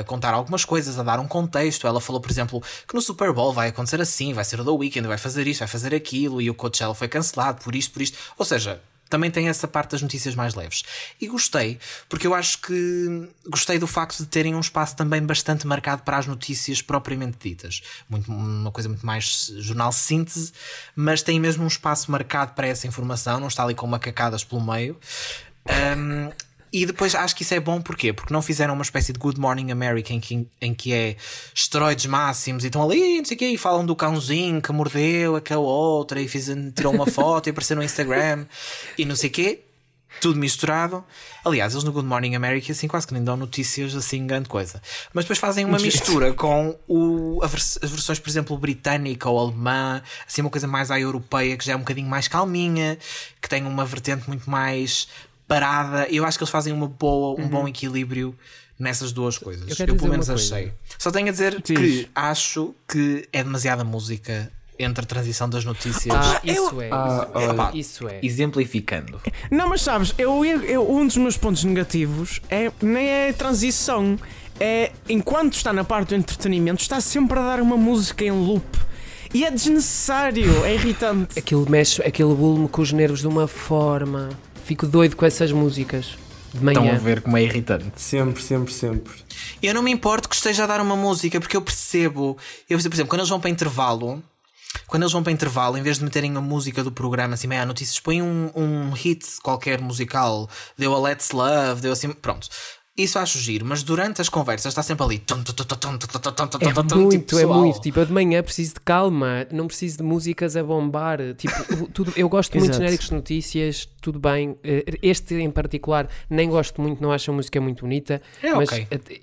a 0.00 0.04
contar 0.04 0.32
algumas 0.32 0.64
coisas, 0.64 0.96
a 0.96 1.02
dar 1.02 1.18
um 1.18 1.26
contexto. 1.26 1.88
Ela 1.88 2.00
falou, 2.00 2.20
por 2.20 2.30
exemplo, 2.30 2.62
que 2.86 2.94
no 2.94 3.00
Super 3.02 3.32
Bowl 3.32 3.52
vai 3.52 3.68
acontecer 3.70 4.00
assim, 4.00 4.32
vai 4.32 4.44
ser 4.44 4.60
o 4.60 4.64
The 4.64 4.70
Weeknd, 4.70 5.08
vai 5.08 5.18
fazer 5.18 5.46
isto, 5.48 5.58
vai 5.58 5.68
fazer 5.68 5.92
aquilo, 5.92 6.01
e 6.40 6.50
o 6.50 6.54
Coachella 6.54 6.94
foi 6.94 7.08
cancelado 7.08 7.62
por 7.62 7.74
isto, 7.74 7.92
por 7.92 8.02
isto. 8.02 8.18
Ou 8.36 8.44
seja, 8.44 8.80
também 9.12 9.30
tem 9.30 9.46
essa 9.46 9.68
parte 9.68 9.90
das 9.90 10.00
notícias 10.00 10.34
mais 10.34 10.54
leves. 10.54 10.82
E 11.20 11.28
gostei, 11.28 11.78
porque 12.08 12.26
eu 12.26 12.32
acho 12.32 12.58
que 12.62 13.28
gostei 13.46 13.78
do 13.78 13.86
facto 13.86 14.16
de 14.18 14.26
terem 14.26 14.54
um 14.54 14.60
espaço 14.60 14.96
também 14.96 15.20
bastante 15.22 15.66
marcado 15.66 16.02
para 16.02 16.16
as 16.16 16.26
notícias 16.26 16.80
propriamente 16.80 17.36
ditas. 17.38 17.82
Muito, 18.08 18.32
uma 18.32 18.70
coisa 18.70 18.88
muito 18.88 19.04
mais 19.04 19.52
jornal 19.58 19.92
síntese, 19.92 20.52
mas 20.96 21.20
tem 21.22 21.38
mesmo 21.38 21.62
um 21.62 21.66
espaço 21.66 22.10
marcado 22.10 22.54
para 22.54 22.66
essa 22.66 22.86
informação, 22.86 23.38
não 23.38 23.48
está 23.48 23.62
ali 23.64 23.74
com 23.74 23.86
macacadas 23.86 24.44
pelo 24.44 24.62
meio. 24.62 24.98
Um, 25.68 26.32
e 26.72 26.86
depois 26.86 27.14
acho 27.14 27.36
que 27.36 27.42
isso 27.42 27.52
é 27.54 27.60
bom 27.60 27.80
porquê? 27.80 28.12
Porque 28.12 28.32
não 28.32 28.40
fizeram 28.40 28.72
uma 28.74 28.82
espécie 28.82 29.12
de 29.12 29.18
Good 29.18 29.38
Morning 29.38 29.70
America 29.70 30.12
em 30.12 30.20
que, 30.20 30.46
em 30.60 30.72
que 30.74 30.92
é 30.92 31.16
esteroides 31.54 32.06
máximos 32.06 32.64
e 32.64 32.68
estão 32.68 32.82
ali, 32.82 33.18
não 33.18 33.24
sei 33.24 33.36
o 33.36 33.38
quê, 33.38 33.46
e 33.48 33.58
falam 33.58 33.84
do 33.84 33.94
cãozinho 33.94 34.60
que 34.62 34.72
mordeu 34.72 35.36
aquela 35.36 35.60
outra 35.60 36.20
e 36.20 36.26
fiz, 36.28 36.48
tirou 36.74 36.94
uma 36.94 37.06
foto 37.06 37.48
e 37.48 37.50
apareceu 37.50 37.76
no 37.76 37.82
Instagram 37.82 38.46
e 38.96 39.04
não 39.04 39.14
sei 39.16 39.28
o 39.28 39.32
quê. 39.32 39.60
Tudo 40.20 40.38
misturado. 40.38 41.02
Aliás, 41.42 41.72
eles 41.72 41.84
no 41.84 41.90
Good 41.90 42.06
Morning 42.06 42.34
America 42.34 42.70
assim 42.70 42.86
quase 42.86 43.06
que 43.06 43.14
nem 43.14 43.24
dão 43.24 43.34
notícias 43.34 43.96
assim 43.96 44.26
grande 44.26 44.46
coisa. 44.48 44.80
Mas 45.12 45.24
depois 45.24 45.38
fazem 45.38 45.64
uma 45.64 45.78
mistura 45.86 46.34
com 46.34 46.76
o, 46.86 47.40
vers- 47.46 47.78
as 47.82 47.90
versões, 47.90 48.18
por 48.18 48.28
exemplo, 48.28 48.56
britânica 48.58 49.28
ou 49.30 49.38
alemã, 49.40 50.02
assim 50.28 50.42
uma 50.42 50.50
coisa 50.50 50.66
mais 50.66 50.90
à 50.90 51.00
europeia, 51.00 51.56
que 51.56 51.64
já 51.64 51.72
é 51.72 51.76
um 51.76 51.80
bocadinho 51.80 52.08
mais 52.08 52.28
calminha, 52.28 52.98
que 53.40 53.48
tem 53.48 53.64
uma 53.64 53.86
vertente 53.86 54.28
muito 54.28 54.48
mais 54.50 55.08
parada. 55.54 56.06
Eu 56.10 56.24
acho 56.24 56.38
que 56.38 56.44
eles 56.44 56.50
fazem 56.50 56.72
uma 56.72 56.86
boa, 56.88 57.40
um 57.40 57.48
bom 57.48 57.66
equilíbrio 57.68 58.34
nessas 58.78 59.12
duas 59.12 59.38
coisas. 59.38 59.78
Eu 59.78 59.86
Eu, 59.86 59.96
pelo 59.96 60.10
menos 60.10 60.26
coisa. 60.28 60.54
achei. 60.56 60.72
Só 60.98 61.10
tenho 61.10 61.28
a 61.28 61.30
dizer 61.30 61.60
Diz. 61.62 61.76
que 61.78 62.08
acho 62.14 62.74
que 62.88 63.28
é 63.32 63.42
demasiada 63.44 63.84
música 63.84 64.50
entre 64.78 65.04
a 65.04 65.06
transição 65.06 65.48
das 65.48 65.64
notícias. 65.64 66.12
Ah, 66.16 66.40
isso 66.42 66.80
é. 66.80 66.88
Ah, 66.90 67.28
isso, 67.32 67.38
é. 67.72 67.78
isso 67.78 68.08
é. 68.08 68.18
Exemplificando. 68.22 69.20
Não, 69.50 69.68
mas 69.68 69.82
sabes, 69.82 70.12
eu, 70.18 70.44
eu- 70.44 70.90
um 70.90 71.06
dos 71.06 71.16
meus 71.16 71.36
pontos 71.36 71.62
negativos 71.62 72.40
é, 72.50 72.72
nem 72.82 73.06
é 73.06 73.28
a 73.28 73.32
transição. 73.34 74.18
É 74.58 74.90
enquanto 75.08 75.54
está 75.54 75.72
na 75.72 75.82
parte 75.84 76.08
do 76.10 76.14
entretenimento, 76.16 76.82
está 76.82 77.00
sempre 77.00 77.38
a 77.38 77.42
dar 77.42 77.60
uma 77.60 77.76
música 77.76 78.24
em 78.24 78.30
loop. 78.30 78.64
E 79.34 79.44
é 79.44 79.50
desnecessário, 79.50 80.64
é 80.64 80.74
irritante. 80.74 81.38
Aquilo 81.38 81.68
mexe, 81.68 82.02
aquilo 82.02 82.34
bulme 82.34 82.68
com 82.68 82.82
os 82.82 82.92
nervos 82.92 83.20
de 83.20 83.26
uma 83.26 83.46
forma. 83.46 84.28
Fico 84.72 84.86
doido 84.86 85.16
com 85.16 85.26
essas 85.26 85.52
músicas. 85.52 86.16
De 86.50 86.66
Estão 86.66 86.82
a 86.82 86.86
manhã. 86.86 86.98
ver 86.98 87.20
como 87.20 87.36
é 87.36 87.42
irritante. 87.42 88.00
Sempre, 88.00 88.42
sempre, 88.42 88.72
sempre. 88.72 89.12
Eu 89.62 89.74
não 89.74 89.82
me 89.82 89.90
importo 89.90 90.30
que 90.30 90.34
esteja 90.34 90.64
a 90.64 90.66
dar 90.66 90.80
uma 90.80 90.96
música, 90.96 91.38
porque 91.38 91.54
eu 91.54 91.60
percebo. 91.60 92.38
Eu 92.70 92.78
percebo, 92.78 92.88
por 92.88 92.96
exemplo, 92.96 93.10
quando 93.10 93.20
eles 93.20 93.28
vão 93.28 93.38
para 93.38 93.50
intervalo, 93.50 94.22
quando 94.86 95.02
eles 95.02 95.12
vão 95.12 95.22
para 95.22 95.30
intervalo, 95.30 95.76
em 95.76 95.82
vez 95.82 95.98
de 95.98 96.04
meterem 96.04 96.34
a 96.38 96.40
música 96.40 96.82
do 96.82 96.90
programa 96.90 97.34
assim, 97.34 97.46
meia 97.46 97.66
notícias, 97.66 98.00
põem 98.00 98.22
um, 98.22 98.50
um 98.56 98.92
hit 98.92 99.26
qualquer 99.42 99.78
musical, 99.78 100.48
deu 100.78 100.94
a 100.94 100.98
Let's 100.98 101.32
Love, 101.32 101.82
deu 101.82 101.92
assim, 101.92 102.10
pronto. 102.10 102.48
Isso 102.94 103.18
acho 103.18 103.38
giro, 103.38 103.64
mas 103.64 103.82
durante 103.82 104.20
as 104.20 104.28
conversas 104.28 104.66
está 104.66 104.82
sempre 104.82 105.02
ali. 105.02 105.18
É 106.60 106.94
muito, 106.94 107.38
é 107.38 107.46
muito. 107.46 107.80
Tipo, 107.80 108.00
eu 108.00 108.04
de 108.04 108.12
manhã 108.12 108.42
preciso 108.42 108.74
de 108.74 108.80
calma, 108.80 109.46
não 109.50 109.66
preciso 109.66 109.96
de 109.96 110.02
músicas 110.02 110.58
a 110.58 110.62
bombar. 110.62 111.18
Tipo, 111.34 111.86
tudo, 111.88 112.12
eu 112.14 112.28
gosto 112.28 112.58
muito 112.58 112.72
de 112.72 112.76
genéricos 112.76 113.08
de 113.08 113.14
notícias, 113.14 113.88
tudo 114.02 114.20
bem. 114.20 114.58
Eh, 114.62 114.84
este 115.00 115.36
em 115.36 115.50
particular, 115.50 116.06
nem 116.28 116.50
gosto 116.50 116.82
muito, 116.82 117.02
não 117.02 117.10
acho 117.10 117.30
a 117.30 117.34
música 117.34 117.58
muito 117.62 117.80
bonita, 117.80 118.20
é 118.42 118.54
mas 118.54 118.68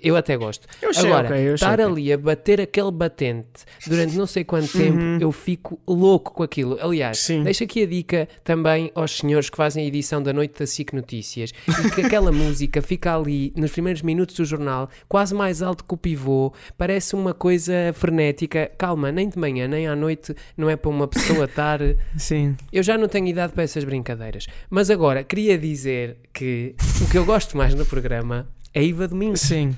eu 0.02 0.16
até 0.16 0.36
gosto. 0.36 0.66
Eu 0.82 0.90
Agora, 0.96 1.40
estar 1.54 1.80
ali 1.80 2.12
a 2.12 2.18
bater 2.18 2.60
aquele 2.60 2.90
batente 2.90 3.64
durante 3.86 4.16
não 4.16 4.26
sei 4.26 4.42
quanto 4.42 4.72
tempo, 4.72 4.98
eu 5.20 5.30
fico 5.30 5.78
louco 5.86 6.32
com 6.32 6.42
aquilo. 6.42 6.76
Aliás, 6.80 7.24
deixa 7.44 7.62
aqui 7.62 7.84
a 7.84 7.86
dica 7.86 8.28
também 8.42 8.90
aos 8.96 9.16
senhores 9.16 9.48
que 9.48 9.56
fazem 9.56 9.84
a 9.84 9.86
edição 9.86 10.20
da 10.20 10.32
Noite 10.32 10.58
da 10.58 10.66
SIC 10.66 10.92
Notícias 10.92 11.52
e 11.68 11.90
que 11.90 12.00
aquela 12.00 12.32
música 12.32 12.82
fica 12.82 13.14
ali 13.14 13.52
nos 13.60 13.70
primeiros 13.72 14.02
minutos 14.02 14.34
do 14.36 14.44
jornal, 14.44 14.88
quase 15.08 15.34
mais 15.34 15.62
alto 15.62 15.84
que 15.84 15.94
o 15.94 15.96
pivô, 15.96 16.52
parece 16.76 17.14
uma 17.14 17.34
coisa 17.34 17.92
frenética. 17.94 18.70
Calma, 18.76 19.12
nem 19.12 19.28
de 19.28 19.38
manhã 19.38 19.68
nem 19.68 19.86
à 19.86 19.94
noite 19.94 20.34
não 20.56 20.68
é 20.68 20.76
para 20.76 20.90
uma 20.90 21.06
pessoa 21.06 21.44
estar. 21.44 21.80
Sim. 22.16 22.56
Eu 22.72 22.82
já 22.82 22.96
não 22.96 23.08
tenho 23.08 23.26
idade 23.26 23.52
para 23.52 23.62
essas 23.62 23.84
brincadeiras. 23.84 24.46
Mas 24.68 24.90
agora, 24.90 25.22
queria 25.22 25.58
dizer 25.58 26.16
que 26.32 26.74
o 27.02 27.08
que 27.08 27.18
eu 27.18 27.24
gosto 27.24 27.56
mais 27.56 27.74
no 27.74 27.84
programa 27.86 28.48
é 28.72 28.80
a 28.80 28.82
Iva 28.82 29.06
Domingos. 29.06 29.40
Sim. 29.40 29.76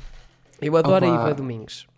Eu 0.60 0.76
adoro 0.76 1.04
a 1.04 1.08
Opa. 1.08 1.22
Iva 1.22 1.34
Domingos. 1.34 1.91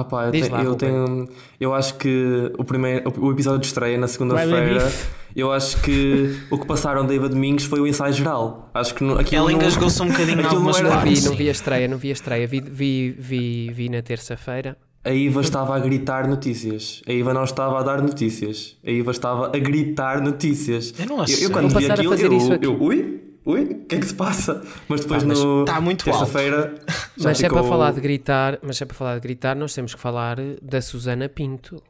Ah 0.00 0.04
pá, 0.04 0.26
eu, 0.26 0.32
te- 0.32 0.48
lá, 0.48 0.62
eu 0.62 0.74
tenho. 0.74 1.28
Eu 1.60 1.74
acho 1.74 1.94
que 1.96 2.52
o, 2.58 2.64
primeiro, 2.64 3.12
o 3.18 3.30
episódio 3.32 3.60
de 3.60 3.66
estreia 3.66 3.96
na 3.96 4.06
Vai 4.06 4.08
segunda-feira. 4.08 4.92
Eu 5.34 5.52
acho 5.52 5.80
que 5.82 6.36
o 6.50 6.58
que 6.58 6.66
passaram 6.66 7.04
da 7.06 7.14
Eva 7.14 7.28
Domingos 7.28 7.64
foi 7.64 7.80
o 7.80 7.86
ensaio 7.86 8.12
geral. 8.12 8.70
Acho 8.74 8.94
que 8.94 9.04
aquilo 9.04 9.20
Ela 9.42 9.50
não- 9.50 9.58
engasgou-se 9.58 10.00
um 10.02 10.08
bocadinho 10.08 10.40
aquilo 10.46 10.62
não 10.62 10.70
era- 10.76 10.88
Não 10.94 11.00
vi, 11.02 11.20
não 11.24 11.34
vi 11.34 11.48
a 11.48 11.52
estreia, 11.52 11.88
não 11.88 11.98
vi 11.98 12.08
a 12.10 12.12
estreia. 12.12 12.46
Vi, 12.46 12.60
vi, 12.60 13.10
vi, 13.18 13.70
vi 13.72 13.88
na 13.88 14.02
terça-feira. 14.02 14.76
A 15.04 15.10
Iva 15.12 15.40
estava 15.40 15.74
a 15.76 15.78
gritar 15.78 16.26
notícias. 16.28 17.02
A 17.06 17.12
Iva 17.12 17.32
não 17.32 17.44
estava 17.44 17.78
a 17.78 17.82
dar 17.82 18.02
notícias. 18.02 18.76
A 18.84 18.90
Iva 18.90 19.10
estava 19.10 19.46
a 19.46 19.58
gritar 19.58 20.20
notícias. 20.20 20.92
Eu 20.98 21.06
não 21.06 21.20
achei. 21.20 21.46
Eu, 21.46 21.50
quando 21.50 21.68
Vou 21.70 21.80
vi 21.80 21.90
aquilo, 21.90 22.14
eu, 22.14 22.52
aqui. 22.52 22.66
eu, 22.66 22.82
ui, 22.82 23.20
ui, 23.48 23.62
o 23.64 23.84
que 23.86 23.94
é 23.94 23.98
que 23.98 24.06
se 24.06 24.14
passa? 24.14 24.62
Mas 24.88 25.00
depois 25.00 25.22
Pá, 25.22 25.28
mas 25.28 25.42
no. 25.42 25.60
está 25.60 25.80
muito 25.80 26.04
terça-feira. 26.04 26.74
Mas 27.16 27.38
se 27.38 27.44
é 27.46 27.48
para 27.48 27.58
ficou- 27.58 27.68
falar 27.70 27.92
de 27.92 28.00
gritar, 28.00 28.58
mas 28.62 28.80
é 28.80 28.84
para 28.84 28.94
falar 28.96 29.14
de 29.14 29.20
gritar, 29.20 29.56
nós 29.56 29.74
temos 29.74 29.94
que 29.94 30.00
falar 30.00 30.36
da 30.62 30.80
Susana 30.80 31.28
Pinto. 31.28 31.82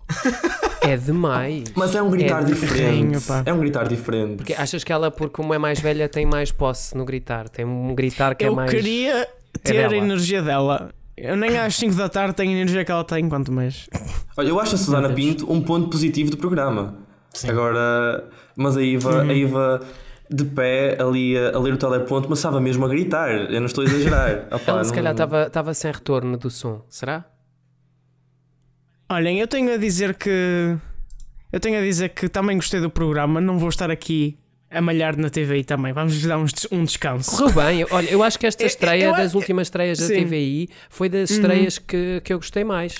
é 0.80 0.96
demais. 0.96 1.64
Mas 1.76 1.94
é 1.94 2.00
um 2.02 2.10
gritar 2.10 2.42
É 2.42 2.44
diferente. 2.44 3.18
É 3.44 3.52
um 3.52 3.58
gritar 3.58 3.86
diferente. 3.88 4.36
Porque 4.36 4.54
achas 4.54 4.82
que 4.84 4.92
ela, 4.92 5.10
porque 5.10 5.34
como 5.34 5.52
é 5.52 5.58
mais 5.58 5.80
velha, 5.80 6.08
tem 6.08 6.24
mais 6.24 6.50
posse 6.52 6.96
no 6.96 7.04
gritar? 7.04 7.48
Tem 7.48 7.64
um 7.64 7.94
gritar 7.94 8.34
que 8.34 8.44
é 8.44 8.48
Eu 8.48 8.54
mais. 8.54 8.70
queria 8.70 9.28
ter 9.62 9.72
dela. 9.74 9.92
a 9.92 9.96
energia 9.96 10.40
dela. 10.42 10.90
Eu 11.16 11.36
nem 11.36 11.58
às 11.58 11.74
5 11.74 11.94
da 11.96 12.08
tarde 12.08 12.34
tenho 12.34 12.50
a 12.52 12.54
energia 12.54 12.84
que 12.84 12.92
ela 12.92 13.02
tem, 13.04 13.28
quanto 13.28 13.50
mais. 13.50 13.88
Olha, 14.36 14.48
eu 14.48 14.60
acho 14.60 14.76
a 14.76 14.78
Susana. 14.78 15.08
Pinto 15.12 15.52
um 15.52 15.60
ponto 15.60 15.88
positivo 15.90 16.30
do 16.30 16.36
programa. 16.36 16.94
Agora, 17.46 18.24
mas 18.56 18.76
a 18.76 18.82
Iva, 18.82 19.22
Uhum. 19.24 19.30
a 19.30 19.34
Iva 19.34 19.80
de 20.30 20.44
pé 20.44 20.96
ali 21.00 21.36
a, 21.38 21.56
a 21.56 21.58
ler 21.58 21.72
o 21.74 21.76
teleponto, 21.76 22.28
mas 22.28 22.38
estava 22.38 22.60
mesmo 22.60 22.84
a 22.84 22.88
gritar. 22.88 23.30
Eu 23.50 23.60
não 23.60 23.66
estou 23.66 23.82
a 23.82 23.86
exagerar. 23.86 24.46
Opá, 24.52 24.72
Ela 24.72 24.84
se 24.84 24.90
não- 24.90 24.94
calhar 24.96 25.14
estava 25.46 25.74
sem 25.74 25.90
retorno 25.92 26.36
do 26.36 26.50
som, 26.50 26.84
será? 26.88 27.24
Olhem, 29.08 29.38
eu 29.40 29.46
tenho 29.48 29.72
a 29.72 29.76
dizer 29.76 30.14
que. 30.14 30.76
Eu 31.50 31.58
tenho 31.60 31.78
a 31.78 31.82
dizer 31.82 32.10
que 32.10 32.28
também 32.28 32.56
gostei 32.56 32.78
do 32.80 32.90
programa, 32.90 33.40
não 33.40 33.58
vou 33.58 33.70
estar 33.70 33.90
aqui 33.90 34.38
a 34.70 34.82
malhar 34.82 35.16
na 35.16 35.30
TVI 35.30 35.64
também. 35.64 35.94
Vamos 35.94 36.20
lhe 36.20 36.28
dar 36.28 36.36
uns 36.36 36.52
des- 36.52 36.68
um 36.70 36.84
descanso. 36.84 37.30
Correu 37.38 37.54
bem. 37.54 37.80
Eu- 37.80 37.88
Olha, 37.90 38.10
eu 38.10 38.22
acho 38.22 38.38
que 38.38 38.46
esta 38.46 38.62
Eu- 38.62 38.66
estreia 38.68 39.04
eu- 39.06 39.16
das 39.16 39.34
últimas 39.34 39.68
estreias 39.68 39.98
da 39.98 40.04
Sim. 40.06 40.16
Uhum. 40.18 40.24
TVI 40.24 40.68
foi 40.90 41.08
das 41.08 41.30
estreias 41.30 41.78
que, 41.78 42.20
que 42.22 42.32
eu 42.34 42.38
gostei 42.38 42.64
mais. 42.64 42.96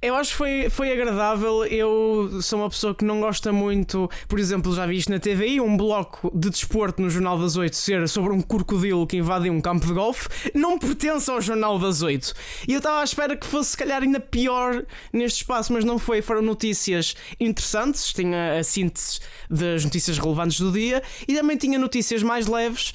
Eu 0.00 0.14
acho 0.14 0.30
que 0.30 0.36
foi, 0.36 0.70
foi 0.70 0.92
agradável. 0.92 1.64
Eu 1.64 2.40
sou 2.40 2.60
uma 2.60 2.70
pessoa 2.70 2.94
que 2.94 3.04
não 3.04 3.20
gosta 3.20 3.52
muito. 3.52 4.08
Por 4.28 4.38
exemplo, 4.38 4.72
já 4.72 4.86
vi 4.86 4.96
isto 4.96 5.10
na 5.10 5.18
TVI: 5.18 5.60
um 5.60 5.76
bloco 5.76 6.30
de 6.32 6.50
desporto 6.50 7.02
no 7.02 7.10
Jornal 7.10 7.36
das 7.36 7.56
Oito 7.56 7.74
ser 7.74 8.08
sobre 8.08 8.32
um 8.32 8.40
crocodilo 8.40 9.08
que 9.08 9.16
invade 9.16 9.50
um 9.50 9.60
campo 9.60 9.86
de 9.86 9.92
golfe. 9.92 10.28
Não 10.54 10.78
pertence 10.78 11.28
ao 11.28 11.40
Jornal 11.40 11.80
das 11.80 12.00
Oito. 12.02 12.32
E 12.68 12.74
eu 12.74 12.78
estava 12.78 13.00
à 13.00 13.04
espera 13.04 13.36
que 13.36 13.44
fosse, 13.44 13.70
se 13.70 13.76
calhar, 13.76 14.00
ainda 14.00 14.20
pior 14.20 14.84
neste 15.12 15.38
espaço, 15.38 15.72
mas 15.72 15.84
não 15.84 15.98
foi. 15.98 16.22
Foram 16.22 16.42
notícias 16.42 17.16
interessantes. 17.40 18.12
Tinha 18.12 18.56
a 18.56 18.62
síntese 18.62 19.18
das 19.50 19.84
notícias 19.84 20.16
relevantes 20.16 20.60
do 20.60 20.70
dia 20.70 21.02
e 21.26 21.34
também 21.34 21.56
tinha 21.56 21.78
notícias 21.78 22.22
mais 22.22 22.46
leves. 22.46 22.92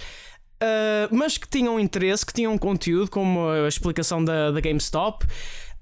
Uh, 0.63 1.13
mas 1.13 1.37
que 1.37 1.49
tinham 1.49 1.77
interesse, 1.77 2.25
que 2.25 2.31
tinham 2.31 2.57
conteúdo, 2.57 3.11
como 3.11 3.49
a 3.49 3.67
explicação 3.67 4.23
da, 4.23 4.49
da 4.51 4.61
GameStop. 4.61 5.25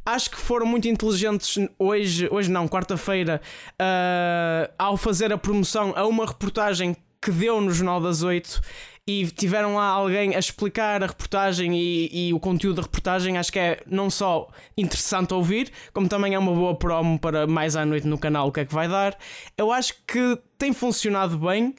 Acho 0.05 0.31
que 0.31 0.37
foram 0.37 0.65
muito 0.65 0.87
inteligentes 0.87 1.57
hoje, 1.77 2.27
hoje 2.31 2.49
não, 2.49 2.67
quarta-feira, 2.67 3.39
uh, 3.73 4.73
ao 4.77 4.97
fazer 4.97 5.31
a 5.31 5.37
promoção 5.37 5.93
a 5.95 6.05
uma 6.07 6.25
reportagem 6.25 6.95
que 7.21 7.31
deu 7.31 7.61
no 7.61 7.71
Jornal 7.71 8.01
das 8.01 8.23
Oito 8.23 8.61
e 9.07 9.27
tiveram 9.27 9.75
lá 9.75 9.85
alguém 9.85 10.35
a 10.35 10.39
explicar 10.39 11.03
a 11.03 11.07
reportagem 11.07 11.75
e, 11.75 12.29
e 12.29 12.33
o 12.33 12.39
conteúdo 12.39 12.77
da 12.77 12.81
reportagem. 12.81 13.37
Acho 13.37 13.51
que 13.51 13.59
é 13.59 13.83
não 13.85 14.09
só 14.09 14.49
interessante 14.75 15.35
ouvir, 15.35 15.71
como 15.93 16.07
também 16.07 16.33
é 16.33 16.39
uma 16.39 16.53
boa 16.53 16.75
promo 16.75 17.19
para 17.19 17.45
mais 17.45 17.75
à 17.75 17.85
noite 17.85 18.07
no 18.07 18.17
canal 18.17 18.47
o 18.47 18.51
que 18.51 18.61
é 18.61 18.65
que 18.65 18.73
vai 18.73 18.87
dar. 18.87 19.15
Eu 19.55 19.71
acho 19.71 19.93
que 20.07 20.37
tem 20.57 20.73
funcionado 20.73 21.37
bem 21.37 21.75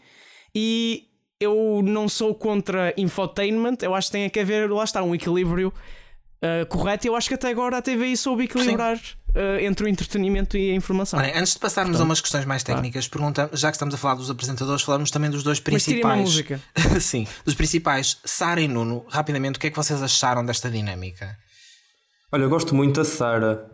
e 0.55 1.09
eu 1.41 1.81
não 1.83 2.09
sou 2.09 2.35
contra 2.37 2.95
infotainment, 2.97 3.79
eu 3.83 3.97
acho 3.97 4.09
que 4.09 4.13
tem 4.13 4.31
que 4.31 4.39
haver, 4.39 4.71
lá 4.71 4.85
está, 4.85 5.03
um 5.03 5.13
equilíbrio 5.13 5.73
uh, 6.43 6.67
correto. 6.67 7.07
e 7.07 7.09
Eu 7.09 7.17
acho 7.17 7.29
que 7.29 7.35
até 7.35 7.49
agora 7.49 7.79
a 7.79 7.83
TVI 7.83 8.17
soube 8.17 8.45
equilibrar 8.45 8.97
uh, 8.97 9.61
entre 9.61 9.85
o 9.87 9.89
entretenimento 9.89 10.57
e 10.57 10.71
a 10.71 10.75
informação. 10.75 11.19
Olhem, 11.19 11.37
antes 11.37 11.53
de 11.55 11.59
passarmos 11.59 12.01
a 12.01 12.05
umas 12.05 12.21
questões 12.21 12.45
mais 12.45 12.63
técnicas, 12.63 13.09
pergunta, 13.09 13.49
já 13.53 13.71
que 13.71 13.77
estamos 13.77 13.95
a 13.95 13.99
falar 13.99 14.15
dos 14.15 14.31
apresentadores, 14.31 14.83
falamos 14.83 15.11
também 15.11 15.31
dos 15.31 15.43
dois 15.43 15.59
Mas 15.59 15.67
uma 15.67 15.73
principais. 15.75 16.21
música. 16.21 16.61
Sim, 17.01 17.27
dos 17.45 17.55
principais, 17.55 18.19
Sara 18.25 18.61
e 18.61 18.69
Nuno. 18.69 19.05
Rapidamente, 19.09 19.57
o 19.57 19.61
que 19.61 19.67
é 19.69 19.71
que 19.71 19.77
vocês 19.77 20.03
acharam 20.03 20.45
desta 20.45 20.71
dinâmica? 20.71 21.37
Olha, 22.31 22.43
eu 22.45 22.49
gosto 22.51 22.75
muito 22.75 22.97
da 23.01 23.05
Sara. 23.05 23.71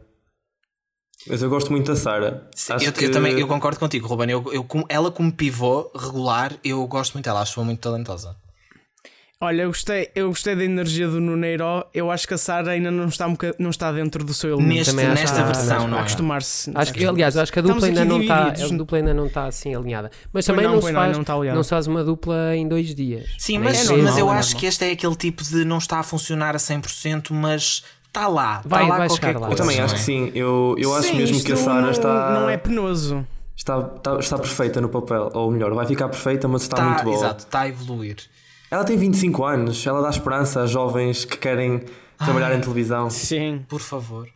Mas 1.26 1.42
eu 1.42 1.50
gosto 1.50 1.70
muito 1.70 1.86
da 1.88 1.96
Sara. 1.96 2.48
Eu, 2.80 2.92
que- 2.92 3.04
eu 3.04 3.10
também 3.10 3.38
eu 3.38 3.46
concordo 3.46 3.78
contigo, 3.78 4.06
Ruben. 4.06 4.30
Eu, 4.30 4.52
eu, 4.52 4.66
ela, 4.88 5.10
como 5.10 5.30
pivô 5.32 5.90
regular, 5.94 6.56
eu 6.64 6.86
gosto 6.86 7.12
muito 7.14 7.24
dela, 7.26 7.40
acho-a 7.42 7.64
muito 7.64 7.80
talentosa. 7.80 8.36
Olha, 9.40 9.62
eu 9.62 9.68
gostei, 9.68 10.10
eu 10.16 10.26
gostei 10.30 10.56
da 10.56 10.64
energia 10.64 11.06
do 11.06 11.20
Nuneiro. 11.20 11.64
Eu 11.94 12.10
acho 12.10 12.26
que 12.26 12.34
a 12.34 12.38
Sara 12.38 12.72
ainda 12.72 12.90
não 12.90 13.04
está, 13.06 13.24
um 13.28 13.32
boca- 13.32 13.54
não 13.56 13.70
está 13.70 13.92
dentro 13.92 14.24
do 14.24 14.34
seu 14.34 14.50
elemento. 14.50 14.74
Neste, 14.92 14.94
nesta 14.96 15.36
que- 15.36 15.42
versão, 15.44 15.86
não 15.86 15.96
é? 15.96 16.00
acostumar-se. 16.00 16.72
Acho 16.74 16.92
que, 16.92 17.04
aliás, 17.06 17.36
acho 17.36 17.52
que 17.52 17.58
a 17.60 17.62
dupla 17.62 17.86
ainda 17.86 18.04
não, 18.04 18.20
está, 18.20 18.46
a 18.48 18.68
dupla 18.76 18.98
ainda 18.98 19.14
não 19.14 19.26
está 19.26 19.44
assim 19.46 19.72
alinhada. 19.76 20.10
Mas 20.32 20.44
também 20.44 20.64
não, 20.66 20.74
não, 20.74 20.82
se 20.82 20.90
não, 20.90 21.00
faz, 21.00 21.12
não 21.12 21.20
está 21.20 21.34
alinhada. 21.34 21.54
não 21.56 21.62
se 21.62 21.70
faz 21.70 21.86
uma 21.86 22.02
dupla 22.02 22.56
em 22.56 22.66
dois 22.66 22.92
dias. 22.92 23.26
Sim, 23.38 23.58
mas, 23.58 23.88
é 23.88 23.96
mas 24.02 24.18
eu 24.18 24.26
não, 24.26 24.32
acho 24.32 24.54
não. 24.54 24.60
que 24.60 24.66
este 24.66 24.84
é 24.84 24.90
aquele 24.90 25.14
tipo 25.14 25.44
de 25.44 25.64
não 25.64 25.78
está 25.78 26.00
a 26.00 26.02
funcionar 26.02 26.56
a 26.56 26.58
100%, 26.58 27.28
mas 27.30 27.84
está 28.08 28.26
lá. 28.26 28.60
Vai- 28.64 28.82
está 28.82 28.92
lá 28.92 28.98
vai 28.98 29.06
qualquer 29.08 29.26
chegar 29.28 29.38
lá. 29.40 29.50
Eu 29.50 29.54
também 29.54 29.76
não 29.76 29.84
acho 29.84 29.94
é? 29.94 29.98
que 29.98 30.02
sim. 30.04 30.32
Eu, 30.34 30.74
eu 30.76 30.92
acho 30.96 31.10
Sim, 31.10 31.16
mesmo 31.16 31.44
que 31.44 31.52
a 31.52 31.56
Sara 31.56 31.80
não, 31.80 31.90
está, 31.92 32.40
não 32.40 32.50
é 32.50 32.56
penoso. 32.56 33.24
está, 33.56 33.88
está, 33.96 34.18
está 34.18 34.36
perfeita 34.36 34.80
no 34.80 34.88
papel. 34.88 35.30
Ou 35.32 35.48
melhor, 35.52 35.72
vai 35.74 35.86
ficar 35.86 36.08
perfeita, 36.08 36.48
mas 36.48 36.62
está, 36.62 36.76
Está, 36.76 36.88
muito 36.88 37.04
boa. 37.04 37.14
exato, 37.16 37.44
está 37.44 37.60
a 37.60 37.68
evoluir. 37.68 38.16
Ela 38.70 38.84
tem 38.84 38.96
25 38.96 39.44
anos, 39.44 39.86
ela 39.86 40.02
dá 40.02 40.10
esperança 40.10 40.62
a 40.62 40.66
jovens 40.66 41.24
que 41.24 41.38
querem 41.38 41.82
trabalhar 42.18 42.54
em 42.54 42.60
televisão. 42.60 43.08
Sim. 43.08 43.64
Por 43.68 43.80
favor. 43.80 44.28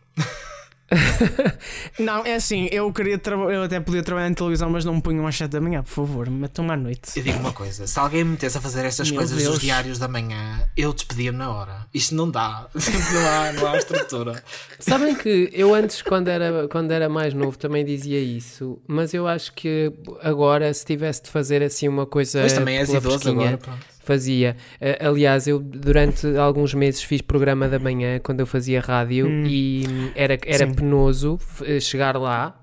Não, 1.99 2.25
é 2.25 2.35
assim, 2.35 2.67
eu 2.71 2.91
queria 2.91 3.19
eu 3.51 3.63
até 3.63 3.79
podia 3.79 4.03
trabalhar 4.03 4.29
em 4.29 4.33
televisão, 4.33 4.69
mas 4.69 4.85
não 4.85 4.95
me 4.95 5.01
ponham 5.01 5.25
às 5.25 5.35
7 5.35 5.49
da 5.51 5.61
manhã, 5.61 5.81
por 5.81 5.89
favor, 5.89 6.29
metam-me 6.29 6.71
à 6.71 6.77
noite. 6.77 7.17
Eu 7.17 7.23
digo 7.23 7.39
uma 7.39 7.51
coisa: 7.51 7.87
se 7.87 7.97
alguém 7.99 8.23
me 8.23 8.31
metesse 8.31 8.57
a 8.57 8.61
fazer 8.61 8.85
estas 8.85 9.09
Meu 9.09 9.19
coisas 9.19 9.37
Deus. 9.37 9.53
dos 9.53 9.59
diários 9.61 9.97
da 9.97 10.07
manhã, 10.07 10.61
eu 10.77 10.93
despedia-me 10.93 11.37
na 11.37 11.51
hora. 11.51 11.87
Isto 11.93 12.15
não 12.15 12.29
dá. 12.29 12.67
Não 13.13 13.27
há, 13.27 13.53
não 13.53 13.67
há 13.67 13.77
estrutura. 13.77 14.43
Sabem 14.79 15.15
que 15.15 15.49
eu 15.53 15.73
antes, 15.73 16.01
quando 16.01 16.27
era, 16.27 16.67
quando 16.67 16.91
era 16.91 17.07
mais 17.09 17.33
novo, 17.33 17.57
também 17.57 17.85
dizia 17.85 18.19
isso, 18.19 18.79
mas 18.87 19.13
eu 19.13 19.27
acho 19.27 19.53
que 19.53 19.91
agora, 20.21 20.73
se 20.73 20.85
tivesse 20.85 21.23
de 21.23 21.29
fazer 21.29 21.61
assim 21.63 21.87
uma 21.87 22.05
coisa. 22.05 22.41
Mas 22.41 22.53
também 22.53 22.77
és 22.77 22.89
idoso 22.93 23.29
agora. 23.29 23.57
pronto. 23.57 23.92
Fazia. 24.03 24.57
Eh, 24.81 24.99
aliás, 25.01 25.47
eu 25.47 25.59
durante 25.59 26.27
alguns 26.37 26.73
meses 26.73 27.01
fiz 27.01 27.21
programa 27.21 27.69
da 27.69 27.79
manhã 27.79 28.19
quando 28.19 28.41
eu 28.41 28.45
fazia 28.45 28.81
rádio 28.81 29.27
e 29.47 29.85
hum, 29.89 30.11
era, 30.13 30.37
era 30.45 30.67
Sim. 30.67 30.73
penoso 30.73 31.39
eh, 31.63 31.79
chegar 31.79 32.17
lá, 32.17 32.53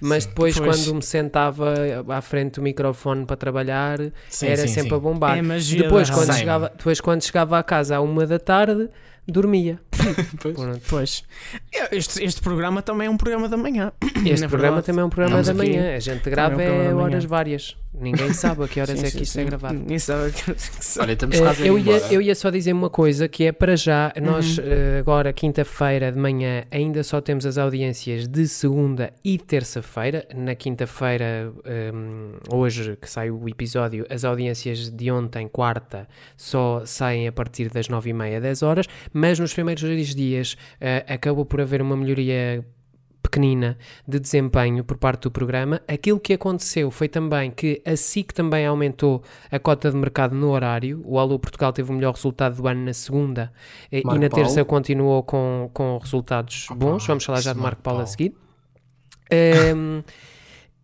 mas 0.00 0.26
depois 0.26 0.58
Pois. 0.58 0.84
quando 0.84 0.96
me 0.96 1.02
sentava 1.02 1.72
à 2.08 2.20
frente 2.20 2.56
do 2.56 2.62
microfone 2.62 3.24
para 3.24 3.36
trabalhar 3.36 3.98
Sim, 4.28 4.48
era 4.48 4.56
sim, 4.62 4.68
sempre 4.68 4.90
sim. 4.90 4.96
a 4.96 4.98
bombar. 4.98 5.36
É 5.36 5.40
a 5.40 5.42
magia 5.42 5.82
depois, 5.82 6.10
quando 6.10 6.34
chegava, 6.34 6.72
depois, 6.76 7.00
quando 7.00 7.22
chegava 7.24 7.58
à 7.58 7.62
casa 7.62 7.96
à 7.96 8.00
uma 8.02 8.26
da 8.26 8.38
tarde, 8.38 8.90
dormia. 9.26 9.80
Pronto. 10.40 10.80
Pois. 10.88 11.24
Este, 11.92 12.24
este 12.24 12.40
programa 12.40 12.82
também 12.82 13.06
é 13.06 13.10
um 13.10 13.16
programa 13.16 13.48
da 13.48 13.56
manhã. 13.56 13.92
Este 14.24 14.42
Na 14.42 14.48
programa 14.48 14.76
verdade. 14.76 14.86
também 14.86 15.02
é 15.02 15.04
um 15.04 15.10
programa 15.10 15.40
Estamos 15.40 15.58
da 15.58 15.64
aqui. 15.64 15.76
manhã. 15.78 15.96
A 15.96 16.00
gente 16.00 16.30
grava 16.30 16.62
é 16.62 16.70
um 16.70 16.74
programa 16.74 17.00
é 17.00 17.04
horas 17.04 17.24
várias. 17.24 17.76
Ninguém 17.92 18.32
sabe 18.32 18.62
a 18.64 18.68
que 18.68 18.80
horas 18.80 18.98
Sim, 19.00 19.06
é 19.06 19.10
sim, 19.10 19.16
que 19.18 19.22
isto 19.24 19.32
sim. 19.32 19.40
é 19.40 19.44
gravado. 19.44 19.74
Ninguém 19.74 19.98
sabe 19.98 20.30
que 20.30 20.50
horas 20.50 20.64
é 20.68 20.78
que 20.78 20.84
são. 20.84 21.02
Olha, 21.02 21.12
estamos 21.12 21.36
Eh, 21.36 21.40
quase 21.40 21.62
a 21.62 21.66
ir 21.66 21.68
eu, 21.68 21.78
ia, 21.78 21.96
eu 22.12 22.22
ia 22.22 22.34
só 22.34 22.50
dizer 22.50 22.72
uma 22.72 22.88
coisa 22.88 23.26
que 23.28 23.44
é 23.44 23.52
para 23.52 23.76
já, 23.76 24.12
nós 24.22 24.58
Uhum. 24.58 24.64
eh, 24.66 24.98
agora, 25.00 25.32
quinta-feira 25.32 26.12
de 26.12 26.18
manhã, 26.18 26.64
ainda 26.70 27.02
só 27.02 27.20
temos 27.20 27.44
as 27.46 27.58
audiências 27.58 28.28
de 28.28 28.46
segunda 28.46 29.12
e 29.24 29.36
terça-feira. 29.38 30.24
Na 30.34 30.54
quinta-feira, 30.54 31.52
ehm, 31.64 32.36
hoje 32.52 32.96
que 33.00 33.10
sai 33.10 33.30
o 33.30 33.48
episódio, 33.48 34.06
as 34.08 34.24
audiências 34.24 34.88
de 34.88 35.10
ontem, 35.10 35.48
quarta, 35.48 36.06
só 36.36 36.82
saem 36.86 37.26
a 37.26 37.32
partir 37.32 37.68
das 37.70 37.88
nove 37.88 38.10
e 38.10 38.12
meia, 38.12 38.40
10 38.40 38.62
horas, 38.62 38.86
mas 39.12 39.38
nos 39.38 39.52
primeiros 39.52 39.82
dois 39.94 40.14
dias 40.14 40.56
eh, 40.80 41.04
acabou 41.08 41.44
por 41.44 41.60
haver 41.60 41.82
uma 41.82 41.96
melhoria 41.96 42.64
pequenina 43.22 43.78
de 44.06 44.18
desempenho 44.18 44.82
por 44.82 44.96
parte 44.96 45.22
do 45.22 45.30
programa. 45.30 45.80
Aquilo 45.86 46.18
que 46.18 46.32
aconteceu 46.32 46.90
foi 46.90 47.08
também 47.08 47.50
que 47.50 47.80
a 47.84 47.96
SIC 47.96 48.32
também 48.32 48.66
aumentou 48.66 49.22
a 49.50 49.58
cota 49.58 49.90
de 49.90 49.96
mercado 49.96 50.34
no 50.34 50.50
horário. 50.50 51.00
O 51.04 51.18
Alô 51.18 51.38
Portugal 51.38 51.72
teve 51.72 51.90
o 51.90 51.94
melhor 51.94 52.14
resultado 52.14 52.56
do 52.56 52.66
ano 52.66 52.84
na 52.84 52.92
segunda 52.92 53.52
eh, 53.90 54.00
e 54.00 54.04
Marco 54.04 54.20
na 54.20 54.28
terça 54.28 54.54
Paulo. 54.56 54.66
continuou 54.66 55.22
com, 55.22 55.70
com 55.72 55.98
resultados 55.98 56.66
bons. 56.74 57.06
Vamos 57.06 57.24
falar 57.24 57.40
já 57.40 57.52
de 57.52 57.58
esse 57.58 57.62
Marco 57.62 57.62
Marco 57.62 57.82
Paulo 57.82 58.00
a 58.00 58.04
Paulo. 58.04 58.10
seguir. 58.10 58.34
Ehm, 59.30 60.02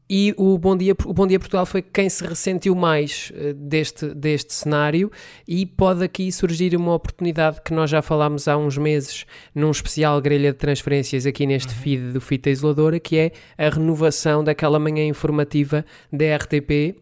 e 0.09 0.33
o 0.37 0.57
Bom 0.57 0.77
Dia, 0.77 0.95
o 1.05 1.13
Bom 1.13 1.27
Dia 1.27 1.39
Portugal 1.39 1.67
foi 1.67 1.83
quem 1.83 2.09
se 2.09 2.25
ressentiu 2.25 2.75
mais 2.77 3.33
eh, 3.35 3.53
deste, 3.53 4.15
deste 4.15 4.55
cenário 4.55 5.11
e 5.49 5.67
pode 5.67 6.05
aqui 6.05 6.31
surgir 6.31 6.77
uma 6.77 6.95
oportunidade 6.95 7.61
que 7.65 7.75
nós 7.75 7.91
já 7.91 8.01
falámos 8.01 8.47
há 8.47 8.57
uns 8.57 8.79
meses 8.79 9.27
num 9.53 9.71
especial 9.71 10.21
grelha 10.21 10.53
de 10.53 10.59
transferências 10.59 11.27
aqui 11.27 11.45
neste 11.45 11.75
feed 11.75 12.13
do 12.13 12.21
Fita 12.21 12.49
Isoladora, 12.51 13.01
que 13.01 13.17
é 13.17 13.33
a 13.59 13.69
renovação 13.69 14.45
daquela 14.45 14.79
manhã 14.79 15.05
informativa 15.05 15.85
da 16.13 16.37
RTP, 16.37 16.97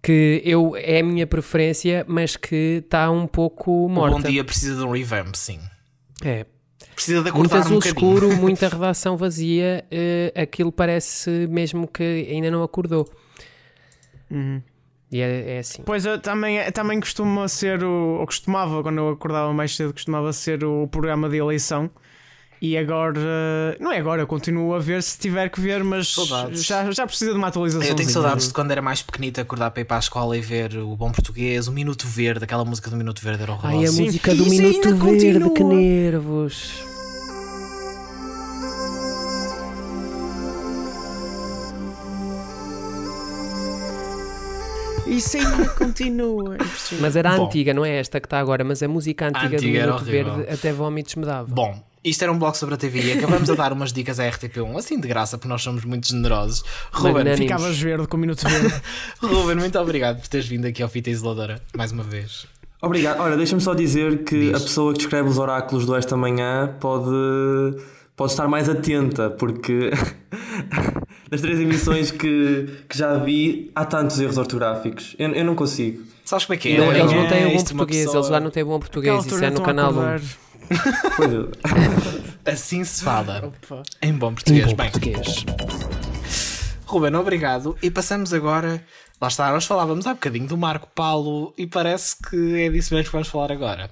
que 0.00 0.40
eu, 0.44 0.76
é 0.76 1.00
a 1.00 1.04
minha 1.04 1.26
preferência, 1.26 2.04
mas 2.08 2.36
que 2.36 2.80
está 2.84 3.10
um 3.10 3.26
pouco 3.26 3.86
O 3.86 3.88
morta. 3.88 4.16
Bom 4.16 4.22
dia 4.22 4.44
precisa 4.44 4.76
de 4.76 4.84
um 4.84 4.92
revamp, 4.92 5.34
sim. 5.34 5.58
É, 6.24 6.46
Precisa 6.94 7.22
de 7.22 7.32
muito 7.32 7.46
acordar 7.46 7.58
azul 7.58 7.76
um 7.76 7.80
bocadinho. 7.80 8.16
escuro, 8.16 8.36
muita 8.36 8.68
redação 8.68 9.16
vazia, 9.16 9.84
eh, 9.90 10.32
aquilo 10.36 10.70
parece 10.70 11.46
mesmo 11.48 11.88
que 11.88 12.28
ainda 12.30 12.50
não 12.50 12.62
acordou. 12.62 13.08
Uhum. 14.30 14.62
E 15.10 15.20
é, 15.20 15.56
é 15.56 15.58
assim. 15.58 15.82
Pois 15.84 16.04
eu 16.04 16.20
também, 16.20 16.70
também 16.70 17.00
costuma 17.00 17.48
ser 17.48 17.82
o. 17.82 18.18
Ou 18.20 18.26
costumava, 18.26 18.82
quando 18.82 18.98
eu 18.98 19.08
acordava 19.10 19.52
mais 19.52 19.74
cedo, 19.74 19.92
costumava 19.92 20.32
ser 20.32 20.62
o 20.64 20.86
programa 20.86 21.28
de 21.28 21.36
eleição. 21.38 21.90
E 22.62 22.76
agora. 22.76 23.18
Não 23.80 23.90
é 23.90 23.98
agora, 23.98 24.20
eu 24.20 24.26
continuo 24.26 24.74
a 24.74 24.78
ver 24.78 25.02
se 25.02 25.18
tiver 25.18 25.48
que 25.48 25.58
ver, 25.60 25.82
mas 25.82 26.08
Saudades. 26.08 26.62
já, 26.64 26.90
já 26.90 27.06
precisa 27.06 27.30
de 27.32 27.38
uma 27.38 27.46
atualização. 27.48 27.88
Eu 27.88 27.94
tenho 27.96 28.10
saudades 28.10 28.48
de 28.48 28.52
quando 28.52 28.70
era 28.70 28.82
mais 28.82 29.00
pequenita 29.00 29.40
acordar 29.40 29.70
para 29.70 29.80
ir 29.80 29.86
para 29.86 29.96
a 29.96 30.00
escola 30.00 30.36
e 30.36 30.40
ver 30.42 30.76
o 30.76 30.94
Bom 30.94 31.10
Português, 31.10 31.68
o 31.68 31.72
Minuto 31.72 32.06
Verde, 32.06 32.44
aquela 32.44 32.64
música 32.64 32.90
do 32.90 32.96
Minuto 32.98 33.22
Verde 33.22 33.44
era 33.44 33.52
Ai, 33.52 33.58
a 33.58 33.68
horrorosa. 33.70 33.92
Sim. 33.92 34.04
música 34.04 34.34
do 34.34 34.42
Isso 34.42 34.50
Minuto 34.50 34.82
Verde, 34.96 35.00
continua. 35.00 35.54
que 35.54 35.64
nervos. 35.64 36.84
Isso 45.06 45.36
ainda 45.38 45.68
continua. 45.74 46.54
impressionante. 46.54 47.00
Mas 47.02 47.16
era 47.16 47.30
a 47.30 47.34
antiga, 47.36 47.74
não 47.74 47.84
é 47.84 47.98
esta 47.98 48.20
que 48.20 48.26
está 48.26 48.38
agora, 48.38 48.62
mas 48.62 48.82
a 48.82 48.88
música 48.88 49.26
antiga, 49.28 49.56
antiga 49.56 49.60
do 49.60 49.66
Minuto. 49.86 50.04
Verde 50.04 50.52
até 50.52 50.72
vómitos 50.72 51.14
me 51.16 51.24
dava. 51.26 51.48
Bom, 51.52 51.82
isto 52.02 52.22
era 52.22 52.32
um 52.32 52.38
bloco 52.38 52.56
sobre 52.56 52.74
a 52.74 52.78
TV 52.78 53.02
e 53.02 53.12
acabamos 53.18 53.50
a 53.50 53.54
dar 53.54 53.72
umas 53.72 53.92
dicas 53.92 54.18
à 54.18 54.24
RTP1, 54.24 54.76
assim 54.78 54.98
de 54.98 55.06
graça, 55.06 55.36
porque 55.36 55.48
nós 55.48 55.62
somos 55.62 55.84
muito 55.84 56.08
generosos. 56.08 56.64
Ruben. 56.92 57.36
Ficavas 57.36 57.78
verde 57.78 58.06
com 58.06 58.16
o 58.16 58.20
minuto 58.20 58.48
verde. 58.48 58.74
Ruben, 59.22 59.56
muito 59.56 59.78
obrigado 59.78 60.20
por 60.20 60.28
teres 60.28 60.46
vindo 60.46 60.66
aqui 60.66 60.82
ao 60.82 60.88
Fita 60.88 61.10
Isoladora 61.10 61.60
mais 61.76 61.92
uma 61.92 62.02
vez. 62.02 62.46
Obrigado. 62.82 63.20
Olha, 63.20 63.36
deixa-me 63.36 63.60
só 63.60 63.74
dizer 63.74 64.24
que 64.24 64.46
Diz. 64.46 64.54
a 64.54 64.60
pessoa 64.60 64.92
que 64.92 64.98
descreve 65.00 65.28
os 65.28 65.36
oráculos 65.38 65.84
do 65.84 65.94
esta 65.94 66.16
manhã 66.16 66.74
pode, 66.80 67.10
pode 68.16 68.32
estar 68.32 68.48
mais 68.48 68.70
atenta, 68.70 69.28
porque 69.28 69.90
nas 71.30 71.42
três 71.42 71.60
emissões 71.60 72.10
que, 72.10 72.66
que 72.88 72.96
já 72.96 73.18
vi 73.18 73.70
há 73.74 73.84
tantos 73.84 74.18
erros 74.18 74.38
ortográficos. 74.38 75.14
Eu, 75.18 75.30
eu 75.32 75.44
não 75.44 75.54
consigo. 75.54 76.02
Sabes 76.24 76.46
como 76.46 76.54
é 76.54 76.56
que 76.56 76.72
é? 76.72 76.78
Não, 76.78 76.92
eles 76.92 77.12
não 77.12 77.28
têm 77.28 77.48
bom 77.48 77.64
português, 77.64 78.04
pessoa- 78.04 78.16
eles 78.20 78.30
lá 78.30 78.40
não 78.40 78.50
têm 78.50 78.64
bom 78.64 78.78
português, 78.78 79.26
isso 79.26 79.44
é 79.44 79.50
no 79.50 79.60
canal 79.60 79.92
1. 79.92 79.98
acordar. 79.98 80.20
Pois 81.16 81.32
é. 81.32 82.50
Assim 82.52 82.84
se 82.84 83.02
fala. 83.02 83.46
Opa. 83.46 83.82
Em 84.00 84.12
bom 84.12 84.30
Em 84.30 84.34
português. 84.34 84.66
bom 84.66 84.76
Bem, 84.76 84.90
português. 84.90 85.44
Ruben, 86.86 87.14
obrigado. 87.16 87.76
E 87.82 87.90
passamos 87.90 88.32
agora. 88.32 88.82
Lá 89.20 89.28
está, 89.28 89.50
nós 89.52 89.66
falávamos 89.66 90.06
há 90.06 90.14
bocadinho 90.14 90.46
do 90.46 90.56
Marco 90.56 90.88
Paulo 90.94 91.52
e 91.58 91.66
parece 91.66 92.16
que 92.28 92.62
é 92.62 92.70
disso 92.70 92.94
mesmo 92.94 93.06
que 93.06 93.12
vamos 93.12 93.28
falar 93.28 93.52
agora. 93.52 93.90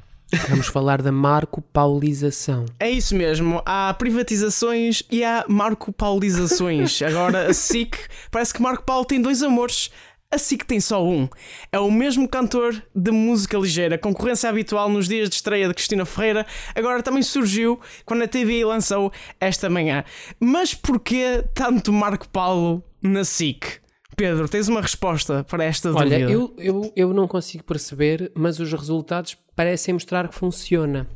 Vamos 0.48 0.66
falar 0.66 1.00
da 1.00 1.12
Marco 1.12 1.60
Paulização. 1.62 2.66
É 2.78 2.90
isso 2.90 3.14
mesmo, 3.14 3.62
há 3.64 3.92
privatizações 3.94 5.02
e 5.10 5.24
há 5.24 5.44
Marco 5.48 5.90
Paulizações. 5.92 7.00
Agora 7.02 7.46
a 7.48 7.54
SIC, 7.54 7.96
parece 8.30 8.52
que 8.52 8.60
Marco 8.62 8.82
Paulo 8.84 9.04
tem 9.06 9.20
dois 9.22 9.42
amores. 9.42 9.90
A 10.30 10.36
SIC 10.36 10.66
tem 10.66 10.78
só 10.78 11.02
um. 11.02 11.26
É 11.72 11.78
o 11.78 11.90
mesmo 11.90 12.28
cantor 12.28 12.82
de 12.94 13.10
música 13.10 13.56
ligeira, 13.56 13.96
concorrência 13.96 14.50
habitual 14.50 14.90
nos 14.90 15.08
dias 15.08 15.30
de 15.30 15.36
estreia 15.36 15.66
de 15.66 15.72
Cristina 15.72 16.04
Ferreira, 16.04 16.46
agora 16.74 17.02
também 17.02 17.22
surgiu 17.22 17.80
quando 18.04 18.24
a 18.24 18.28
TVI 18.28 18.62
lançou 18.62 19.10
esta 19.40 19.70
manhã. 19.70 20.04
Mas 20.38 20.74
porquê 20.74 21.42
tanto 21.54 21.90
Marco 21.94 22.28
Paulo 22.28 22.84
na 23.02 23.24
SIC? 23.24 23.80
Pedro, 24.14 24.48
tens 24.50 24.68
uma 24.68 24.82
resposta 24.82 25.44
para 25.44 25.64
esta 25.64 25.92
Olha, 25.94 26.18
dúvida? 26.18 26.30
eu, 26.30 26.54
eu, 26.58 26.92
eu 26.94 27.14
não 27.14 27.26
consigo 27.26 27.64
perceber, 27.64 28.30
mas 28.34 28.60
os 28.60 28.70
resultados 28.70 29.34
parecem 29.56 29.94
mostrar 29.94 30.28
que 30.28 30.34
funciona. 30.34 31.08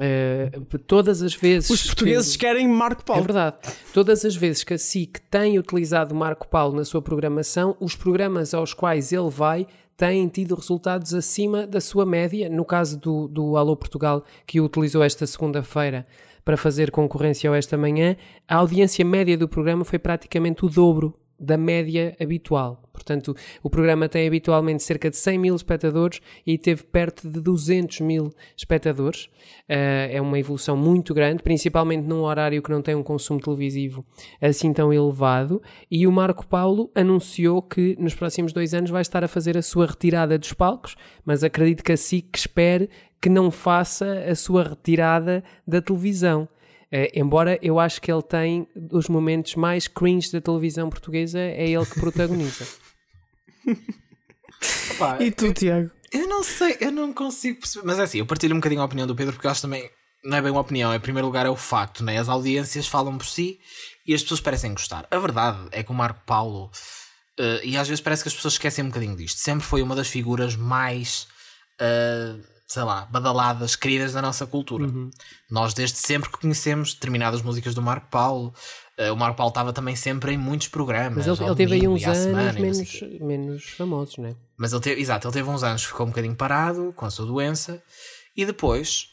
Eh, 0.00 0.50
todas 0.86 1.22
as 1.22 1.34
vezes. 1.34 1.70
Os 1.70 1.86
portugueses 1.86 2.36
que... 2.36 2.40
querem 2.40 2.68
Marco 2.68 3.02
É 3.02 3.04
Paulo. 3.04 3.22
verdade. 3.22 3.56
Todas 3.92 4.24
as 4.24 4.36
vezes 4.36 4.64
que 4.64 4.74
a 4.74 4.78
SIC 4.78 5.18
tem 5.30 5.58
utilizado 5.58 6.14
Marco 6.14 6.46
Paulo 6.48 6.76
na 6.76 6.84
sua 6.84 7.00
programação, 7.00 7.76
os 7.80 7.94
programas 7.94 8.52
aos 8.54 8.74
quais 8.74 9.12
ele 9.12 9.30
vai 9.30 9.66
têm 9.96 10.28
tido 10.28 10.54
resultados 10.54 11.12
acima 11.12 11.66
da 11.66 11.80
sua 11.80 12.06
média. 12.06 12.48
No 12.48 12.64
caso 12.64 12.98
do, 12.98 13.26
do 13.28 13.56
Alô 13.56 13.76
Portugal, 13.76 14.24
que 14.46 14.60
o 14.60 14.64
utilizou 14.64 15.02
esta 15.02 15.26
segunda-feira 15.26 16.06
para 16.44 16.56
fazer 16.56 16.90
concorrência 16.90 17.50
ao 17.50 17.56
esta 17.56 17.76
manhã, 17.76 18.16
a 18.46 18.56
audiência 18.56 19.04
média 19.04 19.36
do 19.36 19.48
programa 19.48 19.84
foi 19.84 19.98
praticamente 19.98 20.64
o 20.64 20.68
dobro 20.68 21.14
da 21.38 21.56
média 21.56 22.16
habitual. 22.20 22.82
Portanto, 22.92 23.34
o 23.62 23.70
programa 23.70 24.08
tem 24.08 24.26
habitualmente 24.26 24.82
cerca 24.82 25.08
de 25.08 25.16
100 25.16 25.38
mil 25.38 25.54
espectadores 25.54 26.20
e 26.44 26.58
teve 26.58 26.82
perto 26.82 27.28
de 27.28 27.40
200 27.40 28.00
mil 28.00 28.32
espectadores. 28.56 29.26
Uh, 29.68 30.10
é 30.10 30.20
uma 30.20 30.38
evolução 30.38 30.76
muito 30.76 31.14
grande, 31.14 31.42
principalmente 31.42 32.04
num 32.04 32.22
horário 32.22 32.60
que 32.60 32.70
não 32.70 32.82
tem 32.82 32.94
um 32.96 33.02
consumo 33.02 33.40
televisivo 33.40 34.04
assim 34.40 34.72
tão 34.72 34.92
elevado. 34.92 35.62
E 35.90 36.06
o 36.06 36.12
Marco 36.12 36.46
Paulo 36.46 36.90
anunciou 36.94 37.62
que 37.62 37.96
nos 38.00 38.14
próximos 38.14 38.52
dois 38.52 38.74
anos 38.74 38.90
vai 38.90 39.02
estar 39.02 39.22
a 39.22 39.28
fazer 39.28 39.56
a 39.56 39.62
sua 39.62 39.86
retirada 39.86 40.36
dos 40.36 40.52
palcos, 40.52 40.96
mas 41.24 41.44
acredito 41.44 41.84
que 41.84 41.92
a 41.92 41.96
SIC 41.96 42.36
espere 42.36 42.90
que 43.20 43.28
não 43.28 43.50
faça 43.50 44.24
a 44.28 44.34
sua 44.34 44.62
retirada 44.64 45.42
da 45.66 45.80
televisão. 45.80 46.48
Uh, 46.92 47.08
embora 47.14 47.58
eu 47.60 47.78
acho 47.78 48.00
que 48.00 48.10
ele 48.10 48.22
tem 48.22 48.66
os 48.90 49.08
momentos 49.08 49.54
mais 49.54 49.86
cringe 49.86 50.32
da 50.32 50.40
televisão 50.40 50.88
portuguesa, 50.88 51.38
é 51.38 51.68
ele 51.68 51.84
que 51.84 52.00
protagoniza. 52.00 52.66
Opa, 54.92 55.22
E 55.22 55.30
tu, 55.30 55.52
Tiago? 55.52 55.90
Eu 56.10 56.26
não 56.26 56.42
sei, 56.42 56.76
eu 56.80 56.90
não 56.90 57.12
consigo 57.12 57.60
perceber. 57.60 57.86
Mas 57.86 57.98
é 57.98 58.02
assim, 58.02 58.18
eu 58.18 58.26
partilho 58.26 58.54
um 58.54 58.58
bocadinho 58.58 58.80
a 58.80 58.84
opinião 58.84 59.06
do 59.06 59.14
Pedro 59.14 59.34
porque 59.34 59.46
eu 59.46 59.50
acho 59.50 59.60
também. 59.62 59.88
não 60.24 60.36
é 60.38 60.42
bem 60.42 60.50
uma 60.50 60.60
opinião, 60.60 60.94
em 60.94 61.00
primeiro 61.00 61.26
lugar 61.26 61.44
é 61.44 61.50
o 61.50 61.56
facto, 61.56 62.02
né? 62.02 62.18
As 62.18 62.28
audiências 62.28 62.86
falam 62.86 63.16
por 63.18 63.26
si 63.26 63.60
e 64.06 64.14
as 64.14 64.22
pessoas 64.22 64.40
parecem 64.40 64.72
gostar. 64.72 65.06
A 65.10 65.18
verdade 65.18 65.68
é 65.70 65.82
que 65.82 65.90
o 65.90 65.94
Marco 65.94 66.20
Paulo, 66.24 66.70
eh, 67.38 67.60
e 67.62 67.76
às 67.76 67.86
vezes 67.86 68.00
parece 68.02 68.22
que 68.22 68.28
as 68.28 68.34
pessoas 68.34 68.54
esquecem 68.54 68.84
um 68.84 68.88
bocadinho 68.88 69.14
disto, 69.14 69.38
sempre 69.38 69.64
foi 69.66 69.82
uma 69.82 69.94
das 69.94 70.08
figuras 70.08 70.56
mais, 70.56 71.28
eh, 71.78 72.36
sei 72.68 72.82
lá, 72.82 73.06
badaladas, 73.06 73.74
queridas 73.74 74.12
da 74.12 74.20
nossa 74.20 74.46
cultura. 74.46 74.86
Nós 75.50 75.72
desde 75.72 75.96
sempre 75.96 76.30
que 76.30 76.38
conhecemos 76.38 76.92
determinadas 76.92 77.40
músicas 77.40 77.74
do 77.74 77.80
Marco 77.80 78.08
Paulo. 78.10 78.52
Eh, 78.98 79.10
o 79.10 79.16
Marco 79.16 79.38
Paulo 79.38 79.48
estava 79.48 79.72
também 79.72 79.96
sempre 79.96 80.34
em 80.34 80.36
muitos 80.36 80.68
programas. 80.68 81.26
Mas 81.26 81.40
ele, 81.40 81.48
ele 81.48 81.56
teve 81.56 81.74
aí 81.74 81.88
uns 81.88 82.04
anos 82.04 82.18
semana 82.18 82.52
menos, 82.52 83.00
menos 83.20 83.64
famosos, 83.70 84.18
não 84.18 84.26
é? 84.26 84.36
Mas 84.58 84.72
ele 84.74 84.82
teve, 84.82 85.00
exato, 85.00 85.26
ele 85.26 85.32
teve 85.32 85.48
uns 85.48 85.62
anos, 85.62 85.84
ficou 85.84 86.04
um 86.04 86.10
bocadinho 86.10 86.36
parado 86.36 86.92
com 86.94 87.06
a 87.06 87.10
sua 87.10 87.24
doença 87.24 87.82
e 88.36 88.44
depois 88.44 89.08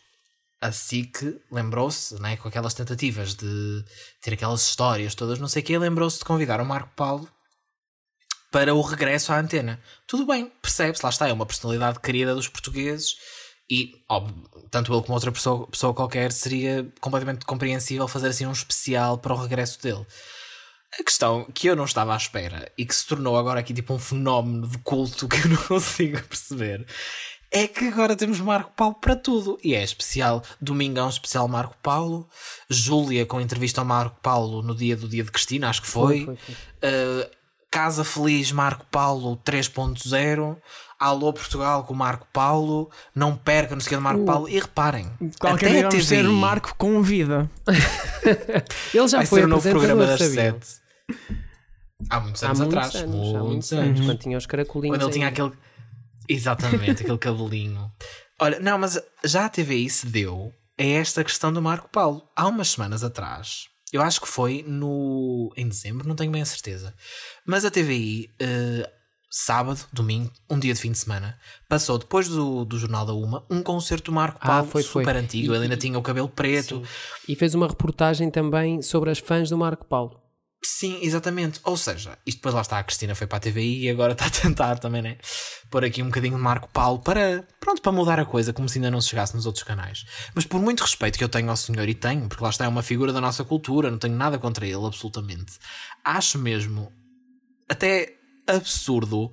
a 0.61 0.71
SIC 0.71 1.39
lembrou-se, 1.49 2.19
né, 2.19 2.35
com 2.37 2.47
aquelas 2.47 2.73
tentativas 2.73 3.35
de 3.35 3.85
ter 4.21 4.33
aquelas 4.33 4.67
histórias 4.67 5.15
todas, 5.15 5.39
não 5.39 5.47
sei 5.47 5.61
o 5.61 5.65
quê, 5.65 5.77
lembrou-se 5.77 6.19
de 6.19 6.25
convidar 6.25 6.59
o 6.59 6.65
Marco 6.65 6.89
Paulo 6.95 7.29
para 8.51 8.73
o 8.73 8.81
regresso 8.81 9.31
à 9.31 9.39
antena. 9.39 9.79
Tudo 10.07 10.25
bem, 10.25 10.51
percebe-se, 10.61 11.03
lá 11.03 11.09
está, 11.09 11.27
é 11.27 11.33
uma 11.33 11.45
personalidade 11.45 11.99
querida 11.99 12.33
dos 12.33 12.47
portugueses 12.47 13.15
e, 13.69 13.93
óbvio, 14.07 14.47
tanto 14.69 14.93
ele 14.93 15.01
como 15.01 15.13
outra 15.13 15.31
pessoa, 15.31 15.67
pessoa 15.67 15.93
qualquer 15.93 16.31
seria 16.31 16.87
completamente 16.99 17.45
compreensível 17.45 18.07
fazer 18.07 18.27
assim 18.27 18.45
um 18.45 18.51
especial 18.51 19.17
para 19.17 19.33
o 19.33 19.37
regresso 19.37 19.81
dele. 19.81 20.05
A 20.99 21.03
questão 21.03 21.45
que 21.53 21.67
eu 21.67 21.75
não 21.75 21.85
estava 21.85 22.13
à 22.13 22.17
espera 22.17 22.71
e 22.77 22.85
que 22.85 22.95
se 22.95 23.05
tornou 23.05 23.37
agora 23.37 23.59
aqui 23.59 23.73
tipo 23.73 23.93
um 23.93 23.99
fenómeno 23.99 24.67
de 24.67 24.77
culto 24.79 25.27
que 25.29 25.37
eu 25.37 25.49
não 25.49 25.57
consigo 25.57 26.21
perceber 26.23 26.85
é 27.51 27.67
que 27.67 27.87
agora 27.87 28.15
temos 28.15 28.39
Marco 28.39 28.71
Paulo 28.75 28.95
para 28.95 29.15
tudo. 29.15 29.57
E 29.63 29.73
é 29.73 29.81
especial. 29.81 30.43
Domingão 30.59 31.07
especial 31.07 31.47
Marco 31.47 31.77
Paulo. 31.81 32.27
Júlia 32.69 33.25
com 33.25 33.39
entrevista 33.39 33.81
ao 33.81 33.85
Marco 33.85 34.19
Paulo 34.21 34.61
no 34.61 34.75
dia 34.75 34.95
do 34.97 35.07
dia 35.07 35.23
de 35.23 35.31
Cristina, 35.31 35.69
acho 35.69 35.81
que 35.81 35.87
foi. 35.87 36.25
Foi, 36.25 36.35
foi, 36.35 36.55
foi. 36.55 36.89
Uh, 36.89 37.29
Casa 37.71 38.03
Feliz 38.03 38.51
Marco 38.51 38.85
Paulo 38.91 39.37
3.0. 39.45 40.57
Alô 40.99 41.31
Portugal 41.33 41.83
com 41.83 41.93
o 41.93 41.97
Marco 41.97 42.27
Paulo. 42.31 42.89
Não 43.13 43.35
perca 43.35 43.75
no 43.75 43.81
seguinte 43.81 44.01
Marco 44.01 44.21
Uh. 44.21 44.25
Paulo. 44.25 44.49
E 44.49 44.59
reparem, 44.59 45.11
Qualquer 45.39 45.65
até 45.67 45.73
dia 45.77 45.87
a 45.87 45.89
vamos 45.89 46.07
ter 46.07 46.23
TVI 46.23 46.33
Marco 46.33 46.75
com 46.77 47.01
vida. 47.01 47.49
Ele 48.93 49.07
já 49.07 49.17
vai 49.17 49.25
foi 49.25 49.39
ser 49.39 49.45
o 49.45 49.47
novo 49.49 49.69
programa 49.69 50.05
das 50.05 50.19
sete. 50.21 50.67
Há 52.09 52.19
muitos 52.19 52.43
Há 52.43 52.47
anos 52.47 52.59
muitos 52.59 52.77
atrás. 52.77 52.95
anos, 52.95 53.15
há 53.15 53.19
muitos 53.39 53.41
muitos 53.49 53.73
anos. 53.73 53.85
anos, 53.87 54.05
quando 54.05 54.19
tinha 54.19 54.37
os 54.37 54.45
caracolinhos. 54.45 54.97
Quando 54.97 55.03
ele 55.07 55.13
tinha 55.13 55.27
aquele. 55.27 55.51
Exatamente, 56.27 57.03
aquele 57.03 57.17
cabelinho. 57.17 57.91
Olha, 58.39 58.59
não, 58.59 58.77
mas 58.77 59.01
já 59.23 59.45
a 59.45 59.49
TVI 59.49 59.89
se 59.89 60.07
deu 60.07 60.51
a 60.77 60.83
esta 60.83 61.23
questão 61.23 61.53
do 61.53 61.61
Marco 61.61 61.87
Paulo. 61.89 62.27
Há 62.35 62.47
umas 62.47 62.71
semanas 62.71 63.03
atrás, 63.03 63.67
eu 63.93 64.01
acho 64.01 64.19
que 64.19 64.27
foi 64.27 64.63
no. 64.67 65.53
em 65.55 65.67
dezembro, 65.69 66.07
não 66.07 66.15
tenho 66.15 66.31
bem 66.31 66.41
a 66.41 66.45
certeza. 66.45 66.93
Mas 67.45 67.63
a 67.63 67.71
TVI, 67.71 68.29
eh, 68.39 68.89
sábado, 69.37 69.81
domingo, 69.91 70.31
um 70.49 70.57
dia 70.57 70.73
de 70.73 70.79
fim 70.79 70.91
de 70.93 70.97
semana, 70.97 71.37
passou 71.67 71.97
depois 71.97 72.29
do, 72.29 72.63
do 72.63 72.79
Jornal 72.79 73.05
da 73.05 73.13
Uma 73.13 73.45
um 73.49 73.61
concerto 73.61 74.05
do 74.11 74.15
Marco 74.15 74.39
Ah, 74.41 74.47
Paulo 74.47 74.67
foi, 74.69 74.81
foi. 74.81 75.03
super 75.03 75.17
antigo. 75.17 75.51
E- 75.51 75.55
ele 75.57 75.63
ainda 75.65 75.75
tinha 75.75 75.99
o 75.99 76.01
cabelo 76.01 76.29
preto. 76.29 76.81
E 77.27 77.35
fez 77.35 77.53
uma 77.53 77.67
reportagem 77.67 78.31
também 78.31 78.81
sobre 78.81 79.09
as 79.09 79.19
fãs 79.19 79.49
do 79.49 79.57
Marco 79.57 79.85
Paulo. 79.85 80.21
Sim, 80.63 80.97
exatamente. 81.01 81.59
Ou 81.65 81.75
seja, 81.75 82.17
isto 82.25 82.37
depois 82.37 82.55
lá 82.55 82.61
está, 82.61 82.79
a 82.79 82.83
Cristina 82.83 83.13
foi 83.13 83.27
para 83.27 83.37
a 83.37 83.41
TVI 83.41 83.83
e 83.83 83.89
agora 83.89 84.13
está 84.13 84.25
a 84.25 84.29
tentar 84.29 84.79
também, 84.79 85.01
né? 85.01 85.17
Pôr 85.69 85.83
aqui 85.83 86.01
um 86.01 86.05
bocadinho 86.05 86.37
de 86.37 86.41
Marco 86.41 86.69
Paulo 86.69 86.99
para, 86.99 87.45
pronto, 87.59 87.81
para 87.81 87.91
mudar 87.91 88.19
a 88.19 88.25
coisa, 88.25 88.53
como 88.53 88.69
se 88.69 88.77
ainda 88.77 88.89
não 88.89 89.01
se 89.01 89.09
chegasse 89.09 89.35
nos 89.35 89.45
outros 89.45 89.63
canais. 89.65 90.05
Mas 90.33 90.45
por 90.45 90.61
muito 90.61 90.79
respeito 90.81 91.17
que 91.17 91.23
eu 91.23 91.29
tenho 91.29 91.49
ao 91.49 91.57
senhor, 91.57 91.87
e 91.89 91.93
tenho, 91.93 92.29
porque 92.29 92.41
lá 92.43 92.49
está, 92.51 92.63
é 92.63 92.67
uma 92.69 92.81
figura 92.81 93.11
da 93.11 93.19
nossa 93.19 93.43
cultura, 93.43 93.91
não 93.91 93.97
tenho 93.99 94.15
nada 94.15 94.39
contra 94.39 94.65
ele, 94.65 94.85
absolutamente. 94.85 95.59
Acho 96.05 96.39
mesmo 96.39 96.89
até 97.69 98.13
absurdo. 98.47 99.31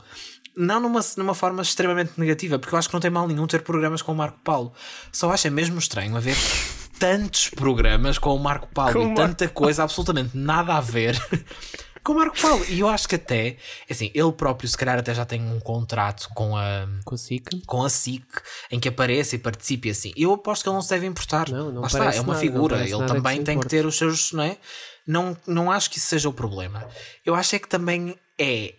Não 0.54 0.80
numa, 0.80 1.00
numa 1.16 1.34
forma 1.34 1.62
extremamente 1.62 2.12
negativa, 2.18 2.58
porque 2.58 2.74
eu 2.74 2.78
acho 2.78 2.88
que 2.88 2.94
não 2.94 3.00
tem 3.00 3.10
mal 3.10 3.26
nenhum 3.26 3.46
ter 3.46 3.62
programas 3.62 4.02
com 4.02 4.12
o 4.12 4.14
Marco 4.14 4.38
Paulo. 4.44 4.72
Só 5.10 5.30
acho 5.32 5.46
é 5.46 5.50
mesmo 5.50 5.78
estranho 5.78 6.14
haver 6.16 6.36
tantos 6.98 7.48
programas 7.48 8.18
com 8.18 8.34
o 8.34 8.38
Marco 8.38 8.68
Paulo 8.68 8.92
Com 8.92 9.00
e 9.00 9.04
Marco 9.06 9.20
tanta 9.20 9.48
coisa 9.48 9.82
absolutamente 9.82 10.36
nada 10.36 10.74
a 10.74 10.80
ver 10.80 11.18
com 12.04 12.12
o 12.12 12.16
Marco 12.16 12.38
Paulo. 12.38 12.62
E 12.68 12.80
eu 12.80 12.88
acho 12.88 13.08
que 13.08 13.14
até, 13.14 13.56
assim, 13.90 14.10
ele 14.14 14.30
próprio, 14.32 14.68
se 14.68 14.76
calhar, 14.76 14.98
até 14.98 15.14
já 15.14 15.24
tem 15.24 15.40
um 15.40 15.58
contrato 15.58 16.28
com 16.34 16.54
a, 16.54 16.86
Com 17.04 17.14
a 17.14 17.18
SIC. 17.18 17.64
com 17.66 17.82
a 17.82 17.88
SIC 17.88 18.26
em 18.70 18.78
que 18.78 18.88
apareça 18.88 19.34
e 19.36 19.38
participe 19.38 19.88
assim. 19.88 20.12
Eu 20.14 20.34
aposto 20.34 20.64
que 20.64 20.68
ele 20.68 20.74
não 20.74 20.82
se 20.82 20.90
deve 20.90 21.06
importar. 21.06 21.48
Não, 21.48 21.72
não 21.72 21.80
Lá 21.80 21.86
está, 21.86 22.12
é 22.12 22.20
uma 22.20 22.34
nada, 22.34 22.38
figura. 22.40 22.76
Ele 22.82 22.98
que 22.98 23.06
também 23.06 23.38
se 23.38 23.44
tem 23.44 23.58
que 23.58 23.68
ter 23.68 23.86
os 23.86 23.96
seus, 23.96 24.32
não 24.32 24.42
é? 24.42 24.58
Não, 25.06 25.36
não 25.46 25.72
acho 25.72 25.90
que 25.90 25.98
isso 25.98 26.08
seja 26.08 26.28
o 26.28 26.32
problema. 26.32 26.86
Eu 27.24 27.34
acho 27.34 27.56
é 27.56 27.58
que 27.58 27.68
também 27.68 28.14
é 28.38 28.74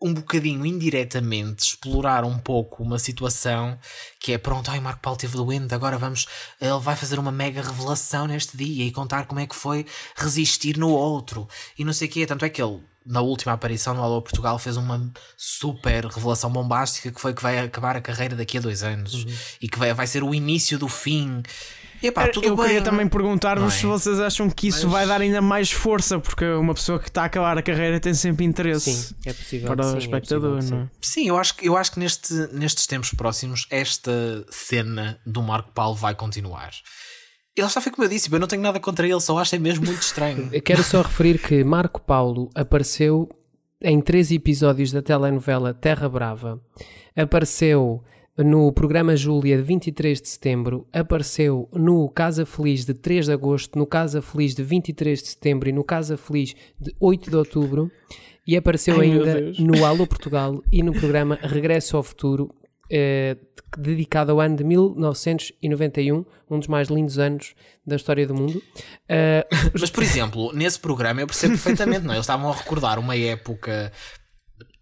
um 0.00 0.14
bocadinho 0.14 0.64
indiretamente 0.64 1.64
explorar 1.64 2.24
um 2.24 2.38
pouco 2.38 2.82
uma 2.82 2.98
situação 2.98 3.78
que 4.20 4.32
é 4.32 4.38
pronto, 4.38 4.70
ai 4.70 4.78
Marco 4.80 5.00
Paulo 5.02 5.18
teve 5.18 5.36
doente, 5.36 5.74
agora 5.74 5.98
vamos, 5.98 6.26
ele 6.60 6.78
vai 6.78 6.94
fazer 6.94 7.18
uma 7.18 7.32
mega 7.32 7.62
revelação 7.62 8.26
neste 8.26 8.56
dia 8.56 8.84
e 8.84 8.92
contar 8.92 9.26
como 9.26 9.40
é 9.40 9.46
que 9.46 9.56
foi 9.56 9.84
resistir 10.16 10.76
no 10.78 10.90
outro 10.90 11.48
e 11.78 11.84
não 11.84 11.92
sei 11.92 12.06
o 12.08 12.10
quê, 12.10 12.26
tanto 12.26 12.44
é 12.44 12.48
que 12.48 12.62
ele 12.62 12.80
na 13.04 13.22
última 13.22 13.54
aparição 13.54 13.94
no 13.94 14.02
Alô 14.02 14.20
Portugal 14.20 14.58
fez 14.58 14.76
uma 14.76 15.10
super 15.34 16.04
revelação 16.04 16.50
bombástica 16.52 17.10
que 17.10 17.18
foi 17.20 17.32
que 17.32 17.42
vai 17.42 17.58
acabar 17.58 17.96
a 17.96 18.02
carreira 18.02 18.36
daqui 18.36 18.58
a 18.58 18.60
dois 18.60 18.82
anos 18.82 19.14
Uhum. 19.14 19.34
e 19.62 19.68
que 19.68 19.78
vai, 19.78 19.94
vai 19.94 20.06
ser 20.06 20.22
o 20.22 20.34
início 20.34 20.78
do 20.78 20.88
fim 20.88 21.42
epá, 22.02 22.28
tudo 22.28 22.46
eu 22.46 22.56
bem 22.56 22.66
queria 22.66 22.82
também 22.82 23.08
perguntar-vos 23.08 23.62
não 23.64 23.72
é? 23.72 23.74
se 23.76 23.86
vocês 23.86 24.20
acham 24.20 24.48
que 24.50 24.68
isso 24.68 24.86
Mas- 24.86 24.92
vai 24.92 25.06
dar 25.06 25.20
ainda 25.20 25.40
mais 25.40 25.70
força, 25.70 26.18
porque 26.18 26.44
uma 26.44 26.74
pessoa 26.74 26.98
que 26.98 27.08
está 27.08 27.22
a 27.22 27.26
acabar 27.26 27.56
a 27.58 27.62
carreira 27.62 27.98
tem 28.00 28.14
sempre 28.14 28.44
interesse 28.44 28.90
Sim, 28.92 29.14
é 29.26 29.32
possível. 29.32 29.66
para 29.68 29.76
que 29.76 29.82
o 29.82 29.90
sim, 29.90 29.96
é 29.96 29.98
espectador, 29.98 30.54
possível 30.56 30.68
que 30.78 30.82
não 30.82 30.82
é? 30.84 30.90
Sim, 31.00 31.28
eu 31.28 31.36
acho, 31.38 31.54
que- 31.56 31.68
eu 31.68 31.76
acho 31.76 31.92
que 31.92 31.98
neste, 32.00 32.32
nestes 32.52 32.86
tempos 32.86 33.10
próximos 33.12 33.66
esta 33.70 34.44
cena 34.50 35.18
do 35.26 35.42
Marco 35.42 35.72
Paulo 35.72 35.94
vai 35.96 36.14
continuar. 36.14 36.70
Ele 37.56 37.68
já 37.68 37.80
foi 37.80 37.90
como 37.90 38.04
eu 38.04 38.08
disse, 38.08 38.32
eu 38.32 38.38
não 38.38 38.46
tenho 38.46 38.62
nada 38.62 38.78
contra 38.78 39.04
ele, 39.06 39.20
só 39.20 39.36
acho 39.38 39.54
é 39.56 39.58
mesmo 39.58 39.84
muito 39.84 40.00
estranho. 40.00 40.48
Eu 40.54 40.62
quero 40.62 40.84
só 40.84 41.02
referir 41.02 41.40
que 41.40 41.64
Marco 41.64 42.00
Paulo 42.00 42.48
apareceu 42.54 43.28
em 43.82 44.00
três 44.00 44.30
episódios 44.30 44.92
da 44.92 45.02
telenovela 45.02 45.74
Terra 45.74 46.08
Brava, 46.08 46.60
apareceu 47.16 48.02
no 48.38 48.70
programa 48.72 49.16
Júlia 49.16 49.56
de 49.56 49.62
23 49.62 50.20
de 50.20 50.28
setembro, 50.28 50.86
apareceu 50.92 51.68
no 51.72 52.08
Casa 52.08 52.46
Feliz 52.46 52.84
de 52.84 52.94
3 52.94 53.26
de 53.26 53.32
agosto, 53.32 53.78
no 53.78 53.86
Casa 53.86 54.22
Feliz 54.22 54.54
de 54.54 54.62
23 54.62 55.20
de 55.20 55.28
setembro 55.28 55.68
e 55.68 55.72
no 55.72 55.82
Casa 55.82 56.16
Feliz 56.16 56.54
de 56.80 56.94
8 57.00 57.30
de 57.30 57.36
outubro 57.36 57.90
e 58.46 58.56
apareceu 58.56 59.00
Ai, 59.00 59.10
ainda 59.10 59.52
no 59.58 59.84
Alô 59.84 60.06
Portugal 60.06 60.62
e 60.72 60.82
no 60.82 60.92
programa 60.92 61.38
Regresso 61.42 61.96
ao 61.96 62.02
Futuro, 62.02 62.54
eh, 62.90 63.36
dedicado 63.76 64.32
ao 64.32 64.40
ano 64.40 64.56
de 64.56 64.64
1991, 64.64 66.24
um 66.50 66.58
dos 66.58 66.68
mais 66.68 66.88
lindos 66.88 67.18
anos 67.18 67.54
da 67.86 67.96
história 67.96 68.26
do 68.26 68.34
mundo. 68.34 68.62
Eh, 69.08 69.46
Mas, 69.78 69.90
por 69.90 70.02
exemplo, 70.02 70.52
nesse 70.54 70.78
programa 70.78 71.20
eu 71.20 71.26
percebo 71.26 71.54
perfeitamente, 71.54 72.06
não 72.06 72.12
é? 72.12 72.16
Eles 72.16 72.24
estavam 72.24 72.50
a 72.50 72.54
recordar 72.54 72.98
uma 72.98 73.16
época 73.16 73.92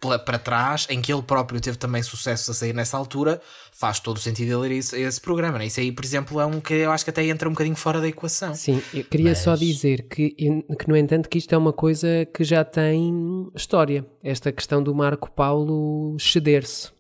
para 0.01 0.39
trás 0.39 0.87
em 0.91 1.01
que 1.01 1.13
ele 1.13 1.23
próprio 1.23 1.61
teve 1.61 1.79
também 1.79 2.03
sucesso 2.03 2.51
a 2.51 2.55
sair 2.55 2.75
nessa 2.75 2.97
altura, 2.97 3.41
faz 3.73 3.99
todo 3.99 4.19
o 4.19 4.21
sentido 4.21 4.65
ele 4.65 4.75
ir 4.75 4.79
a 4.95 4.99
esse, 4.99 5.21
programa, 5.21 5.59
né? 5.59 5.67
Isso 5.67 5.81
aí, 5.81 5.91
por 5.91 6.05
exemplo, 6.05 6.39
é 6.41 6.47
um 6.47 6.61
que 6.61 6.75
eu 6.75 6.93
acho 6.93 7.03
que 7.05 7.11
até 7.11 7.25
entra 7.27 7.49
um 7.49 7.53
bocadinho 7.53 7.75
fora 7.77 8.01
da 8.01 8.07
equação. 8.07 8.55
Sim, 8.55 8.83
eu 8.93 9.05
queria 9.05 9.35
só 9.35 9.51
Mas- 9.53 9.61
dizer 9.61 10.07
que, 10.09 10.31
que, 10.31 10.89
no 10.89 10.97
entanto, 10.97 11.29
que 11.29 11.39
isto 11.39 11.55
é 11.55 11.59
uma 11.59 11.73
coisa 11.73 12.27
que 12.33 12.45
já 12.45 12.65
tem 12.65 13.51
história. 13.55 14.07
Esta 14.23 14.53
questão 14.53 14.83
do 14.83 14.95
Marco 14.95 15.31
Paulo 15.31 16.17
ceder-se. 16.21 16.91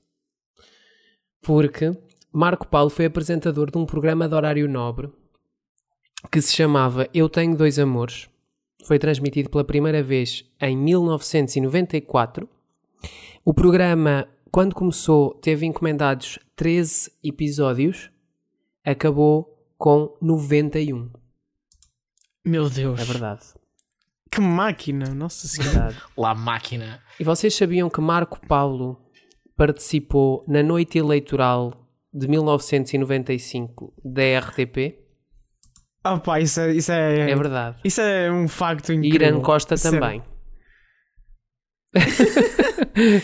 Porque 1.42 1.96
Marco 2.32 2.66
Paulo 2.66 2.90
foi 2.90 3.04
apresentador 3.04 3.70
de 3.70 3.78
um 3.78 3.86
programa 3.86 4.28
de 4.28 4.34
horário 4.34 4.68
nobre 4.68 5.10
que 6.32 6.40
se 6.42 6.52
chamava 6.54 7.08
Eu 7.14 7.28
Tenho 7.28 7.56
Dois 7.56 7.78
Amores. 7.78 8.28
Foi 8.84 8.98
transmitido 8.98 9.48
pela 9.50 9.64
primeira 9.64 10.02
vez 10.02 10.44
em 10.60 10.76
1994. 10.76 12.48
O 13.44 13.54
programa, 13.54 14.28
quando 14.50 14.74
começou, 14.74 15.34
teve 15.34 15.66
encomendados 15.66 16.38
13 16.56 17.12
episódios, 17.22 18.10
acabou 18.84 19.56
com 19.78 20.16
91. 20.22 21.10
Meu 22.44 22.68
Deus, 22.70 23.00
É 23.00 23.04
verdade. 23.04 23.42
que 24.30 24.40
máquina, 24.40 25.14
nossa 25.14 25.46
senhora. 25.48 25.72
verdade. 25.90 26.02
Lá 26.16 26.34
máquina. 26.34 27.00
E 27.20 27.24
vocês 27.24 27.54
sabiam 27.54 27.88
que 27.90 28.00
Marco 28.00 28.40
Paulo 28.46 29.00
participou 29.56 30.44
na 30.48 30.62
noite 30.62 30.98
eleitoral 30.98 31.88
de 32.12 32.28
1995 32.28 33.92
da 34.04 34.22
RTP? 34.40 34.98
Ah 36.04 36.18
pá, 36.20 36.40
isso 36.40 36.60
é, 36.60 36.72
isso 36.72 36.92
é, 36.92 37.30
É 37.30 37.34
verdade. 37.34 37.78
isso 37.84 38.00
é 38.00 38.30
um 38.30 38.46
facto 38.46 38.92
E 38.92 38.96
incrível. 38.96 39.28
Irã 39.28 39.40
Costa 39.40 39.76
Sério. 39.76 39.98
também. 40.00 40.22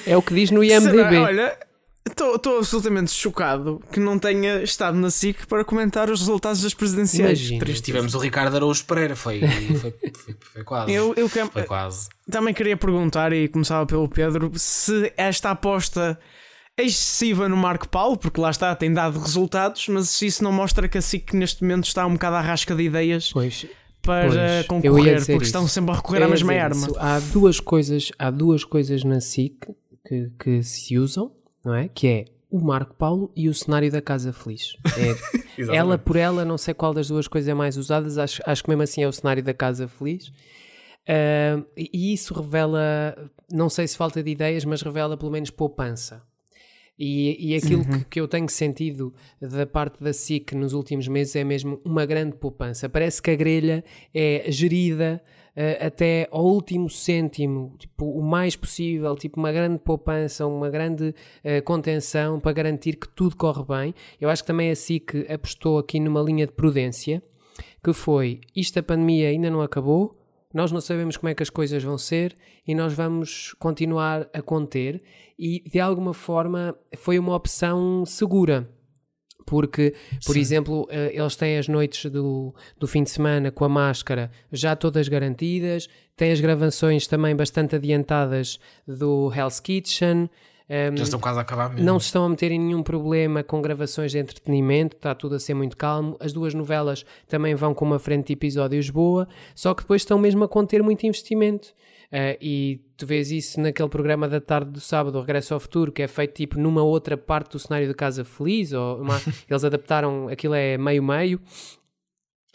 é 0.07 0.17
o 0.17 0.23
que 0.23 0.35
diz 0.35 0.51
no 0.51 0.63
Será- 0.65 0.77
IMDB. 0.81 1.17
Olha, 1.19 1.59
Estou 2.05 2.59
absolutamente 2.59 3.13
chocado 3.13 3.81
que 3.93 4.01
não 4.01 4.19
tenha 4.19 4.61
estado 4.63 4.99
na 4.99 5.09
SIC 5.09 5.47
para 5.47 5.65
comentar 5.65 6.11
os 6.11 6.19
resultados 6.21 6.61
das 6.61 6.75
presidenciais. 6.75 7.39
Imagina. 7.39 7.61
Triste. 7.65 7.85
Tivemos 7.85 8.15
o 8.15 8.19
Ricardo 8.19 8.57
Araújo 8.57 8.85
Pereira, 8.85 9.15
foi, 9.15 9.41
foi, 9.41 9.93
foi, 9.93 10.37
foi 10.53 10.65
quase. 10.65 10.93
Eu, 10.93 11.15
eu 11.17 11.29
que- 11.31 11.45
Foi 11.47 11.63
quase. 11.63 12.09
também 12.31 12.53
queria 12.53 12.77
perguntar, 12.77 13.33
e 13.33 13.47
começava 13.49 13.87
pelo 13.87 14.09
Pedro, 14.09 14.51
se 14.57 15.13
esta 15.17 15.53
aposta 15.53 16.19
é 16.77 16.83
excessiva 16.83 17.49
no 17.49 17.57
Marco 17.57 17.89
Paulo, 17.89 18.17
porque 18.17 18.41
lá 18.41 18.51
está, 18.51 18.75
tem 18.75 18.93
dado 18.93 19.19
resultados, 19.21 19.87
mas 19.89 20.11
se 20.11 20.27
isso 20.27 20.43
não 20.43 20.53
mostra 20.53 20.89
que 20.89 20.99
a 20.99 21.03
SIC 21.03 21.33
neste 21.35 21.63
momento 21.63 21.85
está 21.87 22.05
um 22.05 22.15
bocado 22.15 22.35
à 22.37 22.41
rasca 22.41 22.75
de 22.75 22.83
ideias 22.83 23.31
Pois, 23.33 23.65
para 24.03 24.29
Pois, 24.29 24.67
concorrer, 24.67 25.17
porque 25.21 25.33
isso. 25.33 25.43
estão 25.45 25.67
sempre 25.69 25.93
a 25.93 25.97
recorrer 25.97 26.23
à 26.25 26.29
mesma 26.29 26.53
dizer 26.53 26.65
arma. 26.65 26.87
isso. 26.87 26.97
Há 26.99 27.21
duas 27.33 27.61
coisas, 27.61 28.11
há 28.19 28.31
duas 28.31 28.65
coisas 28.65 29.05
na 29.05 29.21
SIC 29.21 29.67
que, 30.07 30.31
que 30.39 30.63
se 30.63 30.99
usam, 30.99 31.33
não 31.65 31.75
é? 31.75 31.89
Que 31.89 32.07
é 32.09 32.25
o 32.51 32.61
Marco 32.61 32.95
Paulo 32.95 33.33
e 33.35 33.49
o 33.49 33.55
cenário 33.55 33.91
da 33.91 34.03
Casa 34.03 34.33
Feliz. 34.33 34.77
É, 34.99 35.63
ela 35.75 35.97
por 35.97 36.17
ela, 36.17 36.45
não 36.45 36.59
sei 36.59 36.75
qual 36.75 36.93
das 36.93 37.09
duas 37.09 37.27
coisas 37.27 37.49
é 37.49 37.55
mais 37.55 37.77
usadas, 37.79 38.19
acho, 38.19 38.43
acho 38.45 38.63
que 38.63 38.69
mesmo 38.69 38.83
assim 38.83 39.03
é 39.03 39.09
o 39.09 39.13
cenário 39.13 39.43
da 39.43 39.55
Casa 39.55 39.89
Feliz. 39.89 40.31
E 41.77 41.91
e 41.93 42.13
isso 42.13 42.35
revela, 42.35 43.15
não 43.51 43.69
sei 43.69 43.87
se 43.89 43.97
falta 43.97 44.23
de 44.23 44.31
ideias, 44.31 44.65
mas 44.65 44.83
revela 44.83 45.17
pelo 45.17 45.31
menos 45.33 45.51
poupança. 45.51 46.23
E, 46.99 47.53
e 47.53 47.57
aquilo 47.57 47.85
que, 47.85 48.05
que 48.05 48.21
eu 48.21 48.29
tenho 48.29 48.49
sentido 48.49 49.13
da 49.41 49.67
parte 49.67 50.03
da 50.03 50.13
SIC 50.13 50.53
nos 50.53 50.73
últimos 50.73 51.09
meses 51.09 51.35
é 51.35 51.43
mesmo 51.43 51.81
uma 51.85 52.07
grande 52.07 52.37
poupança. 52.37 52.89
Parece 52.89 53.21
que 53.21 53.31
a 53.31 53.35
grelha 53.35 53.83
é 54.15 54.45
gerida 54.49 55.23
eh, 55.55 55.87
até 55.87 56.29
ao 56.31 56.45
último 56.45 56.89
cêntimo, 56.89 57.75
tipo, 57.79 58.07
o 58.07 58.23
mais 58.23 58.57
possível, 58.57 59.15
tipo 59.17 59.39
uma 59.39 59.53
grande 59.53 59.79
poupança, 59.79 60.47
uma 60.47 60.71
grande 60.71 61.15
eh, 61.45 61.61
contenção 61.61 62.41
para 62.41 62.53
garantir 62.53 62.97
que 62.97 63.09
tudo 63.09 63.37
corre 63.37 63.65
bem. 63.65 63.95
Eu 64.21 64.31
acho 64.31 64.43
que 64.43 64.47
também 64.47 64.71
a 64.71 64.77
SIC 64.77 65.31
apostou 65.31 65.79
aqui 65.79 66.01
numa 66.01 66.23
linha 66.23 66.47
de 66.47 66.53
prudência, 66.53 67.23
que 67.85 67.93
foi, 67.93 68.41
isto 68.57 68.79
a 68.79 68.83
pandemia 68.83 69.29
ainda 69.29 69.51
não 69.51 69.61
acabou, 69.61 70.22
nós 70.53 70.71
não 70.71 70.81
sabemos 70.81 71.17
como 71.17 71.31
é 71.31 71.35
que 71.35 71.43
as 71.43 71.51
coisas 71.51 71.83
vão 71.83 71.97
ser 71.97 72.35
e 72.67 72.75
nós 72.75 72.93
vamos 72.93 73.55
continuar 73.59 74.29
a 74.33 74.43
conter 74.43 75.03
e 75.39 75.63
de 75.69 75.81
alguma 75.81 76.13
forma 76.13 76.77
foi 76.97 77.19
uma 77.19 77.35
opção 77.35 78.05
segura. 78.07 78.69
Porque, 79.45 79.95
por 80.25 80.37
exemplo, 80.37 80.87
eh, 80.89 81.11
eles 81.15 81.35
têm 81.35 81.59
as 81.59 81.67
noites 81.67 82.11
do, 82.11 82.55
do 82.79 82.87
fim 82.87 83.03
de 83.03 83.11
semana 83.11 83.51
com 83.51 83.65
a 83.65 83.69
máscara 83.69 84.31
já 84.53 84.77
todas 84.77 85.09
garantidas, 85.09 85.89
têm 86.17 86.31
as 86.31 86.41
gravações 86.41 87.07
também 87.07 87.35
bastante 87.35 87.75
adiantadas 87.75 88.61
do 88.87 89.33
Hell's 89.35 89.59
Kitchen. 89.59 90.31
Ehm, 90.73 90.97
Já 90.97 91.05
estão 91.05 91.21
quase 91.21 91.39
a 91.39 91.43
acabar 91.43 91.69
mesmo. 91.71 91.85
não 91.85 91.99
se 92.01 92.07
estão 92.07 92.25
a 92.25 92.29
meter 92.29 92.51
em 92.51 92.59
nenhum 92.59 92.83
problema 92.83 93.43
com 93.43 93.61
gravações 93.61 94.13
de 94.13 94.19
entretenimento, 94.19 94.97
está 94.97 95.15
tudo 95.15 95.35
a 95.35 95.39
ser 95.41 95.55
muito 95.55 95.77
calmo. 95.77 96.17
As 96.21 96.33
duas 96.33 96.55
novelas 96.55 97.05
também 97.29 97.55
vão 97.55 97.75
com 97.75 97.85
uma 97.85 97.99
frente 97.99 98.29
de 98.29 98.33
episódios 98.33 98.89
boa, 98.91 99.29
só 99.55 99.75
que 99.75 99.83
depois 99.83 100.03
estão 100.03 100.19
mesmo 100.19 100.45
a 100.45 100.49
conter 100.49 100.83
muito 100.83 101.07
investimento. 101.07 101.69
Eh, 102.15 102.37
e 102.43 102.81
tu 102.99 103.07
vês 103.07 103.31
isso 103.31 103.59
naquele 103.59 103.89
programa 103.89 104.29
da 104.29 104.39
tarde 104.39 104.71
do 104.71 104.81
sábado, 104.81 105.17
o 105.17 105.21
Regresso 105.23 105.55
ao 105.55 105.61
Futuro, 105.61 105.91
que 105.91 106.03
é 106.03 106.07
feito 106.07 106.35
tipo 106.35 106.59
numa 106.59 106.83
outra 106.83 107.17
parte 107.17 107.53
do 107.53 107.59
cenário 107.59 107.89
de 107.89 107.95
Casa 107.95 108.23
Feliz, 108.23 108.73
ou 108.75 109.01
uma- 109.01 109.19
eles 109.49 109.65
adaptaram, 109.65 110.29
aquilo 110.29 110.53
é 110.53 110.77
meio-meio, 110.77 111.41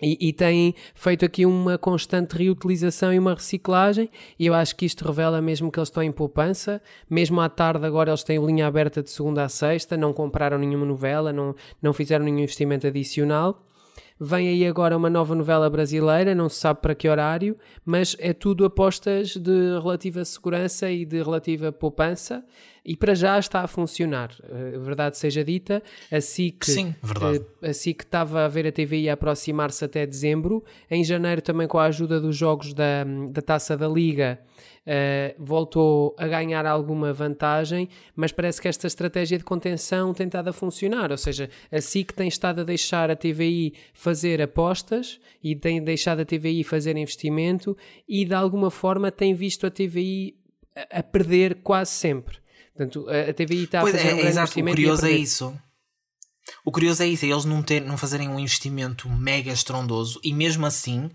e, 0.01 0.29
e 0.29 0.33
têm 0.33 0.75
feito 0.93 1.25
aqui 1.25 1.45
uma 1.45 1.77
constante 1.77 2.37
reutilização 2.37 3.13
e 3.13 3.19
uma 3.19 3.33
reciclagem, 3.33 4.09
e 4.37 4.45
eu 4.45 4.53
acho 4.53 4.75
que 4.75 4.85
isto 4.85 5.05
revela 5.05 5.41
mesmo 5.41 5.71
que 5.71 5.79
eles 5.79 5.89
estão 5.89 6.03
em 6.03 6.11
poupança. 6.11 6.81
Mesmo 7.09 7.41
à 7.41 7.49
tarde, 7.49 7.85
agora 7.85 8.11
eles 8.11 8.23
têm 8.23 8.43
linha 8.45 8.67
aberta 8.67 9.01
de 9.01 9.09
segunda 9.09 9.43
a 9.43 9.49
sexta, 9.49 9.97
não 9.97 10.13
compraram 10.13 10.57
nenhuma 10.57 10.85
novela, 10.85 11.33
não, 11.33 11.55
não 11.81 11.93
fizeram 11.93 12.25
nenhum 12.25 12.39
investimento 12.39 12.85
adicional. 12.85 13.63
Vem 14.19 14.47
aí 14.47 14.65
agora 14.65 14.97
uma 14.97 15.11
nova 15.11 15.35
novela 15.35 15.69
brasileira, 15.69 16.33
não 16.33 16.49
se 16.49 16.55
sabe 16.55 16.81
para 16.81 16.95
que 16.95 17.07
horário, 17.07 17.55
mas 17.85 18.15
é 18.19 18.33
tudo 18.33 18.65
apostas 18.65 19.35
de 19.35 19.79
relativa 19.79 20.25
segurança 20.25 20.89
e 20.89 21.05
de 21.05 21.21
relativa 21.21 21.71
poupança, 21.71 22.43
e 22.87 22.95
para 22.95 23.13
já 23.13 23.37
está 23.37 23.61
a 23.63 23.67
funcionar. 23.67 24.31
Eh, 24.49 24.77
verdade 24.79 25.17
seja 25.17 25.43
dita, 25.43 25.83
a 26.09 26.21
SIC, 26.21 26.65
Sim, 26.65 26.95
verdade. 27.03 27.43
eh, 27.61 27.69
a 27.69 27.73
SIC 27.73 28.03
estava 28.03 28.45
a 28.45 28.47
ver 28.47 28.65
a 28.65 28.71
TVI 28.71 29.09
a 29.09 29.13
aproximar-se 29.13 29.83
até 29.83 30.05
dezembro. 30.05 30.63
Em 30.89 31.03
janeiro, 31.03 31.41
também 31.41 31.67
com 31.67 31.77
a 31.77 31.83
ajuda 31.83 32.21
dos 32.21 32.37
jogos 32.37 32.73
da, 32.73 33.03
da 33.29 33.41
Taça 33.41 33.75
da 33.75 33.89
Liga, 33.89 34.39
eh, 34.85 35.35
voltou 35.37 36.15
a 36.17 36.25
ganhar 36.27 36.65
alguma 36.65 37.11
vantagem, 37.11 37.89
mas 38.15 38.31
parece 38.31 38.61
que 38.61 38.69
esta 38.69 38.87
estratégia 38.87 39.37
de 39.37 39.43
contenção 39.43 40.13
tem 40.13 40.27
estado 40.27 40.47
a 40.47 40.53
funcionar. 40.53 41.11
Ou 41.11 41.17
seja, 41.17 41.49
a 41.69 41.81
SIC 41.81 42.13
tem 42.13 42.29
estado 42.29 42.61
a 42.61 42.63
deixar 42.63 43.11
a 43.11 43.17
TVI 43.17 43.73
fazer 43.93 44.41
apostas 44.41 45.19
e 45.43 45.57
tem 45.57 45.83
deixado 45.83 46.21
a 46.21 46.25
TVI 46.25 46.63
fazer 46.63 46.95
investimento 46.95 47.75
e 48.07 48.23
de 48.23 48.33
alguma 48.33 48.71
forma 48.71 49.11
tem 49.11 49.33
visto 49.33 49.67
a 49.67 49.69
TVI 49.69 50.37
a, 50.73 50.99
a 50.99 51.03
perder 51.03 51.55
quase 51.55 51.91
sempre. 51.91 52.37
Portanto, 52.77 53.09
a, 53.09 53.31
a 53.31 53.33
TVI 53.33 53.63
está 53.63 53.79
a 53.79 53.81
Pois 53.81 53.95
fazer 53.95 54.07
é, 54.07 54.13
um 54.13 54.17
é 54.17 54.21
grande 54.21 54.29
exato. 54.29 54.39
O 54.39 54.59
investimento 54.59 54.69
a 54.69 54.75
curioso 54.75 55.05
é 55.07 55.11
isso. 55.11 55.61
O 56.63 56.71
curioso 56.71 57.03
é 57.03 57.07
isso, 57.07 57.25
é 57.25 57.29
eles 57.29 57.43
não, 57.43 57.63
ter, 57.63 57.81
não 57.81 57.97
fazerem 57.97 58.29
um 58.29 58.39
investimento 58.39 59.09
mega 59.09 59.51
estrondoso 59.51 60.19
e 60.23 60.31
mesmo 60.31 60.65
assim 60.65 61.09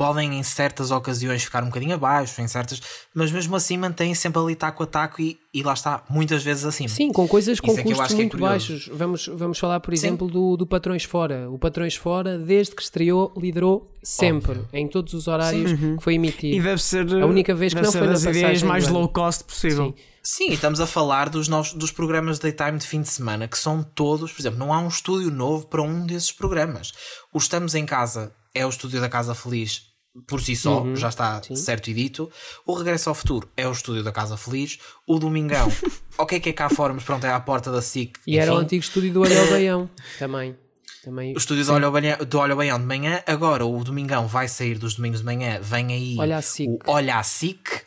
podem 0.00 0.38
em 0.38 0.42
certas 0.42 0.90
ocasiões 0.90 1.44
ficar 1.44 1.62
um 1.62 1.66
bocadinho 1.66 1.94
abaixo, 1.94 2.40
em 2.40 2.48
certas, 2.48 2.80
mas 3.14 3.30
mesmo 3.30 3.54
assim 3.54 3.76
mantêm 3.76 4.14
sempre 4.14 4.40
ali 4.40 4.56
taco 4.56 4.82
a 4.82 4.86
taco 4.86 5.20
e, 5.20 5.38
e 5.52 5.62
lá 5.62 5.74
está, 5.74 6.02
muitas 6.08 6.42
vezes 6.42 6.64
acima. 6.64 6.88
Sim, 6.88 7.12
com 7.12 7.28
coisas 7.28 7.60
com 7.60 7.78
é 7.78 7.82
custos 7.82 8.12
é 8.12 8.14
muito 8.14 8.30
curioso. 8.30 8.50
baixos. 8.50 8.90
Vamos, 8.94 9.26
vamos 9.26 9.58
falar, 9.58 9.78
por 9.80 9.92
exemplo, 9.92 10.26
do, 10.26 10.56
do 10.56 10.66
Patrões 10.66 11.04
Fora. 11.04 11.50
O 11.50 11.58
Patrões 11.58 11.96
Fora, 11.96 12.38
desde 12.38 12.74
que 12.74 12.80
estreou, 12.80 13.30
liderou 13.36 13.94
sempre, 14.02 14.62
em 14.72 14.88
todos 14.88 15.12
os 15.12 15.28
horários 15.28 15.74
que 15.74 15.98
foi 16.00 16.14
emitido. 16.14 16.56
E 16.56 16.62
deve 16.62 16.82
ser 16.82 17.06
A 17.22 17.26
única 17.26 17.54
vez 17.54 17.74
que 17.74 17.82
não 17.82 17.92
foi 17.92 18.00
na 18.00 18.12
das 18.14 18.24
ideias 18.24 18.62
mais 18.62 18.88
low 18.88 19.06
cost 19.06 19.44
possível. 19.44 19.94
Sim. 19.94 20.04
Sim, 20.22 20.50
e 20.50 20.54
estamos 20.54 20.80
a 20.80 20.86
falar 20.86 21.28
dos, 21.28 21.46
novos, 21.46 21.74
dos 21.74 21.90
programas 21.90 22.38
de 22.38 22.50
daytime 22.50 22.78
de 22.78 22.86
fim 22.86 23.02
de 23.02 23.08
semana, 23.08 23.46
que 23.48 23.58
são 23.58 23.82
todos, 23.82 24.32
por 24.32 24.40
exemplo, 24.40 24.58
não 24.58 24.72
há 24.72 24.78
um 24.78 24.88
estúdio 24.88 25.30
novo 25.30 25.66
para 25.66 25.82
um 25.82 26.06
desses 26.06 26.32
programas. 26.32 26.92
O 27.32 27.38
Estamos 27.38 27.74
em 27.74 27.84
Casa 27.84 28.32
é 28.54 28.64
o 28.64 28.68
estúdio 28.68 29.00
da 29.00 29.08
Casa 29.08 29.34
Feliz 29.34 29.89
por 30.26 30.40
si 30.40 30.56
só, 30.56 30.82
Uhum. 30.82 30.96
já 30.96 31.08
está 31.08 31.40
certo 31.54 31.88
e 31.88 31.94
dito. 31.94 32.30
O 32.66 32.74
Regresso 32.74 33.08
ao 33.08 33.14
Futuro 33.14 33.48
é 33.56 33.66
o 33.68 33.72
estúdio 33.72 34.02
da 34.02 34.10
Casa 34.12 34.36
Feliz. 34.36 34.78
O 35.06 35.18
Domingão, 35.18 35.68
ok 36.18 36.40
que 36.40 36.48
é 36.48 36.52
cá 36.52 36.68
fora, 36.68 36.92
mas 36.92 37.04
pronto, 37.04 37.24
é 37.24 37.30
à 37.32 37.38
porta 37.40 37.70
da 37.70 37.80
SIC. 37.80 38.18
E 38.26 38.38
era 38.38 38.50
o 38.52 38.56
enfim. 38.56 38.64
antigo 38.64 38.82
estúdio 38.82 39.12
do 39.12 39.20
Olho 39.22 39.34
Baião, 39.50 39.90
também. 40.18 40.56
também. 41.04 41.32
O 41.34 41.38
estúdio 41.38 41.64
do 41.64 41.72
Olho, 41.72 41.86
ao 41.86 41.92
Banhão, 41.92 42.18
do 42.18 42.38
Olho 42.38 42.56
Baião 42.56 42.78
de 42.78 42.84
manhã, 42.86 43.22
agora 43.26 43.64
o 43.64 43.84
Domingão 43.84 44.26
vai 44.26 44.48
sair 44.48 44.78
dos 44.78 44.94
domingos 44.96 45.20
de 45.20 45.26
manhã, 45.26 45.58
vem 45.62 45.86
aí 45.92 46.16
Olha 46.18 46.38
a 46.38 46.42
SIC. 46.42 46.68
o 46.68 46.78
Olha 46.86 47.16
a 47.18 47.22
SIC. 47.22 47.82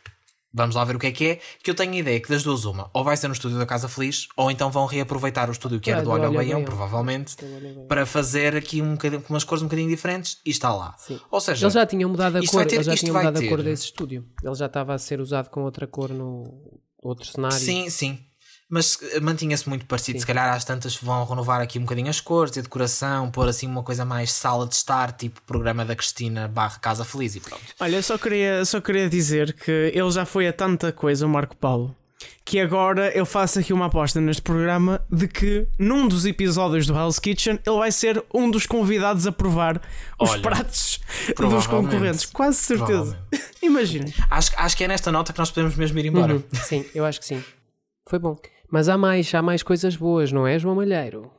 Vamos 0.53 0.75
lá 0.75 0.83
ver 0.85 0.95
o 0.95 0.99
que 0.99 1.07
é 1.07 1.11
que 1.11 1.25
é. 1.25 1.39
Que 1.63 1.71
eu 1.71 1.75
tenho 1.75 1.91
a 1.93 1.97
ideia 1.97 2.19
que 2.19 2.29
das 2.29 2.43
duas, 2.43 2.63
uma, 2.65 2.89
ou 2.93 3.03
vai 3.03 3.17
ser 3.17 3.27
no 3.27 3.33
estúdio 3.33 3.57
da 3.57 3.65
Casa 3.65 3.87
Feliz, 3.89 4.27
ou 4.37 4.51
então 4.51 4.69
vão 4.69 4.85
reaproveitar 4.85 5.49
o 5.49 5.51
estúdio 5.51 5.79
que 5.79 5.89
era 5.89 6.01
do 6.01 6.05
do 6.05 6.11
Olho 6.11 6.25
ao 6.25 6.33
Baião, 6.33 6.63
provavelmente, 6.63 7.35
para 7.87 8.05
fazer 8.05 8.55
aqui 8.55 8.81
um 8.81 8.91
bocadinho, 8.91 9.23
umas 9.29 9.43
cores 9.43 9.63
um 9.63 9.65
bocadinho 9.65 9.89
diferentes 9.89 10.37
e 10.45 10.51
está 10.51 10.71
lá. 10.73 10.95
Sim. 10.99 11.19
Ou 11.31 11.41
seja, 11.41 11.65
Eles 11.65 11.73
já 11.73 11.85
tinham 11.85 12.09
mudado 12.09 12.37
a 12.37 12.45
cor, 12.45 12.65
ter- 12.65 12.83
já 12.83 12.95
tinham 12.95 13.15
mudado 13.15 13.37
a 13.37 13.47
cor 13.49 13.57
ter- 13.57 13.63
desse 13.63 13.85
estúdio. 13.85 14.25
Ele 14.43 14.55
já 14.55 14.67
estava 14.67 14.93
a 14.93 14.97
ser 14.99 15.19
usado 15.19 15.49
com 15.49 15.63
outra 15.63 15.87
cor 15.87 16.09
no 16.09 16.43
outro 17.01 17.25
cenário. 17.25 17.57
sim, 17.57 17.89
sim. 17.89 18.19
Mas 18.73 18.97
eh, 19.11 19.19
mantinha-se 19.19 19.69
muito 19.69 19.85
parecido. 19.85 20.19
Se 20.19 20.25
calhar 20.25 20.51
às 20.51 20.65
tantas 20.65 20.95
vão 20.95 21.23
renovar 21.25 21.61
aqui 21.61 21.77
um 21.77 21.83
bocadinho 21.83 22.09
as 22.09 22.19
cores 22.19 22.55
e 22.55 22.59
a 22.59 22.63
decoração, 22.63 23.29
pôr 23.29 23.47
assim 23.47 23.67
uma 23.67 23.83
coisa 23.83 24.03
mais 24.03 24.31
sala 24.31 24.67
de 24.67 24.73
estar, 24.73 25.11
tipo 25.11 25.39
programa 25.43 25.85
da 25.85 25.95
Cristina 25.95 26.47
barra 26.47 26.79
Casa 26.79 27.05
Feliz 27.05 27.35
e 27.35 27.39
pronto. 27.39 27.61
Olha, 27.79 27.97
eu 27.97 28.01
só 28.01 28.17
queria, 28.17 28.65
só 28.65 28.81
queria 28.81 29.07
dizer 29.07 29.53
que 29.53 29.91
ele 29.93 30.09
já 30.09 30.25
foi 30.25 30.47
a 30.47 30.53
tanta 30.53 30.91
coisa, 30.91 31.23
o 31.23 31.29
Marco 31.29 31.55
Paulo, 31.55 31.95
que 32.43 32.59
agora 32.59 33.15
eu 33.15 33.27
faço 33.27 33.59
aqui 33.59 33.71
uma 33.71 33.85
aposta 33.85 34.19
neste 34.19 34.41
programa 34.41 35.05
de 35.07 35.27
que 35.27 35.67
num 35.77 36.07
dos 36.07 36.25
episódios 36.25 36.87
do 36.87 36.95
Hell's 36.97 37.19
Kitchen 37.19 37.59
ele 37.67 37.77
vai 37.77 37.91
ser 37.91 38.25
um 38.33 38.49
dos 38.49 38.65
convidados 38.65 39.27
a 39.27 39.31
provar 39.31 39.79
os 40.19 40.31
Olha, 40.31 40.41
pratos 40.41 40.99
dos 41.37 41.67
concorrentes. 41.67 42.25
Quase 42.25 42.57
certeza. 42.57 43.19
Imaginem. 43.61 44.11
Acho, 44.31 44.51
acho 44.57 44.75
que 44.75 44.83
é 44.83 44.87
nesta 44.87 45.11
nota 45.11 45.31
que 45.31 45.37
nós 45.37 45.51
podemos 45.51 45.75
mesmo 45.75 45.99
ir 45.99 46.07
embora. 46.07 46.33
Uhum, 46.33 46.43
Sim, 46.53 46.83
eu 46.95 47.05
acho 47.05 47.19
que 47.19 47.27
sim. 47.27 47.43
Foi 48.09 48.17
bom. 48.17 48.35
Mas 48.73 48.89
há 48.89 48.97
mais, 48.97 49.31
há 49.35 49.39
mais 49.39 49.61
coisas 49.61 49.95
boas, 49.95 50.31
não 50.31 50.47
é, 50.47 50.57
João 50.57 50.73
Malheiro? 50.73 51.31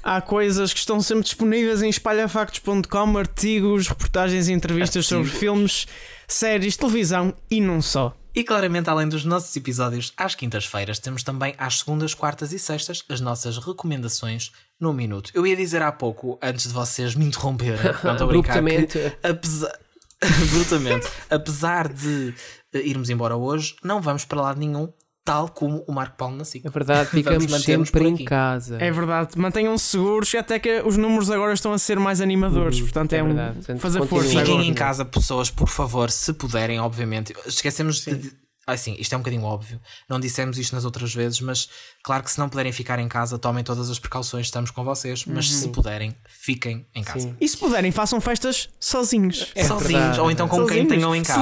Há 0.00 0.20
coisas 0.20 0.72
que 0.72 0.78
estão 0.78 1.00
sempre 1.00 1.24
disponíveis 1.24 1.82
em 1.82 1.88
espalhafactos.com, 1.88 3.18
artigos, 3.18 3.88
reportagens 3.88 4.46
e 4.46 4.52
entrevistas 4.52 5.06
sobre 5.06 5.24
Artigos. 5.24 5.40
filmes, 5.40 5.86
séries, 6.28 6.76
televisão 6.76 7.34
e 7.50 7.60
não 7.60 7.82
só. 7.82 8.14
E 8.32 8.44
claramente, 8.44 8.88
além 8.88 9.08
dos 9.08 9.24
nossos 9.24 9.56
episódios 9.56 10.12
às 10.16 10.36
quintas-feiras, 10.36 11.00
temos 11.00 11.24
também 11.24 11.52
às 11.58 11.80
segundas, 11.80 12.14
quartas 12.14 12.52
e 12.52 12.60
sextas 12.60 13.02
as 13.08 13.20
nossas 13.20 13.58
recomendações 13.58 14.52
no 14.78 14.92
minuto. 14.92 15.32
Eu 15.34 15.44
ia 15.44 15.56
dizer 15.56 15.82
há 15.82 15.90
pouco, 15.90 16.38
antes 16.40 16.68
de 16.68 16.72
vocês 16.72 17.16
me 17.16 17.24
interromperem, 17.24 17.80
não 18.04 18.12
estou 18.12 18.28
a 18.28 18.30
brincar, 18.30 18.62
que 18.62 19.16
apesar, 19.20 19.76
brutamente, 20.52 21.08
apesar 21.28 21.92
de 21.92 22.32
eh, 22.72 22.78
irmos 22.86 23.10
embora 23.10 23.36
hoje, 23.36 23.74
não 23.82 24.00
vamos 24.00 24.24
para 24.24 24.40
lado 24.40 24.60
nenhum. 24.60 24.92
Tal 25.24 25.48
como 25.48 25.84
o 25.86 25.92
Marco 25.92 26.16
Paulo 26.16 26.36
na 26.36 26.44
SIC. 26.44 26.66
É 26.66 26.70
verdade, 26.70 27.10
ficamos 27.10 27.62
sempre 27.62 27.90
por 27.90 28.02
em 28.02 28.24
casa. 28.24 28.78
É 28.80 28.90
verdade, 28.90 29.38
mantenham-se 29.38 29.84
seguros, 29.84 30.34
até 30.34 30.58
que 30.58 30.80
os 30.82 30.96
números 30.96 31.30
agora 31.30 31.52
estão 31.52 31.72
a 31.72 31.78
ser 31.78 31.98
mais 31.98 32.20
animadores. 32.20 32.80
Portanto, 32.80 33.12
é, 33.12 33.18
é 33.18 33.22
um. 33.22 33.34
Portanto, 33.34 33.80
fazer 33.80 34.06
força 34.06 34.28
Fiquem 34.28 34.42
agora. 34.42 34.64
em 34.64 34.74
casa, 34.74 35.04
pessoas, 35.04 35.50
por 35.50 35.68
favor, 35.68 36.10
se 36.10 36.32
puderem, 36.32 36.80
obviamente. 36.80 37.34
Esquecemos 37.46 38.04
de. 38.04 38.32
Assim, 38.66 38.94
isto 38.98 39.12
é 39.12 39.16
um 39.16 39.20
bocadinho 39.20 39.42
óbvio. 39.42 39.80
Não 40.08 40.20
dissemos 40.20 40.56
isto 40.58 40.74
nas 40.74 40.84
outras 40.84 41.12
vezes, 41.12 41.40
mas 41.40 41.68
claro 42.04 42.22
que 42.22 42.30
se 42.30 42.38
não 42.38 42.48
puderem 42.48 42.70
ficar 42.70 42.98
em 43.00 43.08
casa, 43.08 43.38
tomem 43.38 43.64
todas 43.64 43.90
as 43.90 43.98
precauções, 43.98 44.46
estamos 44.46 44.70
com 44.70 44.84
vocês. 44.84 45.24
Mas 45.26 45.50
se 45.50 45.68
puderem, 45.70 46.14
fiquem 46.28 46.86
em 46.94 47.02
casa. 47.02 47.20
Sim. 47.28 47.36
E 47.40 47.48
se 47.48 47.56
puderem, 47.56 47.90
façam 47.90 48.20
festas 48.20 48.68
sozinhos. 48.78 49.50
É 49.54 49.64
Sozinhos, 49.64 49.92
verdade. 49.92 50.20
ou 50.20 50.30
então 50.30 50.46
com 50.46 50.58
quem 50.58 50.68
Sozinhos. 50.68 50.88
tenham 50.88 51.16
em 51.16 51.22
casa. 51.22 51.40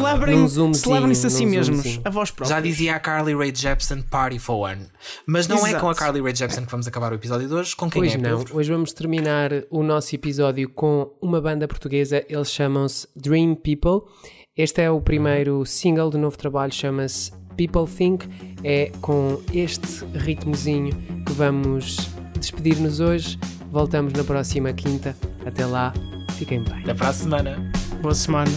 Celebrem-se 0.75 1.27
a 1.27 1.31
si 1.31 1.45
mesmos, 1.45 1.79
zoomzinho. 1.83 2.03
a 2.05 2.11
vós 2.11 2.31
próprios. 2.31 2.49
Já 2.49 2.61
dizia 2.61 2.97
a 2.97 3.01
Carly 3.01 3.35
Rae 3.35 3.53
Jepsen, 3.55 4.01
Party 4.03 4.39
for 4.39 4.57
One. 4.71 4.87
Mas 5.27 5.47
não 5.47 5.59
é 5.67 5.71
Exato. 5.71 5.81
com 5.85 5.91
a 5.91 5.95
Carly 5.95 6.21
Rae 6.23 6.35
Jepsen 6.35 6.65
que 6.65 6.71
vamos 6.71 6.87
acabar 6.87 7.13
o 7.13 7.17
episódio 7.17 7.47
de 7.49 7.53
hoje. 7.55 7.77
Com 7.77 7.91
quem 7.91 8.03
Hoje 8.03 8.15
é, 8.15 8.19
não. 8.19 8.39
Pedro? 8.39 8.57
Hoje 8.57 8.71
vamos 8.73 8.93
terminar 8.93 9.51
o 9.71 9.83
nosso 9.83 10.15
episódio 10.15 10.69
com 10.71 11.13
uma 11.21 11.41
banda 11.41 11.67
portuguesa. 11.69 12.25
Eles 12.29 12.51
chamam-se 12.51 13.07
Dream 13.15 13.55
People. 13.55 14.11
Este 14.59 14.83
é 14.83 14.91
o 14.91 15.01
primeiro 15.01 15.65
single 15.65 16.11
do 16.11 16.19
novo 16.19 16.37
trabalho, 16.37 16.73
chama-se 16.73 17.31
People 17.57 17.87
Think. 17.87 18.27
É 18.65 18.91
com 19.01 19.41
este 19.55 20.05
ritmozinho 20.17 20.91
que 21.25 21.33
vamos 21.33 22.11
despedir-nos 22.37 22.99
hoje. 22.99 23.39
Voltamos 23.71 24.13
na 24.15 24.25
próxima 24.25 24.73
quinta. 24.73 25.17
Até 25.47 25.65
lá, 25.65 25.95
fiquem 26.33 26.61
bem. 26.65 26.81
Até 26.81 26.93
para 26.93 27.11
a 27.11 27.13
semana. 27.13 27.73
Boa 28.03 28.15
semana. 28.15 28.51